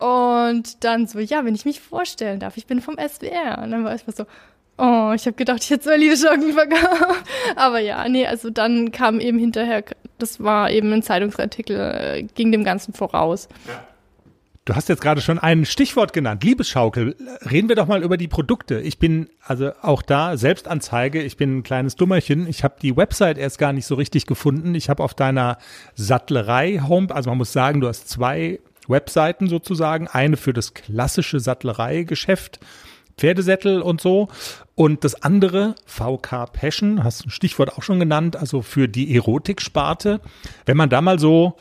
und 0.01 0.83
dann 0.83 1.07
so, 1.07 1.19
ja, 1.19 1.45
wenn 1.45 1.55
ich 1.55 1.67
mich 1.67 1.81
vorstellen 1.81 2.41
darf, 2.41 2.57
ich 2.57 2.67
bin 2.67 2.81
vom 2.81 2.97
SWR. 2.97 3.63
Und 3.63 3.71
dann 3.71 3.85
war 3.85 3.95
ich 3.95 4.07
mal 4.07 4.15
so, 4.15 4.25
oh, 4.79 5.13
ich 5.15 5.27
habe 5.27 5.35
gedacht, 5.35 5.63
ich 5.63 5.71
hätte 5.71 5.85
so 5.85 5.95
Liebeschocken 5.95 6.55
verkauft. 6.55 7.25
Aber 7.57 7.81
ja, 7.81 8.09
nee, 8.09 8.27
also 8.27 8.49
dann 8.49 8.93
kam 8.93 9.21
eben 9.21 9.39
hinterher, 9.39 9.85
das 10.19 10.43
war 10.43 10.71
eben 10.71 10.91
ein 10.93 11.03
Zeitungsartikel, 11.03 11.77
äh, 11.79 12.23
ging 12.23 12.51
dem 12.51 12.65
Ganzen 12.65 12.95
voraus. 12.95 13.49
Du 14.65 14.75
hast 14.75 14.89
jetzt 14.89 15.03
gerade 15.03 15.21
schon 15.21 15.39
ein 15.39 15.67
Stichwort 15.67 16.15
genannt, 16.15 16.45
Liebesschaukel. 16.45 17.17
Reden 17.51 17.69
wir 17.69 17.77
doch 17.77 17.87
mal 17.87 18.03
über 18.03 18.17
die 18.17 18.29
Produkte. 18.29 18.81
Ich 18.81 18.99
bin 18.99 19.29
also 19.45 19.73
auch 19.83 20.01
da 20.01 20.37
Selbstanzeige. 20.37 21.21
Ich 21.23 21.37
bin 21.37 21.59
ein 21.59 21.63
kleines 21.63 21.97
Dummerchen. 21.97 22.47
Ich 22.47 22.65
habe 22.65 22.77
die 22.81 22.97
Website 22.97 23.37
erst 23.37 23.59
gar 23.59 23.73
nicht 23.73 23.87
so 23.87 23.97
richtig 23.97 24.27
gefunden. 24.27 24.75
Ich 24.75 24.89
habe 24.89 25.03
auf 25.03 25.13
deiner 25.13 25.59
Sattlerei 25.95 26.81
Home, 26.87 27.15
also 27.15 27.31
man 27.31 27.39
muss 27.39 27.53
sagen, 27.53 27.81
du 27.81 27.89
hast 27.89 28.09
zwei 28.09 28.61
Webseiten 28.91 29.49
sozusagen. 29.49 30.09
Eine 30.09 30.37
für 30.37 30.53
das 30.53 30.75
klassische 30.75 31.41
Sattlereigeschäft, 31.41 32.61
Pferdesättel 33.17 33.83
und 33.83 34.01
so. 34.01 34.29
Und 34.75 35.05
das 35.05 35.23
andere, 35.23 35.75
VK 35.87 36.53
Passion, 36.53 37.05
hast 37.05 37.27
ein 37.27 37.31
Stichwort 37.31 37.77
auch 37.77 37.83
schon 37.83 38.01
genannt, 38.01 38.37
also 38.37 38.63
für 38.63 38.89
die 38.89 39.15
Erotiksparte. 39.15 40.21
Wenn 40.67 40.77
man 40.77 40.91
da 40.91 41.01
mal 41.01 41.19
so 41.19 41.57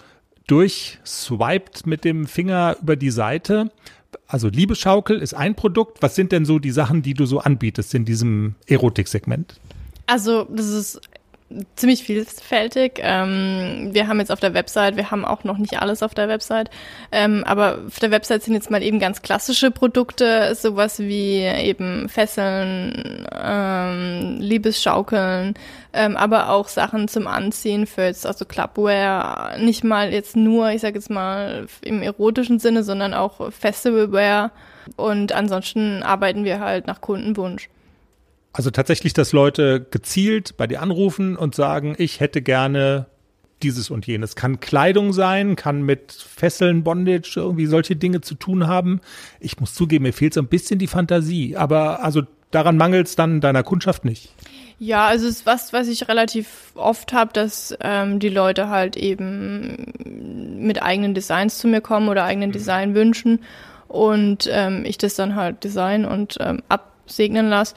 durchswiped 0.48 1.86
mit 1.86 2.04
dem 2.04 2.26
Finger 2.26 2.78
über 2.82 2.96
die 2.96 3.12
Seite, 3.12 3.72
also 4.28 4.48
Liebeschaukel 4.48 5.20
ist 5.20 5.34
ein 5.34 5.56
Produkt. 5.56 6.02
Was 6.02 6.16
sind 6.16 6.32
denn 6.32 6.46
so 6.46 6.60
die 6.60 6.72
Sachen, 6.72 7.02
die 7.02 7.14
du 7.14 7.26
so 7.26 7.40
anbietest 7.40 7.94
in 7.94 8.06
diesem 8.06 8.56
Erotiksegment? 8.68 9.60
Also, 10.08 10.46
das 10.46 10.68
ist 10.68 11.02
ziemlich 11.76 12.04
vielfältig. 12.04 13.00
Ähm, 13.02 13.90
wir 13.92 14.08
haben 14.08 14.20
jetzt 14.20 14.32
auf 14.32 14.40
der 14.40 14.54
Website, 14.54 14.98
wir 14.98 15.10
haben 15.10 15.26
auch 15.26 15.44
noch 15.44 15.58
nicht 15.58 15.82
alles 15.82 16.04
auf 16.04 16.14
der 16.14 16.28
Website, 16.28 16.70
ähm, 17.12 17.44
aber 17.46 17.80
auf 17.88 18.00
der 18.00 18.12
Website 18.12 18.44
sind 18.44 18.54
jetzt 18.54 18.70
mal 18.70 18.84
eben 18.84 19.00
ganz 19.00 19.22
klassische 19.22 19.72
Produkte, 19.72 20.54
sowas 20.56 21.00
wie 21.00 21.42
eben 21.42 22.08
Fesseln, 22.08 23.28
ähm, 23.34 24.38
Liebesschaukeln, 24.40 25.56
ähm, 25.94 26.18
aber 26.18 26.50
auch 26.52 26.68
Sachen 26.68 27.08
zum 27.08 27.26
Anziehen 27.26 27.88
für 27.88 28.04
jetzt 28.04 28.28
also 28.28 28.46
Clubwear, 28.46 29.58
nicht 29.58 29.84
mal 29.84 30.14
jetzt 30.14 30.36
nur, 30.36 30.70
ich 30.70 30.82
sage 30.82 30.96
jetzt 30.96 31.10
mal 31.10 31.68
im 31.82 32.04
erotischen 32.04 32.60
Sinne, 32.60 32.84
sondern 32.84 33.16
auch 33.16 33.52
Festivalwear 33.52 34.52
und 34.98 35.32
ansonsten 35.32 36.04
arbeiten 36.04 36.44
wir 36.44 36.60
halt 36.60 36.86
nach 36.86 37.02
Kundenwunsch. 37.02 37.70
Also 38.52 38.72
tatsächlich, 38.72 39.14
dass 39.14 39.32
Leute 39.32 39.86
gezielt 39.92 40.58
bei 40.58 40.68
dir 40.68 40.82
anrufen 40.82 41.36
und 41.36 41.56
sagen, 41.56 41.96
ich 41.98 42.20
hätte 42.20 42.42
gerne 42.42 43.06
dieses 43.62 43.90
und 43.90 44.08
jenes. 44.08 44.36
Kann 44.36 44.60
Kleidung 44.60 45.14
sein, 45.14 45.56
kann 45.56 45.82
mit 45.82 46.12
Fesseln, 46.14 46.84
Bondage, 46.84 47.34
irgendwie 47.36 47.66
solche 47.66 47.96
Dinge 47.96 48.22
zu 48.22 48.36
tun 48.36 48.68
haben. 48.68 49.02
Ich 49.40 49.60
muss 49.60 49.74
zugeben, 49.74 50.04
mir 50.04 50.14
fehlt 50.14 50.34
so 50.34 50.42
ein 50.42 50.48
bisschen 50.48 50.80
die 50.80 50.88
Fantasie. 50.88 51.58
Aber 51.58 52.04
also 52.04 52.24
daran 52.52 52.78
mangelt 52.78 53.08
es 53.08 53.16
dann 53.16 53.42
deiner 53.42 53.64
Kundschaft 53.64 54.06
nicht. 54.06 54.34
Ja, 54.80 55.08
also 55.08 55.28
es 55.28 55.38
ist 55.38 55.46
was, 55.46 55.74
was 55.74 55.90
ich 55.90 56.08
relativ 56.08 56.72
oft 56.76 57.12
habe, 57.12 57.34
dass 57.34 57.78
ähm, 57.82 58.20
die 58.20 58.30
Leute 58.30 58.70
halt 58.70 58.96
eben 58.96 60.58
mit 60.58 60.82
eigenen 60.82 61.14
Designs 61.14 61.58
zu 61.58 61.68
mir 61.68 61.82
kommen 61.82 62.08
oder 62.08 62.24
eigenen 62.24 62.50
mhm. 62.50 62.54
Design 62.54 62.96
wünschen 62.96 63.42
und 63.90 64.50
ähm, 64.50 64.86
ich 64.86 64.98
das 64.98 65.16
dann 65.16 65.36
halt 65.36 65.66
design 65.66 66.06
und 66.06 66.38
ähm, 66.40 66.64
absegnen 66.70 67.50
lasse. 67.50 67.76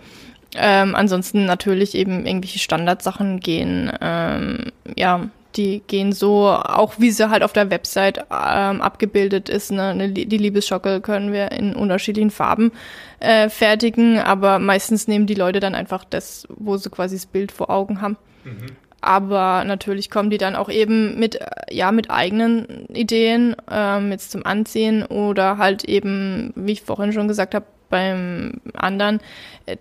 Ähm, 0.54 0.94
ansonsten 0.94 1.44
natürlich 1.46 1.94
eben 1.94 2.26
irgendwelche 2.26 2.58
Standardsachen 2.58 3.40
gehen, 3.40 3.90
ähm, 4.00 4.66
ja, 4.96 5.28
die 5.56 5.82
gehen 5.86 6.12
so, 6.12 6.48
auch 6.48 6.94
wie 6.98 7.10
sie 7.10 7.28
halt 7.30 7.42
auf 7.42 7.52
der 7.52 7.70
Website 7.70 8.18
ähm, 8.30 8.80
abgebildet 8.80 9.48
ist. 9.48 9.70
Ne? 9.70 10.10
Die 10.10 10.38
Liebesschocke 10.38 11.00
können 11.00 11.32
wir 11.32 11.52
in 11.52 11.74
unterschiedlichen 11.74 12.30
Farben 12.30 12.72
äh, 13.20 13.48
fertigen, 13.48 14.18
aber 14.18 14.58
meistens 14.58 15.08
nehmen 15.08 15.26
die 15.26 15.34
Leute 15.34 15.60
dann 15.60 15.74
einfach 15.74 16.04
das, 16.04 16.46
wo 16.48 16.76
sie 16.76 16.90
quasi 16.90 17.16
das 17.16 17.26
Bild 17.26 17.52
vor 17.52 17.70
Augen 17.70 18.00
haben. 18.00 18.16
Mhm. 18.44 18.66
Aber 19.00 19.64
natürlich 19.64 20.10
kommen 20.10 20.30
die 20.30 20.38
dann 20.38 20.54
auch 20.54 20.68
eben 20.68 21.18
mit, 21.18 21.38
ja, 21.70 21.90
mit 21.90 22.10
eigenen 22.10 22.86
Ideen, 22.86 23.56
ähm, 23.70 24.12
jetzt 24.12 24.30
zum 24.30 24.46
Anziehen 24.46 25.04
oder 25.04 25.58
halt 25.58 25.84
eben, 25.84 26.52
wie 26.54 26.72
ich 26.72 26.82
vorhin 26.82 27.12
schon 27.12 27.26
gesagt 27.26 27.54
habe, 27.54 27.66
beim 27.92 28.60
anderen, 28.74 29.20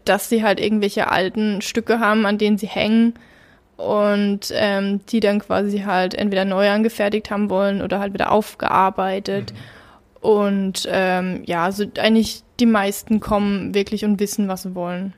dass 0.06 0.30
sie 0.30 0.44
halt 0.44 0.60
irgendwelche 0.60 1.10
alten 1.10 1.62
Stücke 1.62 2.00
haben, 2.00 2.28
an 2.28 2.38
denen 2.38 2.60
sie 2.60 2.68
hängen 2.68 3.16
und 3.78 4.52
ähm, 4.54 5.00
die 5.10 5.20
dann 5.22 5.40
quasi 5.40 5.80
halt 5.80 6.14
entweder 6.14 6.46
neu 6.46 6.70
angefertigt 6.70 7.32
haben 7.32 7.50
wollen 7.50 7.82
oder 7.82 8.00
halt 8.00 8.14
wieder 8.14 8.32
aufgearbeitet. 8.32 9.54
Mhm. 9.54 9.58
Und 10.22 10.88
ähm, 10.92 11.42
ja, 11.48 11.64
also 11.66 11.86
eigentlich 11.98 12.44
die 12.60 12.68
meisten 12.68 13.20
kommen 13.20 13.74
wirklich 13.74 14.06
und 14.06 14.20
wissen, 14.20 14.48
was 14.48 14.62
sie 14.62 14.76
wollen. 14.76 15.16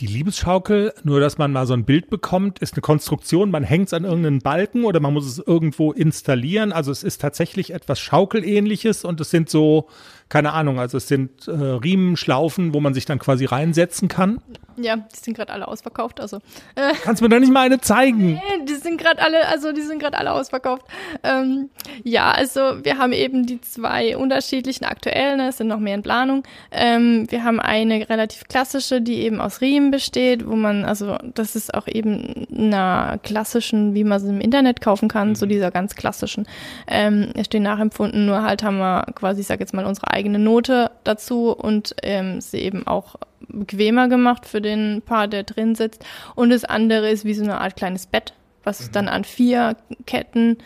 die 0.00 0.06
Liebesschaukel, 0.08 0.92
nur 1.04 1.20
dass 1.20 1.38
man 1.38 1.52
mal 1.52 1.66
so 1.66 1.74
ein 1.74 1.84
Bild 1.84 2.10
bekommt, 2.10 2.58
ist 2.58 2.74
eine 2.74 2.82
Konstruktion, 2.82 3.50
man 3.50 3.62
hängt 3.62 3.86
es 3.86 3.92
an 3.94 4.04
irgendeinen 4.04 4.40
Balken 4.40 4.84
oder 4.84 4.98
man 4.98 5.12
muss 5.14 5.26
es 5.26 5.38
irgendwo 5.38 5.92
installieren. 5.92 6.72
Also 6.72 6.90
es 6.90 7.04
ist 7.04 7.20
tatsächlich 7.20 7.72
etwas 7.72 8.00
Schaukelähnliches 8.00 9.04
und 9.04 9.20
es 9.20 9.30
sind 9.30 9.48
so 9.48 9.86
keine 10.28 10.52
Ahnung, 10.52 10.80
also 10.80 10.96
es 10.96 11.08
sind 11.08 11.46
äh, 11.48 11.52
Riemenschlaufen, 11.52 12.74
wo 12.74 12.80
man 12.80 12.94
sich 12.94 13.04
dann 13.04 13.18
quasi 13.18 13.44
reinsetzen 13.44 14.08
kann. 14.08 14.40
Ja, 14.76 14.96
die 14.96 15.16
sind 15.16 15.34
gerade 15.36 15.52
alle 15.52 15.68
ausverkauft, 15.68 16.20
also. 16.20 16.38
Äh, 16.74 16.92
Kannst 17.02 17.22
mir 17.22 17.28
doch 17.28 17.38
nicht 17.38 17.52
mal 17.52 17.62
eine 17.62 17.80
zeigen. 17.80 18.34
Nee, 18.34 18.64
die 18.68 18.74
sind 18.74 18.98
gerade 18.98 19.22
alle, 19.22 19.46
also 19.48 19.72
die 19.72 19.82
sind 19.82 20.00
gerade 20.00 20.18
alle 20.18 20.32
ausverkauft. 20.32 20.86
Ähm, 21.22 21.70
ja, 22.02 22.32
also 22.32 22.60
wir 22.84 22.98
haben 22.98 23.12
eben 23.12 23.46
die 23.46 23.60
zwei 23.60 24.16
unterschiedlichen 24.16 24.84
aktuellen, 24.84 25.40
es 25.40 25.58
sind 25.58 25.68
noch 25.68 25.78
mehr 25.78 25.94
in 25.94 26.02
Planung. 26.02 26.42
Ähm, 26.70 27.26
wir 27.30 27.44
haben 27.44 27.60
eine 27.60 28.08
relativ 28.08 28.44
klassische, 28.48 29.00
die 29.00 29.20
eben 29.20 29.40
aus 29.40 29.60
Riemen 29.60 29.90
besteht, 29.90 30.46
wo 30.46 30.56
man, 30.56 30.84
also 30.84 31.16
das 31.34 31.56
ist 31.56 31.74
auch 31.74 31.86
eben 31.86 32.46
einer 32.52 33.18
klassischen, 33.22 33.94
wie 33.94 34.04
man 34.04 34.20
sie 34.20 34.28
im 34.28 34.40
Internet 34.40 34.80
kaufen 34.80 35.08
kann, 35.08 35.30
mhm. 35.30 35.34
so 35.34 35.46
dieser 35.46 35.70
ganz 35.70 35.94
klassischen. 35.94 36.46
Ähm, 36.86 37.32
steht 37.44 37.62
nachempfunden, 37.62 38.26
nur 38.26 38.42
halt 38.42 38.62
haben 38.62 38.78
wir 38.78 39.06
quasi, 39.14 39.42
ich 39.42 39.46
sag 39.46 39.60
jetzt 39.60 39.74
mal, 39.74 39.86
unsere 39.86 40.10
eigene 40.10 40.38
Note 40.38 40.90
dazu 41.04 41.52
und 41.52 41.94
ähm, 42.02 42.40
sie 42.40 42.58
eben 42.58 42.86
auch 42.86 43.16
bequemer 43.48 44.08
gemacht 44.08 44.46
für 44.46 44.60
den 44.60 45.02
Paar, 45.04 45.28
der 45.28 45.42
drin 45.42 45.74
sitzt. 45.74 46.04
Und 46.34 46.50
das 46.50 46.64
andere 46.64 47.10
ist 47.10 47.24
wie 47.24 47.34
so 47.34 47.44
eine 47.44 47.60
Art 47.60 47.76
kleines 47.76 48.06
Bett, 48.06 48.34
was 48.62 48.88
mhm. 48.88 48.92
dann 48.92 49.08
an 49.08 49.24
vier 49.24 49.76
Ketten 50.06 50.58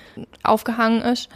aufgehangen 0.43 1.03
ist. 1.03 1.29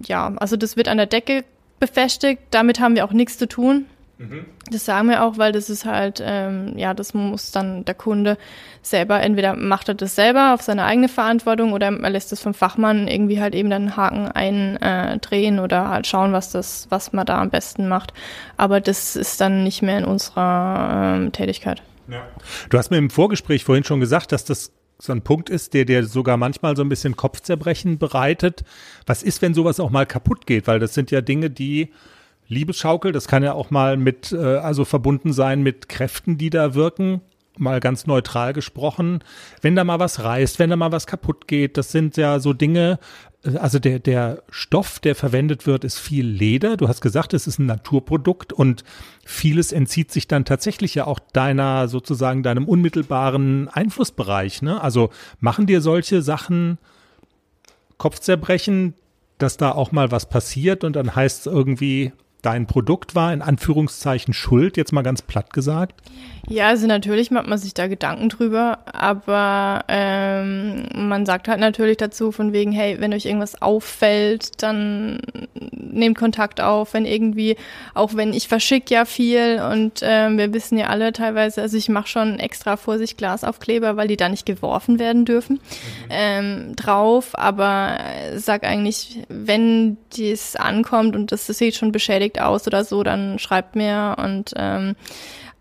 Ja, 0.00 0.32
also 0.36 0.56
das 0.56 0.76
wird 0.76 0.88
an 0.88 0.96
der 0.96 1.06
Decke 1.06 1.44
befestigt. 1.78 2.42
Damit 2.50 2.80
haben 2.80 2.94
wir 2.94 3.04
auch 3.04 3.12
nichts 3.12 3.38
zu 3.38 3.48
tun. 3.48 3.86
Mhm. 4.18 4.44
Das 4.70 4.84
sagen 4.84 5.08
wir 5.08 5.24
auch, 5.24 5.38
weil 5.38 5.52
das 5.52 5.68
ist 5.68 5.84
halt, 5.84 6.22
ähm, 6.24 6.74
ja, 6.76 6.94
das 6.94 7.14
muss 7.14 7.50
dann 7.50 7.84
der 7.84 7.94
Kunde 7.94 8.38
selber, 8.80 9.20
entweder 9.20 9.54
macht 9.54 9.88
er 9.88 9.94
das 9.94 10.14
selber 10.14 10.54
auf 10.54 10.62
seine 10.62 10.84
eigene 10.84 11.08
Verantwortung 11.08 11.72
oder 11.72 11.86
er 11.86 12.10
lässt 12.10 12.32
es 12.32 12.40
vom 12.40 12.54
Fachmann 12.54 13.08
irgendwie 13.08 13.40
halt 13.40 13.54
eben 13.54 13.70
dann 13.70 13.82
einen 13.82 13.96
Haken 13.96 14.28
eindrehen 14.28 15.58
äh, 15.58 15.60
oder 15.60 15.88
halt 15.88 16.06
schauen, 16.06 16.32
was 16.32 16.50
das, 16.50 16.86
was 16.90 17.12
man 17.12 17.26
da 17.26 17.40
am 17.40 17.50
besten 17.50 17.88
macht. 17.88 18.12
Aber 18.56 18.80
das 18.80 19.16
ist 19.16 19.40
dann 19.40 19.64
nicht 19.64 19.82
mehr 19.82 19.98
in 19.98 20.04
unserer 20.04 21.16
ähm, 21.16 21.32
Tätigkeit. 21.32 21.82
Ja. 22.08 22.22
Du 22.70 22.78
hast 22.78 22.90
mir 22.90 22.98
im 22.98 23.10
Vorgespräch 23.10 23.64
vorhin 23.64 23.84
schon 23.84 24.00
gesagt, 24.00 24.30
dass 24.30 24.44
das 24.44 24.72
so 24.98 25.12
ein 25.12 25.22
Punkt 25.22 25.50
ist, 25.50 25.74
der 25.74 25.84
dir 25.84 26.04
sogar 26.04 26.36
manchmal 26.36 26.76
so 26.76 26.82
ein 26.82 26.88
bisschen 26.88 27.16
Kopfzerbrechen 27.16 27.98
bereitet. 27.98 28.62
Was 29.06 29.24
ist, 29.24 29.42
wenn 29.42 29.54
sowas 29.54 29.80
auch 29.80 29.90
mal 29.90 30.06
kaputt 30.06 30.46
geht? 30.46 30.68
Weil 30.68 30.78
das 30.78 30.94
sind 30.94 31.10
ja 31.10 31.20
Dinge, 31.20 31.50
die 31.50 31.90
Liebesschaukel, 32.48 33.12
das 33.12 33.28
kann 33.28 33.42
ja 33.42 33.52
auch 33.52 33.70
mal 33.70 33.96
mit, 33.96 34.32
äh, 34.32 34.36
also 34.36 34.84
verbunden 34.84 35.32
sein 35.32 35.62
mit 35.62 35.88
Kräften, 35.88 36.38
die 36.38 36.50
da 36.50 36.74
wirken. 36.74 37.20
Mal 37.56 37.78
ganz 37.78 38.06
neutral 38.06 38.52
gesprochen. 38.52 39.22
Wenn 39.60 39.76
da 39.76 39.84
mal 39.84 40.00
was 40.00 40.24
reißt, 40.24 40.58
wenn 40.58 40.70
da 40.70 40.76
mal 40.76 40.90
was 40.90 41.06
kaputt 41.06 41.46
geht, 41.46 41.76
das 41.76 41.92
sind 41.92 42.16
ja 42.16 42.40
so 42.40 42.52
Dinge, 42.52 42.98
äh, 43.44 43.56
also 43.56 43.78
der, 43.78 43.98
der 43.98 44.42
Stoff, 44.50 44.98
der 44.98 45.14
verwendet 45.14 45.66
wird, 45.66 45.84
ist 45.84 45.98
viel 45.98 46.26
Leder. 46.26 46.76
Du 46.76 46.88
hast 46.88 47.00
gesagt, 47.00 47.32
es 47.32 47.46
ist 47.46 47.58
ein 47.58 47.66
Naturprodukt 47.66 48.52
und 48.52 48.84
vieles 49.24 49.72
entzieht 49.72 50.12
sich 50.12 50.28
dann 50.28 50.44
tatsächlich 50.44 50.94
ja 50.94 51.06
auch 51.06 51.20
deiner, 51.32 51.88
sozusagen 51.88 52.42
deinem 52.42 52.66
unmittelbaren 52.66 53.68
Einflussbereich. 53.68 54.62
Ne? 54.62 54.80
Also 54.80 55.10
machen 55.40 55.66
dir 55.66 55.80
solche 55.80 56.22
Sachen 56.22 56.78
Kopfzerbrechen, 57.96 58.94
dass 59.38 59.56
da 59.56 59.72
auch 59.72 59.92
mal 59.92 60.10
was 60.10 60.28
passiert 60.28 60.84
und 60.84 60.96
dann 60.96 61.14
heißt 61.14 61.46
es 61.46 61.52
irgendwie, 61.52 62.12
dein 62.44 62.66
Produkt 62.66 63.14
war, 63.14 63.32
in 63.32 63.42
Anführungszeichen 63.42 64.34
schuld, 64.34 64.76
jetzt 64.76 64.92
mal 64.92 65.02
ganz 65.02 65.22
platt 65.22 65.52
gesagt? 65.52 66.02
Ja, 66.48 66.68
also 66.68 66.86
natürlich 66.86 67.30
macht 67.30 67.46
man 67.46 67.58
sich 67.58 67.72
da 67.72 67.86
Gedanken 67.86 68.28
drüber, 68.28 68.80
aber 68.92 69.84
ähm, 69.88 70.86
man 70.94 71.24
sagt 71.24 71.48
halt 71.48 71.60
natürlich 71.60 71.96
dazu 71.96 72.32
von 72.32 72.52
wegen, 72.52 72.70
hey, 72.70 73.00
wenn 73.00 73.14
euch 73.14 73.24
irgendwas 73.24 73.62
auffällt, 73.62 74.62
dann 74.62 75.20
nehmt 75.72 76.18
Kontakt 76.18 76.60
auf, 76.60 76.92
wenn 76.92 77.06
irgendwie, 77.06 77.56
auch 77.94 78.14
wenn 78.14 78.34
ich 78.34 78.48
verschicke 78.48 78.92
ja 78.92 79.04
viel 79.06 79.62
und 79.72 80.00
ähm, 80.02 80.36
wir 80.36 80.52
wissen 80.52 80.76
ja 80.76 80.88
alle 80.88 81.12
teilweise, 81.12 81.62
also 81.62 81.78
ich 81.78 81.88
mache 81.88 82.08
schon 82.08 82.38
extra 82.38 82.76
Vorsicht 82.76 83.16
Glasaufkleber, 83.16 83.96
weil 83.96 84.08
die 84.08 84.16
da 84.16 84.28
nicht 84.28 84.44
geworfen 84.44 84.98
werden 84.98 85.24
dürfen, 85.24 85.54
mhm. 85.54 86.08
ähm, 86.10 86.76
drauf, 86.76 87.30
aber 87.38 87.98
sag 88.36 88.64
eigentlich, 88.64 89.20
wenn 89.28 89.96
dies 90.14 90.56
ankommt 90.56 91.16
und 91.16 91.32
das, 91.32 91.46
das 91.46 91.56
sieht 91.58 91.74
schon 91.74 91.92
beschädigt 91.92 92.40
aus 92.40 92.66
oder 92.66 92.84
so, 92.84 93.02
dann 93.02 93.38
schreibt 93.38 93.76
mir 93.76 94.16
und 94.18 94.52
ähm, 94.56 94.94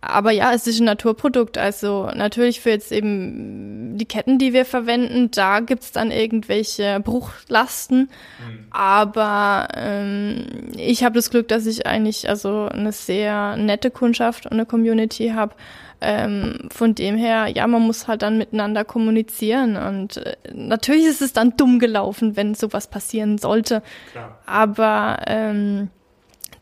aber 0.06 0.32
ja, 0.32 0.54
es 0.54 0.68
ist 0.68 0.80
ein 0.80 0.86
Naturprodukt. 0.86 1.58
Also 1.58 2.10
natürlich 2.14 2.60
für 2.60 2.72
jetzt 2.72 2.92
eben 2.92 3.98
die 3.98 4.06
Ketten, 4.06 4.38
die 4.38 4.54
wir 4.54 4.66
verwenden, 4.66 5.32
da 5.32 5.60
gibt's 5.60 5.92
dann 5.92 6.12
irgendwelche 6.12 7.00
Bruchlasten. 7.00 8.00
Mhm. 8.00 8.66
Aber 8.72 9.70
ähm, 9.76 10.46
ich 10.76 11.04
habe 11.04 11.16
das 11.16 11.30
Glück, 11.30 11.48
dass 11.48 11.66
ich 11.66 11.86
eigentlich 11.88 12.28
also 12.28 12.66
eine 12.66 12.92
sehr 12.92 13.56
nette 13.56 13.92
Kundschaft 13.92 14.46
und 14.46 14.54
eine 14.54 14.66
Community 14.66 15.30
habe. 15.30 15.56
Ähm, 16.02 16.68
von 16.70 16.96
dem 16.96 17.16
her, 17.16 17.48
ja, 17.48 17.66
man 17.66 17.82
muss 17.84 18.10
halt 18.10 18.24
dann 18.24 18.38
miteinander 18.38 18.84
kommunizieren. 18.84 19.78
Und 19.78 20.18
äh, 20.18 20.36
natürlich 20.54 21.06
ist 21.06 21.22
es 21.22 21.32
dann 21.32 21.56
dumm 21.56 21.80
gelaufen, 21.80 22.36
wenn 22.36 22.56
sowas 22.56 22.88
passieren 22.88 23.38
sollte. 23.38 23.82
Klar. 24.12 24.38
Aber 24.46 25.20
ähm, 25.28 25.90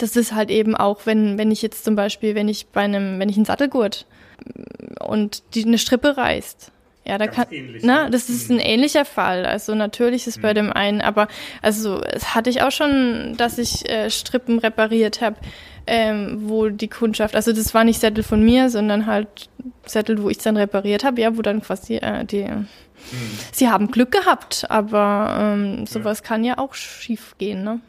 das 0.02 0.16
ist 0.16 0.34
halt 0.34 0.50
eben 0.50 0.76
auch, 0.76 1.06
wenn, 1.06 1.38
wenn 1.38 1.52
ich 1.52 1.62
jetzt 1.62 1.84
zum 1.86 1.96
Beispiel, 1.96 2.36
wenn 2.36 2.48
ich 2.48 2.68
bei 2.68 2.82
einem, 2.82 3.20
wenn 3.20 3.30
ich 3.30 3.36
einen 3.36 3.46
Sattelgurt 3.46 4.06
und 5.00 5.44
die 5.54 5.66
eine 5.66 5.78
Strippe 5.78 6.18
reißt, 6.18 6.72
ja, 7.06 7.18
da 7.18 7.26
Ganz 7.26 7.36
kann, 7.36 7.48
ähnlich, 7.52 7.84
ne, 7.84 8.10
das 8.12 8.30
ist 8.30 8.50
mhm. 8.50 8.58
ein 8.58 8.60
ähnlicher 8.60 9.06
Fall. 9.06 9.46
Also 9.46 9.74
natürlich 9.74 10.28
ist 10.28 10.38
mhm. 10.38 10.42
bei 10.42 10.54
dem 10.54 10.72
einen, 10.72 11.02
aber 11.02 11.28
also 11.62 12.02
es 12.04 12.36
hatte 12.36 12.50
ich 12.50 12.62
auch 12.62 12.72
schon, 12.72 13.36
dass 13.38 13.58
ich 13.58 13.90
äh, 13.90 14.10
Strippen 14.10 14.60
repariert 14.60 15.22
habe, 15.22 15.38
ähm, 15.88 16.44
wo 16.44 16.70
die 16.70 16.88
Kundschaft, 16.88 17.36
also 17.36 17.54
das 17.54 17.74
war 17.74 17.84
nicht 17.84 18.00
Sättel 18.00 18.24
von 18.24 18.44
mir, 18.44 18.70
sondern 18.70 19.08
halt 19.08 19.50
Sättel, 19.86 20.22
wo 20.22 20.30
ich 20.30 20.38
dann 20.38 20.58
repariert 20.58 21.04
habe, 21.04 21.22
ja, 21.22 21.36
wo 21.36 21.42
dann 21.42 21.62
quasi 21.62 21.96
äh, 21.96 22.24
die, 22.24 22.44
mhm. 22.44 22.68
sie 23.52 23.68
haben 23.68 23.90
Glück 23.90 24.12
gehabt, 24.12 24.66
aber 24.70 25.38
ähm, 25.40 25.88
sowas 25.88 26.20
ja. 26.20 26.28
kann 26.28 26.44
ja 26.44 26.60
auch 26.60 26.76
schief 26.76 27.36
gehen, 27.40 27.64
ne? 27.64 27.80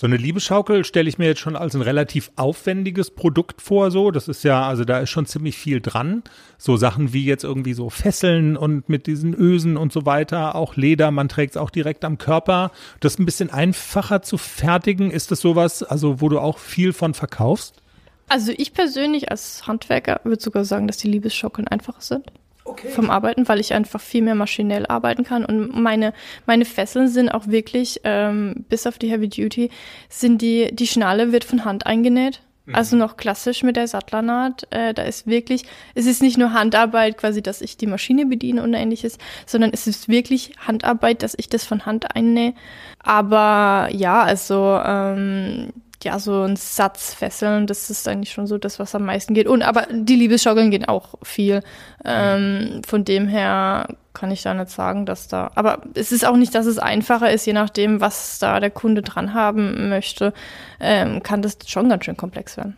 So 0.00 0.06
eine 0.06 0.16
Liebeschaukel 0.16 0.84
stelle 0.84 1.08
ich 1.08 1.18
mir 1.18 1.26
jetzt 1.26 1.40
schon 1.40 1.56
als 1.56 1.74
ein 1.74 1.82
relativ 1.82 2.30
aufwendiges 2.36 3.10
Produkt 3.10 3.60
vor, 3.60 3.90
so. 3.90 4.12
Das 4.12 4.28
ist 4.28 4.44
ja, 4.44 4.62
also 4.62 4.84
da 4.84 5.00
ist 5.00 5.10
schon 5.10 5.26
ziemlich 5.26 5.58
viel 5.58 5.80
dran. 5.80 6.22
So 6.56 6.76
Sachen 6.76 7.12
wie 7.12 7.24
jetzt 7.24 7.42
irgendwie 7.42 7.72
so 7.72 7.90
Fesseln 7.90 8.56
und 8.56 8.88
mit 8.88 9.08
diesen 9.08 9.34
Ösen 9.34 9.76
und 9.76 9.92
so 9.92 10.06
weiter, 10.06 10.54
auch 10.54 10.76
Leder, 10.76 11.10
man 11.10 11.28
trägt 11.28 11.54
es 11.54 11.56
auch 11.56 11.70
direkt 11.70 12.04
am 12.04 12.16
Körper. 12.16 12.70
Das 13.00 13.14
ist 13.14 13.18
ein 13.18 13.26
bisschen 13.26 13.50
einfacher 13.50 14.22
zu 14.22 14.38
fertigen. 14.38 15.10
Ist 15.10 15.32
das 15.32 15.40
sowas, 15.40 15.82
also 15.82 16.20
wo 16.20 16.28
du 16.28 16.38
auch 16.38 16.58
viel 16.58 16.92
von 16.92 17.12
verkaufst? 17.12 17.82
Also 18.28 18.52
ich 18.56 18.74
persönlich 18.74 19.32
als 19.32 19.66
Handwerker 19.66 20.20
würde 20.22 20.40
sogar 20.40 20.64
sagen, 20.64 20.86
dass 20.86 20.98
die 20.98 21.08
Liebesschaukeln 21.08 21.66
einfacher 21.66 22.02
sind 22.02 22.30
okay. 22.68 22.88
vom 22.88 23.10
Arbeiten, 23.10 23.48
weil 23.48 23.60
ich 23.60 23.74
einfach 23.74 24.00
viel 24.00 24.22
mehr 24.22 24.34
maschinell 24.34 24.86
arbeiten 24.86 25.24
kann. 25.24 25.44
Und 25.44 25.80
meine, 25.80 26.12
meine 26.46 26.64
Fesseln 26.64 27.08
sind 27.08 27.28
auch 27.28 27.46
wirklich, 27.46 28.00
ähm, 28.04 28.64
bis 28.68 28.86
auf 28.86 28.98
die 28.98 29.10
Heavy 29.10 29.28
Duty, 29.28 29.70
sind 30.08 30.42
die, 30.42 30.74
die 30.74 30.86
Schnalle 30.86 31.32
wird 31.32 31.44
von 31.44 31.64
Hand 31.64 31.86
eingenäht. 31.86 32.40
Mhm. 32.68 32.74
Also 32.74 32.96
noch 32.96 33.16
klassisch 33.16 33.62
mit 33.62 33.76
der 33.76 33.88
Sattlernaht. 33.88 34.66
Äh, 34.70 34.92
da 34.92 35.02
ist 35.02 35.26
wirklich, 35.26 35.64
es 35.94 36.06
ist 36.06 36.22
nicht 36.22 36.36
nur 36.36 36.52
Handarbeit, 36.52 37.16
quasi, 37.16 37.42
dass 37.42 37.62
ich 37.62 37.76
die 37.76 37.86
Maschine 37.86 38.26
bediene 38.26 38.62
und 38.62 38.74
ähnliches, 38.74 39.18
sondern 39.46 39.70
es 39.72 39.86
ist 39.86 40.08
wirklich 40.08 40.52
Handarbeit, 40.66 41.22
dass 41.22 41.34
ich 41.36 41.48
das 41.48 41.64
von 41.64 41.86
Hand 41.86 42.14
einnähe. 42.14 42.54
Aber 42.98 43.88
ja, 43.92 44.22
also 44.22 44.78
ähm, 44.84 45.72
ja, 46.04 46.18
so 46.18 46.42
ein 46.42 46.56
Satz 46.56 47.14
fesseln, 47.14 47.66
das 47.66 47.90
ist 47.90 48.06
eigentlich 48.06 48.32
schon 48.32 48.46
so 48.46 48.56
das, 48.56 48.78
was 48.78 48.94
am 48.94 49.04
meisten 49.04 49.34
geht. 49.34 49.48
Und 49.48 49.62
aber 49.62 49.86
die 49.90 50.14
Liebesschaukeln 50.14 50.70
gehen 50.70 50.84
auch 50.84 51.14
viel. 51.22 51.62
Ähm, 52.04 52.82
von 52.86 53.04
dem 53.04 53.26
her 53.26 53.88
kann 54.14 54.30
ich 54.30 54.42
da 54.42 54.54
nicht 54.54 54.70
sagen, 54.70 55.06
dass 55.06 55.28
da. 55.28 55.50
Aber 55.54 55.82
es 55.94 56.12
ist 56.12 56.24
auch 56.26 56.36
nicht, 56.36 56.54
dass 56.54 56.66
es 56.66 56.78
einfacher 56.78 57.32
ist, 57.32 57.46
je 57.46 57.52
nachdem, 57.52 58.00
was 58.00 58.38
da 58.38 58.60
der 58.60 58.70
Kunde 58.70 59.02
dran 59.02 59.34
haben 59.34 59.88
möchte, 59.88 60.32
ähm, 60.80 61.22
kann 61.22 61.42
das 61.42 61.58
schon 61.66 61.88
ganz 61.88 62.04
schön 62.04 62.16
komplex 62.16 62.56
werden. 62.56 62.76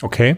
Okay. 0.00 0.36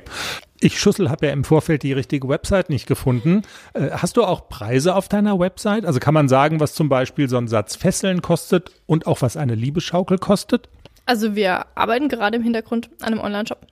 Ich 0.60 0.78
Schussel 0.78 1.10
habe 1.10 1.26
ja 1.26 1.32
im 1.32 1.44
Vorfeld 1.44 1.82
die 1.82 1.92
richtige 1.92 2.26
Website 2.28 2.70
nicht 2.70 2.86
gefunden. 2.86 3.42
Äh, 3.74 3.90
hast 3.90 4.16
du 4.16 4.24
auch 4.24 4.48
Preise 4.48 4.94
auf 4.94 5.08
deiner 5.08 5.38
Website? 5.38 5.84
Also 5.84 6.00
kann 6.00 6.14
man 6.14 6.28
sagen, 6.28 6.58
was 6.58 6.74
zum 6.74 6.88
Beispiel 6.88 7.28
so 7.28 7.36
ein 7.36 7.48
Satz 7.48 7.76
Fesseln 7.76 8.22
kostet 8.22 8.70
und 8.86 9.06
auch 9.06 9.20
was 9.20 9.36
eine 9.36 9.54
Liebeschaukel 9.54 10.16
kostet? 10.16 10.70
Also 11.06 11.34
wir 11.34 11.66
arbeiten 11.74 12.08
gerade 12.08 12.36
im 12.36 12.42
Hintergrund 12.42 12.90
an 13.00 13.12
einem 13.12 13.20
Online-Shop. 13.20 13.66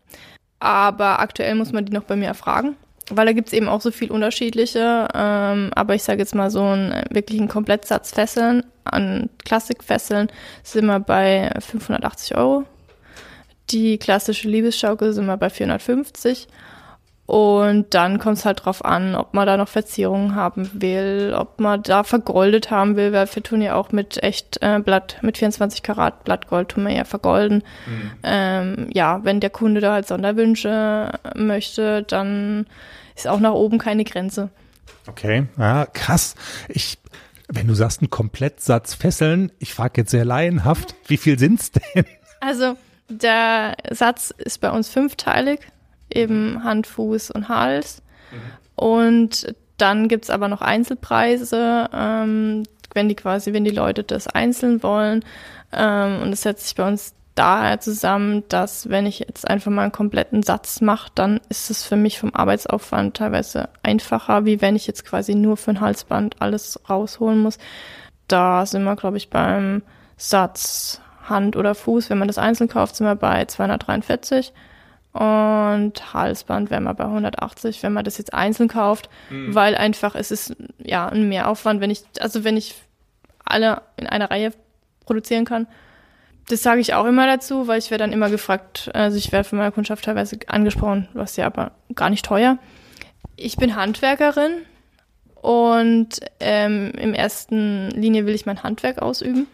Aber 0.61 1.21
aktuell 1.21 1.55
muss 1.55 1.73
man 1.73 1.85
die 1.85 1.93
noch 1.93 2.05
bei 2.05 2.15
mir 2.15 2.27
erfragen, 2.27 2.77
weil 3.11 3.27
da 3.27 3.33
gibt 3.33 3.49
es 3.49 3.53
eben 3.53 3.69
auch 3.69 3.81
so 3.81 3.91
viel 3.91 4.11
unterschiedliche. 4.11 5.09
Ähm, 5.15 5.71
aber 5.75 5.95
ich 5.95 6.03
sage 6.03 6.21
jetzt 6.21 6.35
mal 6.35 6.51
so 6.51 6.63
einen 6.63 7.05
wirklichen 7.11 7.49
Komplettsatz 7.49 8.13
Fesseln 8.13 8.65
an 8.85 9.31
Klassikfesseln 9.45 10.29
sind 10.63 10.87
wir 10.87 11.01
bei 11.01 11.53
580 11.59 12.37
Euro. 12.37 12.65
Die 13.71 13.99
klassische 13.99 14.49
Liebesschaukel 14.49 15.13
sind 15.13 15.27
wir 15.27 15.37
bei 15.37 15.51
450. 15.51 16.49
Und 17.27 17.95
dann 17.95 18.19
kommt 18.19 18.39
es 18.39 18.45
halt 18.45 18.65
drauf 18.65 18.85
an, 18.85 19.15
ob 19.15 19.33
man 19.33 19.47
da 19.47 19.57
noch 19.57 19.69
Verzierungen 19.69 20.35
haben 20.35 20.69
will, 20.75 21.35
ob 21.37 21.61
man 21.61 21.83
da 21.83 22.03
vergoldet 22.03 22.71
haben 22.71 22.97
will, 22.97 23.13
weil 23.13 23.33
wir 23.33 23.43
tun 23.43 23.63
ja 23.63 23.75
auch 23.75 23.93
mit 23.93 24.23
echt 24.23 24.59
äh, 24.61 24.81
Blatt, 24.81 25.19
mit 25.23 25.39
24 25.39 25.83
Karat 25.83 26.25
Blattgold 26.25 26.71
tun 26.71 26.85
wir 26.85 26.93
ja 26.93 27.05
vergolden. 27.05 27.63
Mhm. 27.87 28.13
Ähm, 28.25 28.89
ja, 28.93 29.21
wenn 29.25 29.41
der 29.41 29.51
Kunde 29.51 29.81
da 29.81 29.93
halt 29.93 30.09
Sonderwünsche 30.09 31.13
möchte, 31.37 32.03
dann 32.03 32.67
ist 33.15 33.29
auch 33.29 33.41
nach 33.41 33.53
oben 33.53 33.79
keine 33.79 34.05
Grenze. 34.05 34.51
Okay, 35.07 35.47
ja, 35.59 35.87
krass. 35.87 36.35
Ich, 36.69 36.99
wenn 37.49 37.69
du 37.69 37.75
sagst, 37.75 38.03
ein 38.03 38.11
Komplettsatz 38.11 38.95
Fesseln, 38.95 39.53
ich 39.59 39.75
frage 39.75 40.03
jetzt 40.03 40.11
sehr 40.11 40.25
laienhaft, 40.25 40.97
wie 41.07 41.17
viel 41.17 41.39
sind's 41.39 41.71
denn? 41.73 42.05
Also, 42.41 42.77
der 43.09 43.77
Satz 43.91 44.35
ist 44.37 44.61
bei 44.61 44.71
uns 44.71 44.89
fünfteilig 44.89 45.61
eben 46.17 46.65
Hand, 46.65 46.87
Fuß 46.87 47.31
und 47.31 47.49
Hals. 47.49 48.03
Mhm. 48.31 48.85
Und 48.85 49.55
dann 49.77 50.09
gibt 50.09 50.25
es 50.25 50.31
aber 50.31 50.49
noch 50.49 50.63
Einzelpreise, 50.63 51.89
ähm, 51.93 52.63
wenn 52.95 53.09
die 53.09 53.17
quasi, 53.17 53.53
wenn 53.53 53.65
die 53.65 53.71
Leute 53.71 54.05
das 54.05 54.27
einzeln 54.27 54.83
wollen. 54.83 55.25
Ähm, 55.73 56.23
und 56.23 56.31
das 56.31 56.43
setzt 56.43 56.65
sich 56.67 56.75
bei 56.77 56.87
uns 56.87 57.15
daher 57.35 57.81
zusammen, 57.81 58.45
dass 58.49 58.91
wenn 58.91 59.07
ich 59.07 59.21
jetzt 59.21 59.49
einfach 59.49 59.71
mal 59.71 59.83
einen 59.83 59.93
kompletten 59.93 60.43
Satz 60.43 60.81
mache, 60.81 61.11
dann 61.15 61.41
ist 61.49 61.71
es 61.71 61.83
für 61.85 61.97
mich 61.97 62.19
vom 62.19 62.35
Arbeitsaufwand 62.35 63.17
teilweise 63.17 63.71
einfacher, 63.83 64.45
wie 64.45 64.61
wenn 64.61 64.77
ich 64.77 64.87
jetzt 64.87 65.05
quasi 65.05 65.35
nur 65.35 65.57
für 65.57 65.71
ein 65.71 65.81
Halsband 65.81 66.37
alles 66.41 66.79
rausholen 66.89 67.41
muss. 67.41 67.59
Da 68.29 68.67
sind 68.67 68.85
wir, 68.85 68.97
glaube 68.97 69.17
ich, 69.17 69.31
beim 69.31 69.83
Satz 70.17 71.01
Hand 71.29 71.57
oder 71.57 71.75
Fuß, 71.75 72.11
wenn 72.11 72.19
man 72.19 72.29
das 72.29 72.39
einzeln 72.39 72.69
kauft, 72.69 72.97
sind 72.97 73.07
wir 73.07 73.17
bei 73.17 73.45
243. 73.45 74.53
Und 75.13 76.15
Halsband 76.15 76.71
wäre 76.71 76.81
mal 76.81 76.95
bei 76.95 77.05
180, 77.05 77.83
wenn 77.83 77.93
man 77.93 78.05
das 78.05 78.17
jetzt 78.17 78.33
einzeln 78.33 78.69
kauft, 78.69 79.11
mhm. 79.29 79.55
weil 79.55 79.75
einfach 79.75 80.15
es 80.15 80.31
ist 80.31 80.57
ja 80.79 81.07
ein 81.09 81.29
Mehraufwand, 81.29 81.81
wenn 81.83 81.91
ich, 81.91 82.05
also 82.19 82.45
wenn 82.45 82.57
ich 82.57 82.75
alle 83.45 83.83
in 83.97 84.07
einer 84.07 84.31
Reihe 84.31 84.53
produzieren 85.05 85.45
kann. 85.45 85.67
Das 86.49 86.63
sage 86.63 86.81
ich 86.81 86.95
auch 86.95 87.05
immer 87.05 87.27
dazu, 87.27 87.69
weil 87.69 87.79
ich 87.79 87.91
werde 87.91 88.05
dann 88.05 88.13
immer 88.13 88.31
gefragt, 88.31 88.91
also 88.95 89.17
ich 89.17 89.33
werde 89.33 89.49
von 89.49 89.59
meiner 89.59 89.71
Kundschaft 89.71 90.05
teilweise 90.05 90.39
angesprochen, 90.47 91.09
was 91.13 91.37
ja 91.37 91.47
aber 91.47 91.73
gar 91.95 92.11
nicht 92.11 92.25
teuer. 92.25 92.59
Ich 93.37 93.57
bin 93.57 93.77
Handwerkerin 93.77 94.63
und 95.43 96.21
ähm, 96.41 96.93
im 96.97 97.15
ersten 97.15 97.91
Linie 97.91 98.27
will 98.27 98.35
ich 98.35 98.47
mein 98.47 98.63
Handwerk 98.63 99.01
ausüben. 99.03 99.47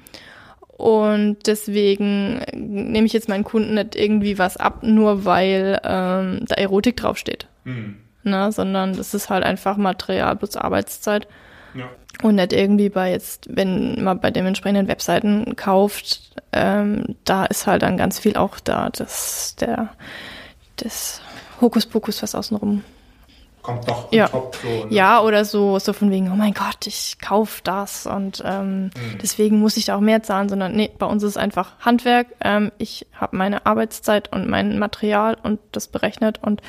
Und 0.78 1.48
deswegen 1.48 2.38
nehme 2.54 3.04
ich 3.04 3.12
jetzt 3.12 3.28
meinen 3.28 3.42
Kunden 3.42 3.74
nicht 3.74 3.96
irgendwie 3.96 4.38
was 4.38 4.56
ab, 4.56 4.84
nur 4.84 5.24
weil 5.24 5.80
ähm, 5.82 6.44
da 6.46 6.54
Erotik 6.54 6.96
draufsteht. 6.96 7.48
Mhm. 7.64 7.96
Ne, 8.22 8.52
sondern 8.52 8.96
das 8.96 9.12
ist 9.12 9.28
halt 9.28 9.42
einfach 9.42 9.76
Material 9.76 10.36
plus 10.36 10.56
Arbeitszeit. 10.56 11.26
Ja. 11.74 11.88
Und 12.22 12.36
nicht 12.36 12.52
irgendwie 12.52 12.90
bei 12.90 13.10
jetzt, 13.10 13.48
wenn 13.50 14.02
man 14.04 14.20
bei 14.20 14.30
den 14.30 14.46
entsprechenden 14.46 14.86
Webseiten 14.86 15.56
kauft, 15.56 16.30
ähm, 16.52 17.16
da 17.24 17.44
ist 17.46 17.66
halt 17.66 17.82
dann 17.82 17.96
ganz 17.96 18.20
viel 18.20 18.36
auch 18.36 18.60
da, 18.60 18.90
das, 18.90 19.56
der, 19.56 19.88
das 20.76 21.20
Hokuspokus, 21.60 22.22
was 22.22 22.36
außenrum 22.36 22.84
kommt 23.68 23.86
doch 23.86 24.10
ja. 24.12 24.28
Top 24.28 24.56
so, 24.62 24.86
ne? 24.86 24.94
Ja, 24.94 25.20
oder 25.20 25.44
so, 25.44 25.78
so 25.78 25.92
von 25.92 26.10
wegen, 26.10 26.32
oh 26.32 26.36
mein 26.36 26.54
Gott, 26.54 26.86
ich 26.86 27.18
kaufe 27.20 27.60
das 27.62 28.06
und 28.06 28.42
ähm, 28.44 28.84
mhm. 28.84 28.90
deswegen 29.20 29.58
muss 29.58 29.76
ich 29.76 29.84
da 29.84 29.96
auch 29.96 30.00
mehr 30.00 30.22
zahlen, 30.22 30.48
sondern 30.48 30.74
nee, 30.74 30.90
bei 30.98 31.04
uns 31.04 31.22
ist 31.22 31.32
es 31.32 31.36
einfach 31.36 31.78
Handwerk. 31.80 32.28
Ähm, 32.40 32.72
ich 32.78 33.06
habe 33.12 33.36
meine 33.36 33.66
Arbeitszeit 33.66 34.32
und 34.32 34.48
mein 34.48 34.78
Material 34.78 35.36
und 35.42 35.60
das 35.72 35.88
berechnet 35.88 36.38
und 36.42 36.62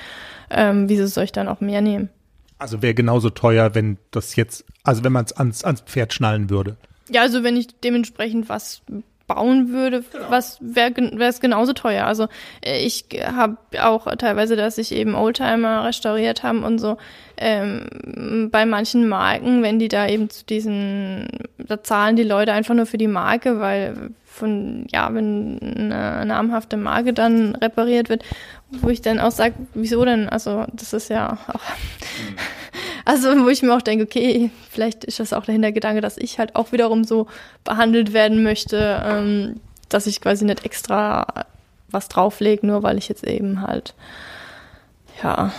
ähm, 0.50 0.89
wieso 0.89 1.08
soll 1.08 1.24
ich 1.24 1.32
dann 1.32 1.47
auch 1.47 1.62
mehr 1.62 1.80
nehmen? 1.80 2.10
Also 2.58 2.82
wäre 2.82 2.93
genauso 2.93 3.30
teuer, 3.30 3.74
wenn 3.76 3.97
das 4.12 4.36
jetzt, 4.36 4.66
also 4.84 5.06
wenn 5.06 5.14
man 5.14 5.24
es 5.24 5.32
ans, 5.32 5.64
ans 5.64 5.82
Pferd 5.82 6.14
schnallen 6.14 6.50
würde. 6.50 6.76
Ja, 7.10 7.22
also 7.22 7.43
wenn 7.43 7.56
ich 7.56 7.68
dementsprechend 7.80 8.50
was 8.50 8.82
bauen 9.30 9.69
würde, 9.69 10.03
genau. 10.11 10.25
was 10.30 10.57
wäre 10.59 10.91
es 11.19 11.39
genauso 11.39 11.71
teuer. 11.71 12.05
Also 12.05 12.27
äh, 12.61 12.84
ich 12.86 13.05
habe 13.23 13.57
auch 13.82 14.13
teilweise, 14.17 14.57
dass 14.57 14.77
ich 14.77 14.91
eben 14.91 15.15
Oldtimer 15.15 15.86
restauriert 15.86 16.43
haben 16.43 16.63
und 16.63 16.80
so. 16.80 16.97
Ähm, 17.38 18.49
bei 18.51 18.65
manchen 18.65 19.07
Marken, 19.07 19.63
wenn 19.63 19.80
die 19.80 19.88
da 19.88 20.07
eben 20.07 20.30
zu 20.30 20.43
diesen, 20.43 21.27
da 21.57 21.82
zahlen 21.82 22.17
die 22.17 22.23
Leute 22.23 22.51
einfach 22.51 22.75
nur 22.75 22.86
für 22.86 22.97
die 22.97 23.07
Marke, 23.07 23.61
weil 23.61 24.11
von, 24.25 24.88
ja, 24.91 25.13
wenn 25.13 25.59
eine 25.61 26.25
namhafte 26.25 26.77
Marke 26.77 27.13
dann 27.13 27.55
repariert 27.55 28.09
wird, 28.09 28.23
wo 28.71 28.89
ich 28.89 29.01
dann 29.01 29.19
auch 29.19 29.32
sage, 29.32 29.55
wieso 29.73 30.03
denn? 30.05 30.30
Also 30.30 30.65
das 30.73 30.93
ist 30.93 31.09
ja 31.09 31.38
auch 31.47 31.53
mhm. 31.53 32.36
Also, 33.10 33.30
wo 33.43 33.49
ich 33.49 33.64
mir 33.64 33.76
auch 33.76 33.82
denke, 33.82 34.03
okay, 34.03 34.51
vielleicht 34.70 35.03
ist 35.03 35.20
das 35.20 35.34
auch 35.34 35.43
der 35.43 35.53
Hintergedanke, 35.53 35.99
dass 35.99 36.16
ich 36.16 36.38
halt 36.38 36.55
auch 36.55 36.72
wiederum 36.72 37.03
so 37.03 37.26
behandelt 37.64 38.14
werden 38.14 38.43
möchte, 38.43 39.01
ähm, 39.03 39.60
dass 39.89 40.05
ich 40.05 40.22
quasi 40.22 40.45
nicht 40.45 40.64
extra 40.64 41.26
was 41.89 42.07
drauflege, 42.07 42.68
nur 42.68 42.84
weil 42.84 42.99
ich 42.99 43.10
jetzt 43.10 43.24
eben 43.24 43.64
halt, 43.64 43.95
ja, 45.24 45.51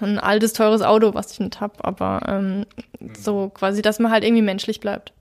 ein 0.00 0.20
altes, 0.20 0.52
teures 0.52 0.82
Auto, 0.82 1.14
was 1.14 1.32
ich 1.32 1.40
nicht 1.40 1.60
habe, 1.60 1.84
aber 1.84 2.20
ähm, 2.28 2.66
so 3.18 3.48
quasi, 3.48 3.82
dass 3.82 3.98
man 3.98 4.12
halt 4.12 4.22
irgendwie 4.22 4.42
menschlich 4.42 4.78
bleibt. 4.78 5.12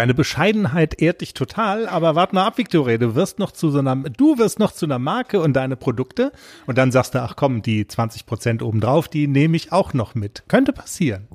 Deine 0.00 0.14
Bescheidenheit 0.14 1.02
ehrt 1.02 1.20
dich 1.20 1.34
total, 1.34 1.86
aber 1.86 2.14
warte 2.14 2.34
mal 2.34 2.46
ab, 2.46 2.56
Victoria, 2.56 2.96
du 2.96 3.14
wirst 3.14 3.38
noch 3.38 3.50
zu 3.50 3.70
so 3.70 3.80
einer, 3.80 3.96
du 3.96 4.38
wirst 4.38 4.58
noch 4.58 4.72
zu 4.72 4.86
einer 4.86 4.98
Marke 4.98 5.42
und 5.42 5.52
deine 5.52 5.76
Produkte 5.76 6.32
und 6.66 6.78
dann 6.78 6.90
sagst 6.90 7.14
du, 7.14 7.18
ach 7.18 7.36
komm, 7.36 7.60
die 7.60 7.86
20 7.86 8.24
Prozent 8.24 8.62
obendrauf, 8.62 9.08
die 9.08 9.26
nehme 9.26 9.58
ich 9.58 9.72
auch 9.72 9.92
noch 9.92 10.14
mit. 10.14 10.44
Könnte 10.48 10.72
passieren. 10.72 11.28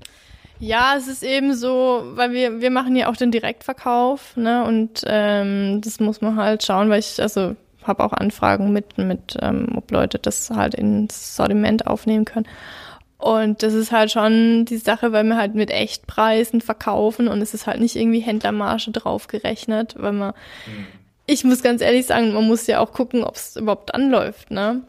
Ja, 0.57 0.95
es 0.97 1.07
ist 1.07 1.22
eben 1.22 1.53
so, 1.53 2.05
weil 2.16 2.32
wir, 2.32 2.59
wir 2.59 2.72
machen 2.72 2.95
ja 2.95 3.07
auch 3.07 3.16
den 3.16 3.30
Direktverkauf, 3.30 4.36
ne, 4.36 4.66
und 4.66 5.03
ähm, 5.05 5.82
das 5.82 5.99
muss 5.99 6.22
man 6.22 6.36
halt 6.36 6.63
schauen, 6.63 6.89
weil 6.89 7.01
ich, 7.01 7.22
also 7.22 7.55
habe 7.84 8.03
auch 8.03 8.13
Anfragen 8.13 8.74
mit, 8.74 8.97
mit 8.97 9.38
ähm, 9.43 9.74
ob 9.76 9.91
Leute 9.91 10.18
das 10.18 10.49
halt 10.49 10.74
ins 10.74 11.36
Sortiment 11.36 11.86
aufnehmen 11.86 12.26
können. 12.26 12.47
Und 13.18 13.63
das 13.63 13.74
ist 13.74 13.91
halt 13.91 14.11
schon 14.11 14.66
die 14.66 14.78
Sache, 14.78 15.11
weil 15.11 15.24
wir 15.24 15.38
halt 15.38 15.55
mit 15.55 15.72
Echtpreisen 15.72 16.61
verkaufen 16.61 17.28
und 17.28 17.41
es 17.41 17.53
ist 17.53 17.66
halt 17.66 17.80
nicht 17.80 17.95
irgendwie 17.95 18.20
Händlermarge 18.20 18.91
draufgerechnet, 18.91 19.95
weil 19.97 20.11
man, 20.11 20.34
mhm. 20.68 20.86
ich 21.26 21.43
muss 21.43 21.63
ganz 21.63 21.82
ehrlich 21.82 22.05
sagen, 22.05 22.34
man 22.34 22.45
muss 22.45 22.68
ja 22.68 22.80
auch 22.80 22.91
gucken, 22.91 23.24
ob 23.24 23.36
es 23.36 23.55
überhaupt 23.55 23.93
anläuft, 23.93 24.51
ne? 24.51 24.82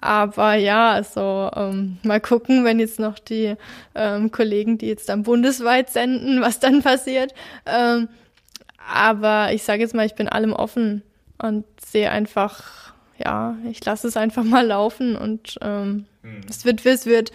Aber 0.00 0.54
ja, 0.54 0.92
also 0.92 1.50
ähm, 1.54 1.98
mal 2.02 2.20
gucken, 2.20 2.64
wenn 2.64 2.80
jetzt 2.80 2.98
noch 2.98 3.18
die 3.18 3.54
ähm, 3.94 4.30
Kollegen, 4.30 4.78
die 4.78 4.86
jetzt 4.86 5.10
dann 5.10 5.22
bundesweit 5.22 5.90
senden, 5.90 6.40
was 6.40 6.58
dann 6.58 6.82
passiert. 6.82 7.34
Ähm, 7.66 8.08
aber 8.92 9.52
ich 9.52 9.62
sage 9.62 9.82
jetzt 9.82 9.94
mal, 9.94 10.06
ich 10.06 10.14
bin 10.14 10.28
allem 10.28 10.54
offen 10.54 11.02
und 11.38 11.64
sehe 11.84 12.10
einfach, 12.10 12.94
ja, 13.18 13.56
ich 13.70 13.84
lasse 13.84 14.08
es 14.08 14.16
einfach 14.16 14.42
mal 14.42 14.66
laufen 14.66 15.16
und 15.16 15.58
ähm, 15.60 16.06
mhm. 16.22 16.40
es 16.48 16.64
wird, 16.64 16.84
wie 16.84 16.88
es 16.88 17.06
wird. 17.06 17.30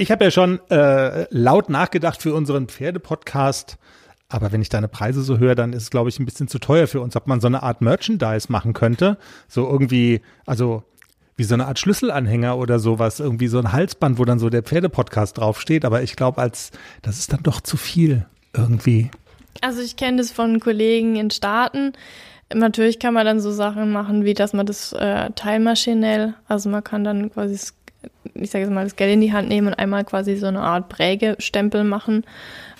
Ich 0.00 0.10
habe 0.10 0.24
ja 0.24 0.30
schon 0.30 0.60
äh, 0.70 1.26
laut 1.28 1.68
nachgedacht 1.68 2.22
für 2.22 2.32
unseren 2.32 2.68
Pferde-Podcast. 2.68 3.76
Aber 4.30 4.50
wenn 4.50 4.62
ich 4.62 4.70
deine 4.70 4.88
Preise 4.88 5.20
so 5.20 5.36
höre, 5.36 5.54
dann 5.54 5.74
ist 5.74 5.82
es, 5.82 5.90
glaube 5.90 6.08
ich, 6.08 6.18
ein 6.18 6.24
bisschen 6.24 6.48
zu 6.48 6.58
teuer 6.58 6.86
für 6.86 7.02
uns, 7.02 7.16
ob 7.16 7.26
man 7.26 7.42
so 7.42 7.48
eine 7.48 7.62
Art 7.62 7.82
Merchandise 7.82 8.50
machen 8.50 8.72
könnte. 8.72 9.18
So 9.46 9.68
irgendwie, 9.68 10.22
also 10.46 10.84
wie 11.36 11.44
so 11.44 11.52
eine 11.52 11.66
Art 11.66 11.78
Schlüsselanhänger 11.78 12.56
oder 12.56 12.78
sowas, 12.78 13.20
irgendwie 13.20 13.48
so 13.48 13.58
ein 13.58 13.72
Halsband, 13.72 14.18
wo 14.18 14.24
dann 14.24 14.38
so 14.38 14.48
der 14.48 14.62
Pferdepodcast 14.62 15.36
draufsteht. 15.36 15.84
Aber 15.84 16.02
ich 16.02 16.16
glaube, 16.16 16.40
als 16.40 16.70
das 17.02 17.18
ist 17.18 17.34
dann 17.34 17.42
doch 17.42 17.60
zu 17.60 17.76
viel 17.76 18.24
irgendwie. 18.56 19.10
Also 19.60 19.82
ich 19.82 19.96
kenne 19.96 20.16
das 20.16 20.32
von 20.32 20.60
Kollegen 20.60 21.16
in 21.16 21.30
Staaten. 21.30 21.92
Natürlich 22.54 23.00
kann 23.00 23.12
man 23.12 23.26
dann 23.26 23.38
so 23.38 23.52
Sachen 23.52 23.92
machen, 23.92 24.24
wie 24.24 24.32
dass 24.32 24.54
man 24.54 24.64
das 24.64 24.94
äh, 24.94 25.28
teilmaschinell, 25.36 26.32
also 26.48 26.70
man 26.70 26.82
kann 26.82 27.04
dann 27.04 27.30
quasi 27.30 27.58
ich 28.34 28.50
sage 28.50 28.64
jetzt 28.64 28.72
mal, 28.72 28.84
das 28.84 28.96
Geld 28.96 29.12
in 29.12 29.20
die 29.20 29.32
Hand 29.32 29.48
nehmen 29.48 29.68
und 29.68 29.74
einmal 29.74 30.04
quasi 30.04 30.36
so 30.36 30.46
eine 30.46 30.60
Art 30.60 30.88
Prägestempel 30.88 31.84
machen. 31.84 32.24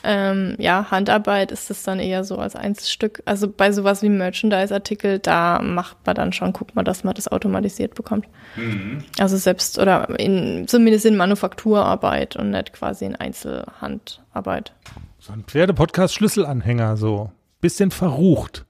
Ähm, 0.02 0.54
ja, 0.58 0.90
Handarbeit 0.90 1.52
ist 1.52 1.68
das 1.68 1.82
dann 1.82 1.98
eher 1.98 2.24
so 2.24 2.38
als 2.38 2.56
Einzelstück. 2.56 3.22
Also 3.26 3.48
bei 3.48 3.70
sowas 3.70 4.02
wie 4.02 4.08
Merchandise-Artikel, 4.08 5.18
da 5.18 5.60
macht 5.60 5.98
man 6.06 6.14
dann 6.14 6.32
schon, 6.32 6.52
guckt 6.52 6.74
man, 6.74 6.84
dass 6.84 7.04
man 7.04 7.14
das 7.14 7.28
automatisiert 7.28 7.94
bekommt. 7.94 8.26
Mhm. 8.56 9.04
Also 9.18 9.36
selbst 9.36 9.78
oder 9.78 10.08
in, 10.18 10.66
zumindest 10.68 11.04
in 11.04 11.16
Manufakturarbeit 11.16 12.36
und 12.36 12.50
nicht 12.50 12.72
quasi 12.72 13.04
in 13.04 13.16
Einzelhandarbeit. 13.16 14.72
So 15.18 15.34
ein 15.34 15.44
Pferde-Podcast-Schlüsselanhänger, 15.44 16.96
so 16.96 17.30
bisschen 17.60 17.90
verrucht. 17.90 18.64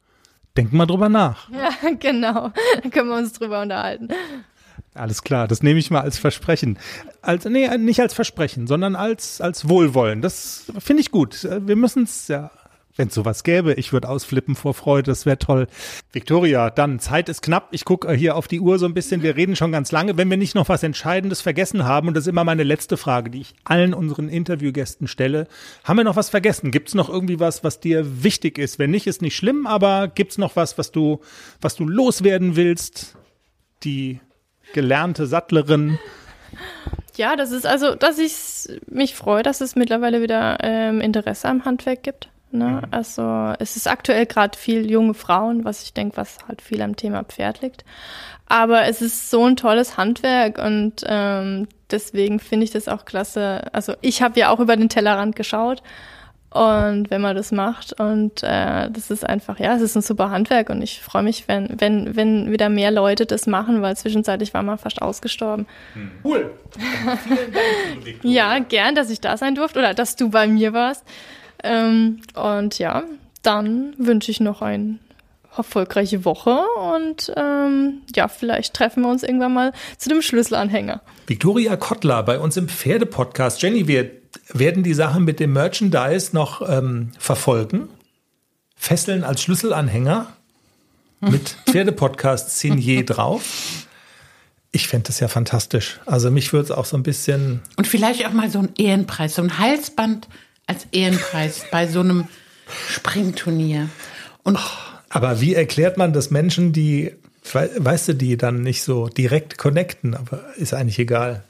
Denken 0.56 0.76
mal 0.76 0.86
drüber 0.86 1.08
nach. 1.08 1.48
Ja, 1.52 1.70
genau. 1.98 2.50
Da 2.82 2.88
können 2.90 3.08
wir 3.08 3.16
uns 3.16 3.34
drüber 3.34 3.62
unterhalten. 3.62 4.08
Alles 4.94 5.22
klar, 5.22 5.48
das 5.48 5.62
nehme 5.62 5.78
ich 5.78 5.90
mal 5.90 6.00
als 6.00 6.18
Versprechen. 6.18 6.78
Als, 7.22 7.44
nee, 7.44 7.68
nicht 7.78 8.00
als 8.00 8.14
Versprechen, 8.14 8.66
sondern 8.66 8.96
als, 8.96 9.40
als 9.40 9.68
Wohlwollen. 9.68 10.22
Das 10.22 10.64
finde 10.78 11.02
ich 11.02 11.10
gut. 11.10 11.44
Wir 11.44 11.76
müssen 11.76 12.04
es 12.04 12.28
ja 12.28 12.50
wenn 13.00 13.08
es 13.08 13.14
sowas 13.14 13.44
gäbe. 13.44 13.72
Ich 13.74 13.92
würde 13.92 14.08
ausflippen 14.08 14.54
vor 14.54 14.74
Freude, 14.74 15.10
das 15.10 15.24
wäre 15.24 15.38
toll. 15.38 15.66
Victoria, 16.12 16.68
dann 16.68 16.98
Zeit 16.98 17.28
ist 17.30 17.40
knapp. 17.40 17.68
Ich 17.70 17.86
gucke 17.86 18.12
hier 18.12 18.36
auf 18.36 18.46
die 18.46 18.60
Uhr 18.60 18.78
so 18.78 18.84
ein 18.86 18.92
bisschen. 18.92 19.22
Wir 19.22 19.36
reden 19.36 19.56
schon 19.56 19.72
ganz 19.72 19.90
lange. 19.90 20.18
Wenn 20.18 20.28
wir 20.28 20.36
nicht 20.36 20.54
noch 20.54 20.68
was 20.68 20.82
Entscheidendes 20.82 21.40
vergessen 21.40 21.84
haben, 21.84 22.08
und 22.08 22.14
das 22.14 22.24
ist 22.24 22.28
immer 22.28 22.44
meine 22.44 22.62
letzte 22.62 22.98
Frage, 22.98 23.30
die 23.30 23.40
ich 23.40 23.54
allen 23.64 23.94
unseren 23.94 24.28
Interviewgästen 24.28 25.08
stelle, 25.08 25.48
haben 25.82 25.96
wir 25.96 26.04
noch 26.04 26.16
was 26.16 26.28
vergessen? 26.28 26.70
Gibt 26.70 26.88
es 26.88 26.94
noch 26.94 27.08
irgendwie 27.08 27.40
was, 27.40 27.64
was 27.64 27.80
dir 27.80 28.22
wichtig 28.22 28.58
ist? 28.58 28.78
Wenn 28.78 28.90
nicht, 28.90 29.06
ist 29.06 29.22
nicht 29.22 29.36
schlimm, 29.36 29.66
aber 29.66 30.08
gibt 30.08 30.32
es 30.32 30.38
noch 30.38 30.54
was, 30.54 30.76
was 30.76 30.92
du, 30.92 31.20
was 31.62 31.76
du 31.76 31.88
loswerden 31.88 32.54
willst? 32.54 33.16
Die 33.82 34.20
gelernte 34.72 35.26
Sattlerin. 35.26 35.98
Ja, 37.16 37.36
das 37.36 37.50
ist 37.50 37.66
also, 37.66 37.94
dass 37.94 38.18
ich 38.18 38.78
mich 38.86 39.14
freue, 39.14 39.42
dass 39.42 39.60
es 39.60 39.76
mittlerweile 39.76 40.22
wieder 40.22 40.58
ähm, 40.62 41.00
Interesse 41.00 41.48
am 41.48 41.64
Handwerk 41.64 42.02
gibt. 42.02 42.28
Ne? 42.52 42.64
Mhm. 42.64 42.88
Also 42.90 43.54
es 43.58 43.76
ist 43.76 43.86
aktuell 43.86 44.26
gerade 44.26 44.56
viel 44.58 44.90
junge 44.90 45.14
Frauen, 45.14 45.64
was 45.64 45.82
ich 45.82 45.94
denke, 45.94 46.16
was 46.16 46.38
halt 46.48 46.62
viel 46.62 46.82
am 46.82 46.96
Thema 46.96 47.24
Pferd 47.24 47.62
liegt. 47.62 47.84
Aber 48.46 48.86
es 48.86 49.02
ist 49.02 49.30
so 49.30 49.44
ein 49.44 49.56
tolles 49.56 49.96
Handwerk 49.96 50.58
und 50.58 51.04
ähm, 51.06 51.68
deswegen 51.90 52.40
finde 52.40 52.64
ich 52.64 52.72
das 52.72 52.88
auch 52.88 53.04
klasse. 53.04 53.72
Also 53.72 53.94
ich 54.00 54.22
habe 54.22 54.40
ja 54.40 54.50
auch 54.50 54.58
über 54.58 54.76
den 54.76 54.88
Tellerrand 54.88 55.36
geschaut 55.36 55.82
und 56.52 57.10
wenn 57.10 57.20
man 57.20 57.36
das 57.36 57.52
macht 57.52 58.00
und 58.00 58.42
äh, 58.42 58.90
das 58.90 59.10
ist 59.10 59.24
einfach, 59.24 59.60
ja, 59.60 59.76
es 59.76 59.82
ist 59.82 59.94
ein 59.94 60.02
super 60.02 60.30
Handwerk 60.30 60.68
und 60.68 60.82
ich 60.82 61.00
freue 61.00 61.22
mich, 61.22 61.46
wenn, 61.46 61.80
wenn, 61.80 62.16
wenn 62.16 62.50
wieder 62.50 62.68
mehr 62.68 62.90
Leute 62.90 63.24
das 63.24 63.46
machen, 63.46 63.82
weil 63.82 63.96
zwischenzeitlich 63.96 64.52
war 64.52 64.64
man 64.64 64.76
fast 64.76 65.00
ausgestorben. 65.00 65.66
Hm. 65.94 66.10
Cool. 66.24 66.50
Vielen 66.76 67.52
Dank, 67.52 68.24
ja, 68.24 68.58
gern, 68.58 68.96
dass 68.96 69.10
ich 69.10 69.20
da 69.20 69.36
sein 69.36 69.54
durfte 69.54 69.78
oder 69.78 69.94
dass 69.94 70.16
du 70.16 70.30
bei 70.30 70.48
mir 70.48 70.72
warst. 70.72 71.04
Ähm, 71.62 72.20
und 72.34 72.80
ja, 72.80 73.04
dann 73.42 73.94
wünsche 73.98 74.32
ich 74.32 74.40
noch 74.40 74.60
eine 74.60 74.98
erfolgreiche 75.56 76.24
Woche 76.24 76.58
und 76.94 77.32
ähm, 77.36 78.02
ja, 78.14 78.26
vielleicht 78.26 78.74
treffen 78.74 79.02
wir 79.02 79.10
uns 79.10 79.22
irgendwann 79.22 79.54
mal 79.54 79.72
zu 79.98 80.08
dem 80.08 80.22
Schlüsselanhänger. 80.22 81.00
Victoria 81.28 81.76
Kottler 81.76 82.24
bei 82.24 82.40
uns 82.40 82.56
im 82.56 82.68
Pferdepodcast. 82.68 83.62
Jenny, 83.62 83.86
wir 83.86 84.19
werden 84.52 84.82
die 84.82 84.94
Sache 84.94 85.20
mit 85.20 85.40
dem 85.40 85.52
Merchandise 85.52 86.30
noch 86.32 86.68
ähm, 86.68 87.12
verfolgen. 87.18 87.88
Fesseln 88.76 89.24
als 89.24 89.42
Schlüsselanhänger 89.42 90.26
mit 91.20 91.56
Pferdepodcast 91.66 92.58
Signier 92.58 93.04
drauf. 93.04 93.86
Ich 94.72 94.88
fände 94.88 95.08
das 95.08 95.20
ja 95.20 95.28
fantastisch. 95.28 96.00
Also 96.06 96.30
mich 96.30 96.52
würde 96.52 96.64
es 96.64 96.70
auch 96.70 96.84
so 96.84 96.96
ein 96.96 97.02
bisschen. 97.02 97.60
Und 97.76 97.86
vielleicht 97.86 98.26
auch 98.26 98.32
mal 98.32 98.50
so 98.50 98.60
ein 98.60 98.70
Ehrenpreis, 98.78 99.34
so 99.34 99.42
ein 99.42 99.58
Halsband 99.58 100.28
als 100.66 100.86
Ehrenpreis 100.92 101.64
bei 101.70 101.86
so 101.88 102.00
einem 102.00 102.28
Springturnier. 102.88 103.88
Und 104.44 104.58
aber 105.10 105.40
wie 105.40 105.54
erklärt 105.54 105.98
man 105.98 106.12
das 106.12 106.30
Menschen, 106.30 106.72
die, 106.72 107.12
weißt 107.52 108.08
du, 108.08 108.14
die 108.14 108.36
dann 108.36 108.62
nicht 108.62 108.82
so 108.82 109.08
direkt 109.08 109.58
connecten, 109.58 110.14
aber 110.14 110.44
ist 110.56 110.72
eigentlich 110.72 111.00
egal. 111.00 111.42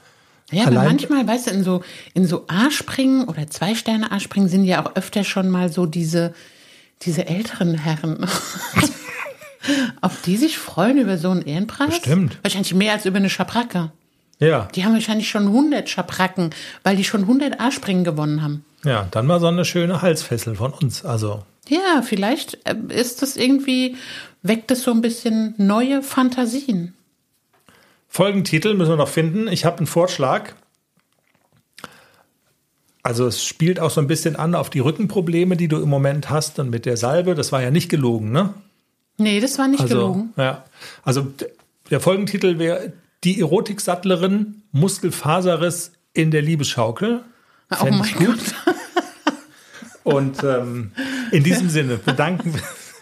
Ja, 0.51 0.67
aber 0.67 0.83
manchmal, 0.83 1.25
weißt 1.25 1.47
du, 1.47 1.51
in 1.51 1.63
so, 1.63 1.81
in 2.13 2.25
so 2.25 2.45
A-Springen 2.47 3.27
oder 3.27 3.47
Zwei-Sterne-A-Springen 3.47 4.49
sind 4.49 4.65
ja 4.65 4.85
auch 4.85 4.95
öfter 4.95 5.23
schon 5.23 5.49
mal 5.49 5.71
so 5.71 5.85
diese, 5.85 6.33
diese 7.03 7.27
älteren 7.27 7.75
Herren. 7.75 8.25
Ob 10.01 10.21
die 10.23 10.37
sich 10.37 10.57
freuen 10.57 10.97
über 10.97 11.17
so 11.17 11.29
einen 11.29 11.43
Ehrenpreis? 11.43 11.95
Stimmt. 11.95 12.37
Wahrscheinlich 12.41 12.73
mehr 12.73 12.93
als 12.93 13.05
über 13.05 13.17
eine 13.17 13.29
Schabracke. 13.29 13.91
Ja. 14.39 14.67
Die 14.75 14.83
haben 14.83 14.93
wahrscheinlich 14.93 15.29
schon 15.29 15.47
100 15.47 15.87
Schabracken, 15.87 16.49
weil 16.83 16.95
die 16.95 17.03
schon 17.03 17.21
100 17.21 17.59
A-Springen 17.59 18.03
gewonnen 18.03 18.41
haben. 18.41 18.65
Ja, 18.83 19.07
dann 19.11 19.27
mal 19.27 19.39
so 19.39 19.47
eine 19.47 19.65
schöne 19.65 20.01
Halsfessel 20.01 20.55
von 20.55 20.73
uns. 20.73 21.05
Also. 21.05 21.43
Ja, 21.69 22.01
vielleicht 22.01 22.57
äh, 22.67 22.75
ist 22.89 23.21
das 23.21 23.37
irgendwie, 23.37 23.95
weckt 24.41 24.71
es 24.71 24.83
so 24.83 24.91
ein 24.91 25.01
bisschen 25.01 25.53
neue 25.57 26.01
Fantasien. 26.01 26.95
Folgentitel 28.13 28.73
müssen 28.73 28.91
wir 28.91 28.97
noch 28.97 29.07
finden. 29.07 29.47
Ich 29.47 29.63
habe 29.63 29.77
einen 29.77 29.87
Vorschlag. 29.87 30.51
Also 33.03 33.25
es 33.25 33.43
spielt 33.43 33.79
auch 33.79 33.89
so 33.89 34.01
ein 34.01 34.07
bisschen 34.07 34.35
an 34.35 34.53
auf 34.53 34.69
die 34.69 34.79
Rückenprobleme, 34.79 35.55
die 35.55 35.69
du 35.69 35.81
im 35.81 35.87
Moment 35.87 36.29
hast 36.29 36.59
und 36.59 36.69
mit 36.69 36.85
der 36.85 36.97
Salbe. 36.97 37.35
Das 37.35 37.53
war 37.53 37.63
ja 37.63 37.71
nicht 37.71 37.87
gelogen, 37.87 38.33
ne? 38.33 38.53
Nee, 39.17 39.39
das 39.39 39.57
war 39.57 39.69
nicht 39.69 39.79
also, 39.79 39.95
gelogen. 39.95 40.33
Ja. 40.35 40.65
Also 41.03 41.31
der 41.89 42.01
Folgentitel 42.01 42.59
wäre 42.59 42.91
Die 43.23 43.39
Erotiksattlerin, 43.39 44.61
Muskelfaserriss 44.73 45.93
in 46.13 46.31
der 46.31 46.41
Liebesschaukel. 46.41 47.23
Oh 47.79 47.85
mein 47.85 48.13
gut. 48.13 48.27
Gott. 48.27 48.75
Und 50.03 50.43
ähm, 50.43 50.91
in 51.31 51.45
diesem 51.45 51.69
Sinne 51.69 51.95
bedanken 51.95 52.53
wir 52.55 52.61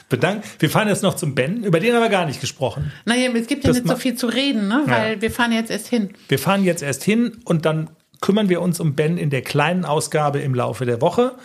bedanken. 0.10 0.44
Wir 0.60 0.70
fahren 0.70 0.88
jetzt 0.88 1.04
noch 1.04 1.16
zum 1.16 1.36
Ben, 1.36 1.64
über 1.64 1.80
den 1.80 1.94
haben 1.94 2.02
wir 2.02 2.10
gar 2.10 2.26
nicht 2.26 2.42
gesprochen. 2.42 2.92
Naja, 3.06 3.30
es 3.34 3.48
gibt 3.48 3.64
ja 3.64 3.70
das 3.70 3.78
nicht 3.78 3.88
so 3.88 3.96
viel 3.96 4.16
zu 4.16 4.28
reden, 4.28 4.68
ne? 4.68 4.84
weil 4.86 5.16
ja. 5.16 5.22
wir 5.22 5.32
fahren 5.32 5.52
jetzt 5.52 5.72
erst 5.72 5.88
hin. 5.88 6.10
Wir 6.28 6.40
fahren 6.40 6.64
jetzt 6.64 6.84
erst 6.84 7.04
hin 7.04 7.38
und 7.46 7.66
dann 7.66 7.92
kümmern 8.20 8.50
wir 8.50 8.62
uns 8.62 8.80
um 8.80 8.96
Ben 8.96 9.18
in 9.18 9.30
der 9.30 9.44
kleinen 9.44 9.86
Ausgabe 9.86 10.40
im 10.40 10.54
Laufe 10.54 10.86
der 10.86 11.02
Woche. 11.02 11.36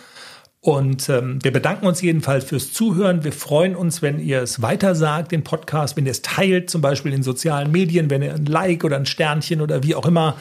Und 0.59 1.09
ähm, 1.09 1.37
wir 1.43 1.53
bedanken 1.53 1.85
uns 1.85 2.01
jedenfalls 2.01 2.45
fürs 2.45 2.73
Zuhören. 2.73 3.23
Wir 3.23 3.33
freuen 3.33 3.75
uns, 3.75 4.01
wenn 4.01 4.19
ihr 4.19 4.41
es 4.41 4.63
weitersagt, 4.63 5.31
den 5.31 5.43
Podcast, 5.43 5.95
wenn 5.95 6.07
ihr 6.07 6.11
es 6.11 6.23
teilt, 6.23 6.71
zum 6.71 6.81
Beispiel 6.81 7.13
in 7.13 7.21
sozialen 7.21 7.71
Medien, 7.71 8.09
wenn 8.09 8.23
ihr 8.23 8.33
ein 8.33 8.47
Like 8.47 8.83
oder 8.83 8.95
ein 8.95 9.05
Sternchen 9.05 9.61
oder 9.61 9.83
wie 9.83 9.93
auch 9.93 10.07
immer 10.07 10.37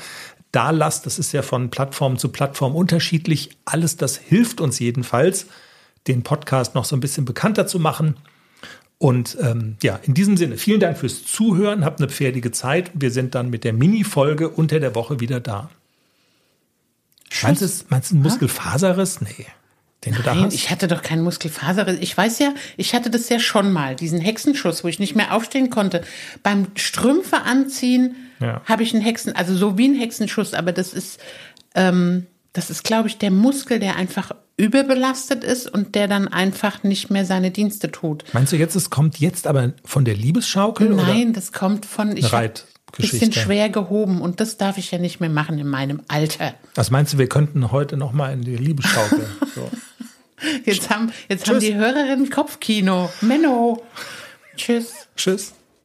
da 0.50 0.70
lasst. 0.70 1.04
Das 1.04 1.18
ist 1.18 1.32
ja 1.32 1.42
von 1.42 1.68
Plattform 1.68 2.16
zu 2.16 2.30
Plattform 2.30 2.74
unterschiedlich. 2.74 3.50
Alles 3.66 3.98
das 3.98 4.16
hilft 4.16 4.62
uns 4.62 4.78
jedenfalls 4.78 5.46
den 6.06 6.22
Podcast 6.22 6.74
noch 6.74 6.84
so 6.84 6.96
ein 6.96 7.00
bisschen 7.00 7.24
bekannter 7.24 7.66
zu 7.66 7.78
machen. 7.78 8.16
Und 8.98 9.36
ähm, 9.40 9.76
ja, 9.82 9.96
in 10.02 10.14
diesem 10.14 10.36
Sinne, 10.36 10.56
vielen 10.56 10.80
Dank 10.80 10.98
fürs 10.98 11.24
Zuhören, 11.24 11.84
habt 11.84 12.00
eine 12.00 12.08
pferdige 12.08 12.52
Zeit. 12.52 12.90
Wir 12.94 13.10
sind 13.10 13.34
dann 13.34 13.50
mit 13.50 13.64
der 13.64 13.72
Mini-Folge 13.72 14.48
unter 14.48 14.80
der 14.80 14.94
Woche 14.94 15.20
wieder 15.20 15.40
da. 15.40 15.70
Meinst 17.42 17.62
du, 17.62 17.68
meinst 17.88 18.10
du 18.10 18.16
ein 18.16 18.22
Muskelfaserriss? 18.22 19.20
Nee. 19.20 19.46
Den 20.04 20.16
Nein, 20.24 20.50
ich 20.52 20.70
hatte 20.70 20.86
doch 20.86 21.02
keinen 21.02 21.22
Muskelfaserriss. 21.22 21.98
Ich 22.00 22.16
weiß 22.16 22.38
ja, 22.38 22.54
ich 22.76 22.94
hatte 22.94 23.10
das 23.10 23.28
ja 23.30 23.40
schon 23.40 23.72
mal, 23.72 23.96
diesen 23.96 24.20
Hexenschuss, 24.20 24.84
wo 24.84 24.88
ich 24.88 24.98
nicht 24.98 25.16
mehr 25.16 25.34
aufstehen 25.34 25.70
konnte. 25.70 26.02
Beim 26.42 26.66
Strümpfe 26.74 27.42
anziehen 27.42 28.14
ja. 28.40 28.60
habe 28.66 28.82
ich 28.82 28.92
einen 28.92 29.02
Hexen, 29.02 29.34
also 29.34 29.56
so 29.56 29.78
wie 29.78 29.88
ein 29.88 29.94
Hexenschuss, 29.94 30.52
aber 30.52 30.72
das 30.72 30.92
ist, 30.92 31.20
ähm, 31.74 32.26
das 32.54 32.70
ist, 32.70 32.84
glaube 32.84 33.08
ich, 33.08 33.18
der 33.18 33.30
Muskel, 33.30 33.80
der 33.80 33.96
einfach 33.96 34.30
überbelastet 34.56 35.42
ist 35.42 35.66
und 35.66 35.94
der 35.96 36.06
dann 36.06 36.28
einfach 36.28 36.84
nicht 36.84 37.10
mehr 37.10 37.26
seine 37.26 37.50
Dienste 37.50 37.90
tut. 37.90 38.24
Meinst 38.32 38.52
du 38.52 38.56
jetzt, 38.56 38.76
es 38.76 38.88
kommt 38.88 39.18
jetzt 39.18 39.46
aber 39.46 39.72
von 39.84 40.04
der 40.04 40.14
Liebesschaukel? 40.14 40.90
Nein, 40.90 41.32
das 41.32 41.52
kommt 41.52 41.84
von 41.84 42.16
ich 42.16 42.32
ein 42.32 42.52
bisschen 42.96 43.32
schwer 43.32 43.68
gehoben 43.68 44.20
und 44.20 44.38
das 44.38 44.56
darf 44.56 44.78
ich 44.78 44.92
ja 44.92 44.98
nicht 44.98 45.18
mehr 45.20 45.30
machen 45.30 45.58
in 45.58 45.66
meinem 45.66 46.02
Alter. 46.06 46.54
Was 46.76 46.92
meinst 46.92 47.12
du, 47.12 47.18
wir 47.18 47.28
könnten 47.28 47.72
heute 47.72 47.96
noch 47.96 48.12
mal 48.12 48.32
in 48.32 48.42
die 48.42 48.56
Liebesschaukel? 48.56 49.26
So. 49.54 49.70
Jetzt 50.64 50.90
haben 50.90 51.12
jetzt 51.28 51.48
haben 51.48 51.60
die 51.60 51.76
Hörerinnen 51.76 52.28
Kopfkino. 52.28 53.08
Menno. 53.20 53.84
Tschüss. 54.56 55.06
Tschüss. 55.16 55.52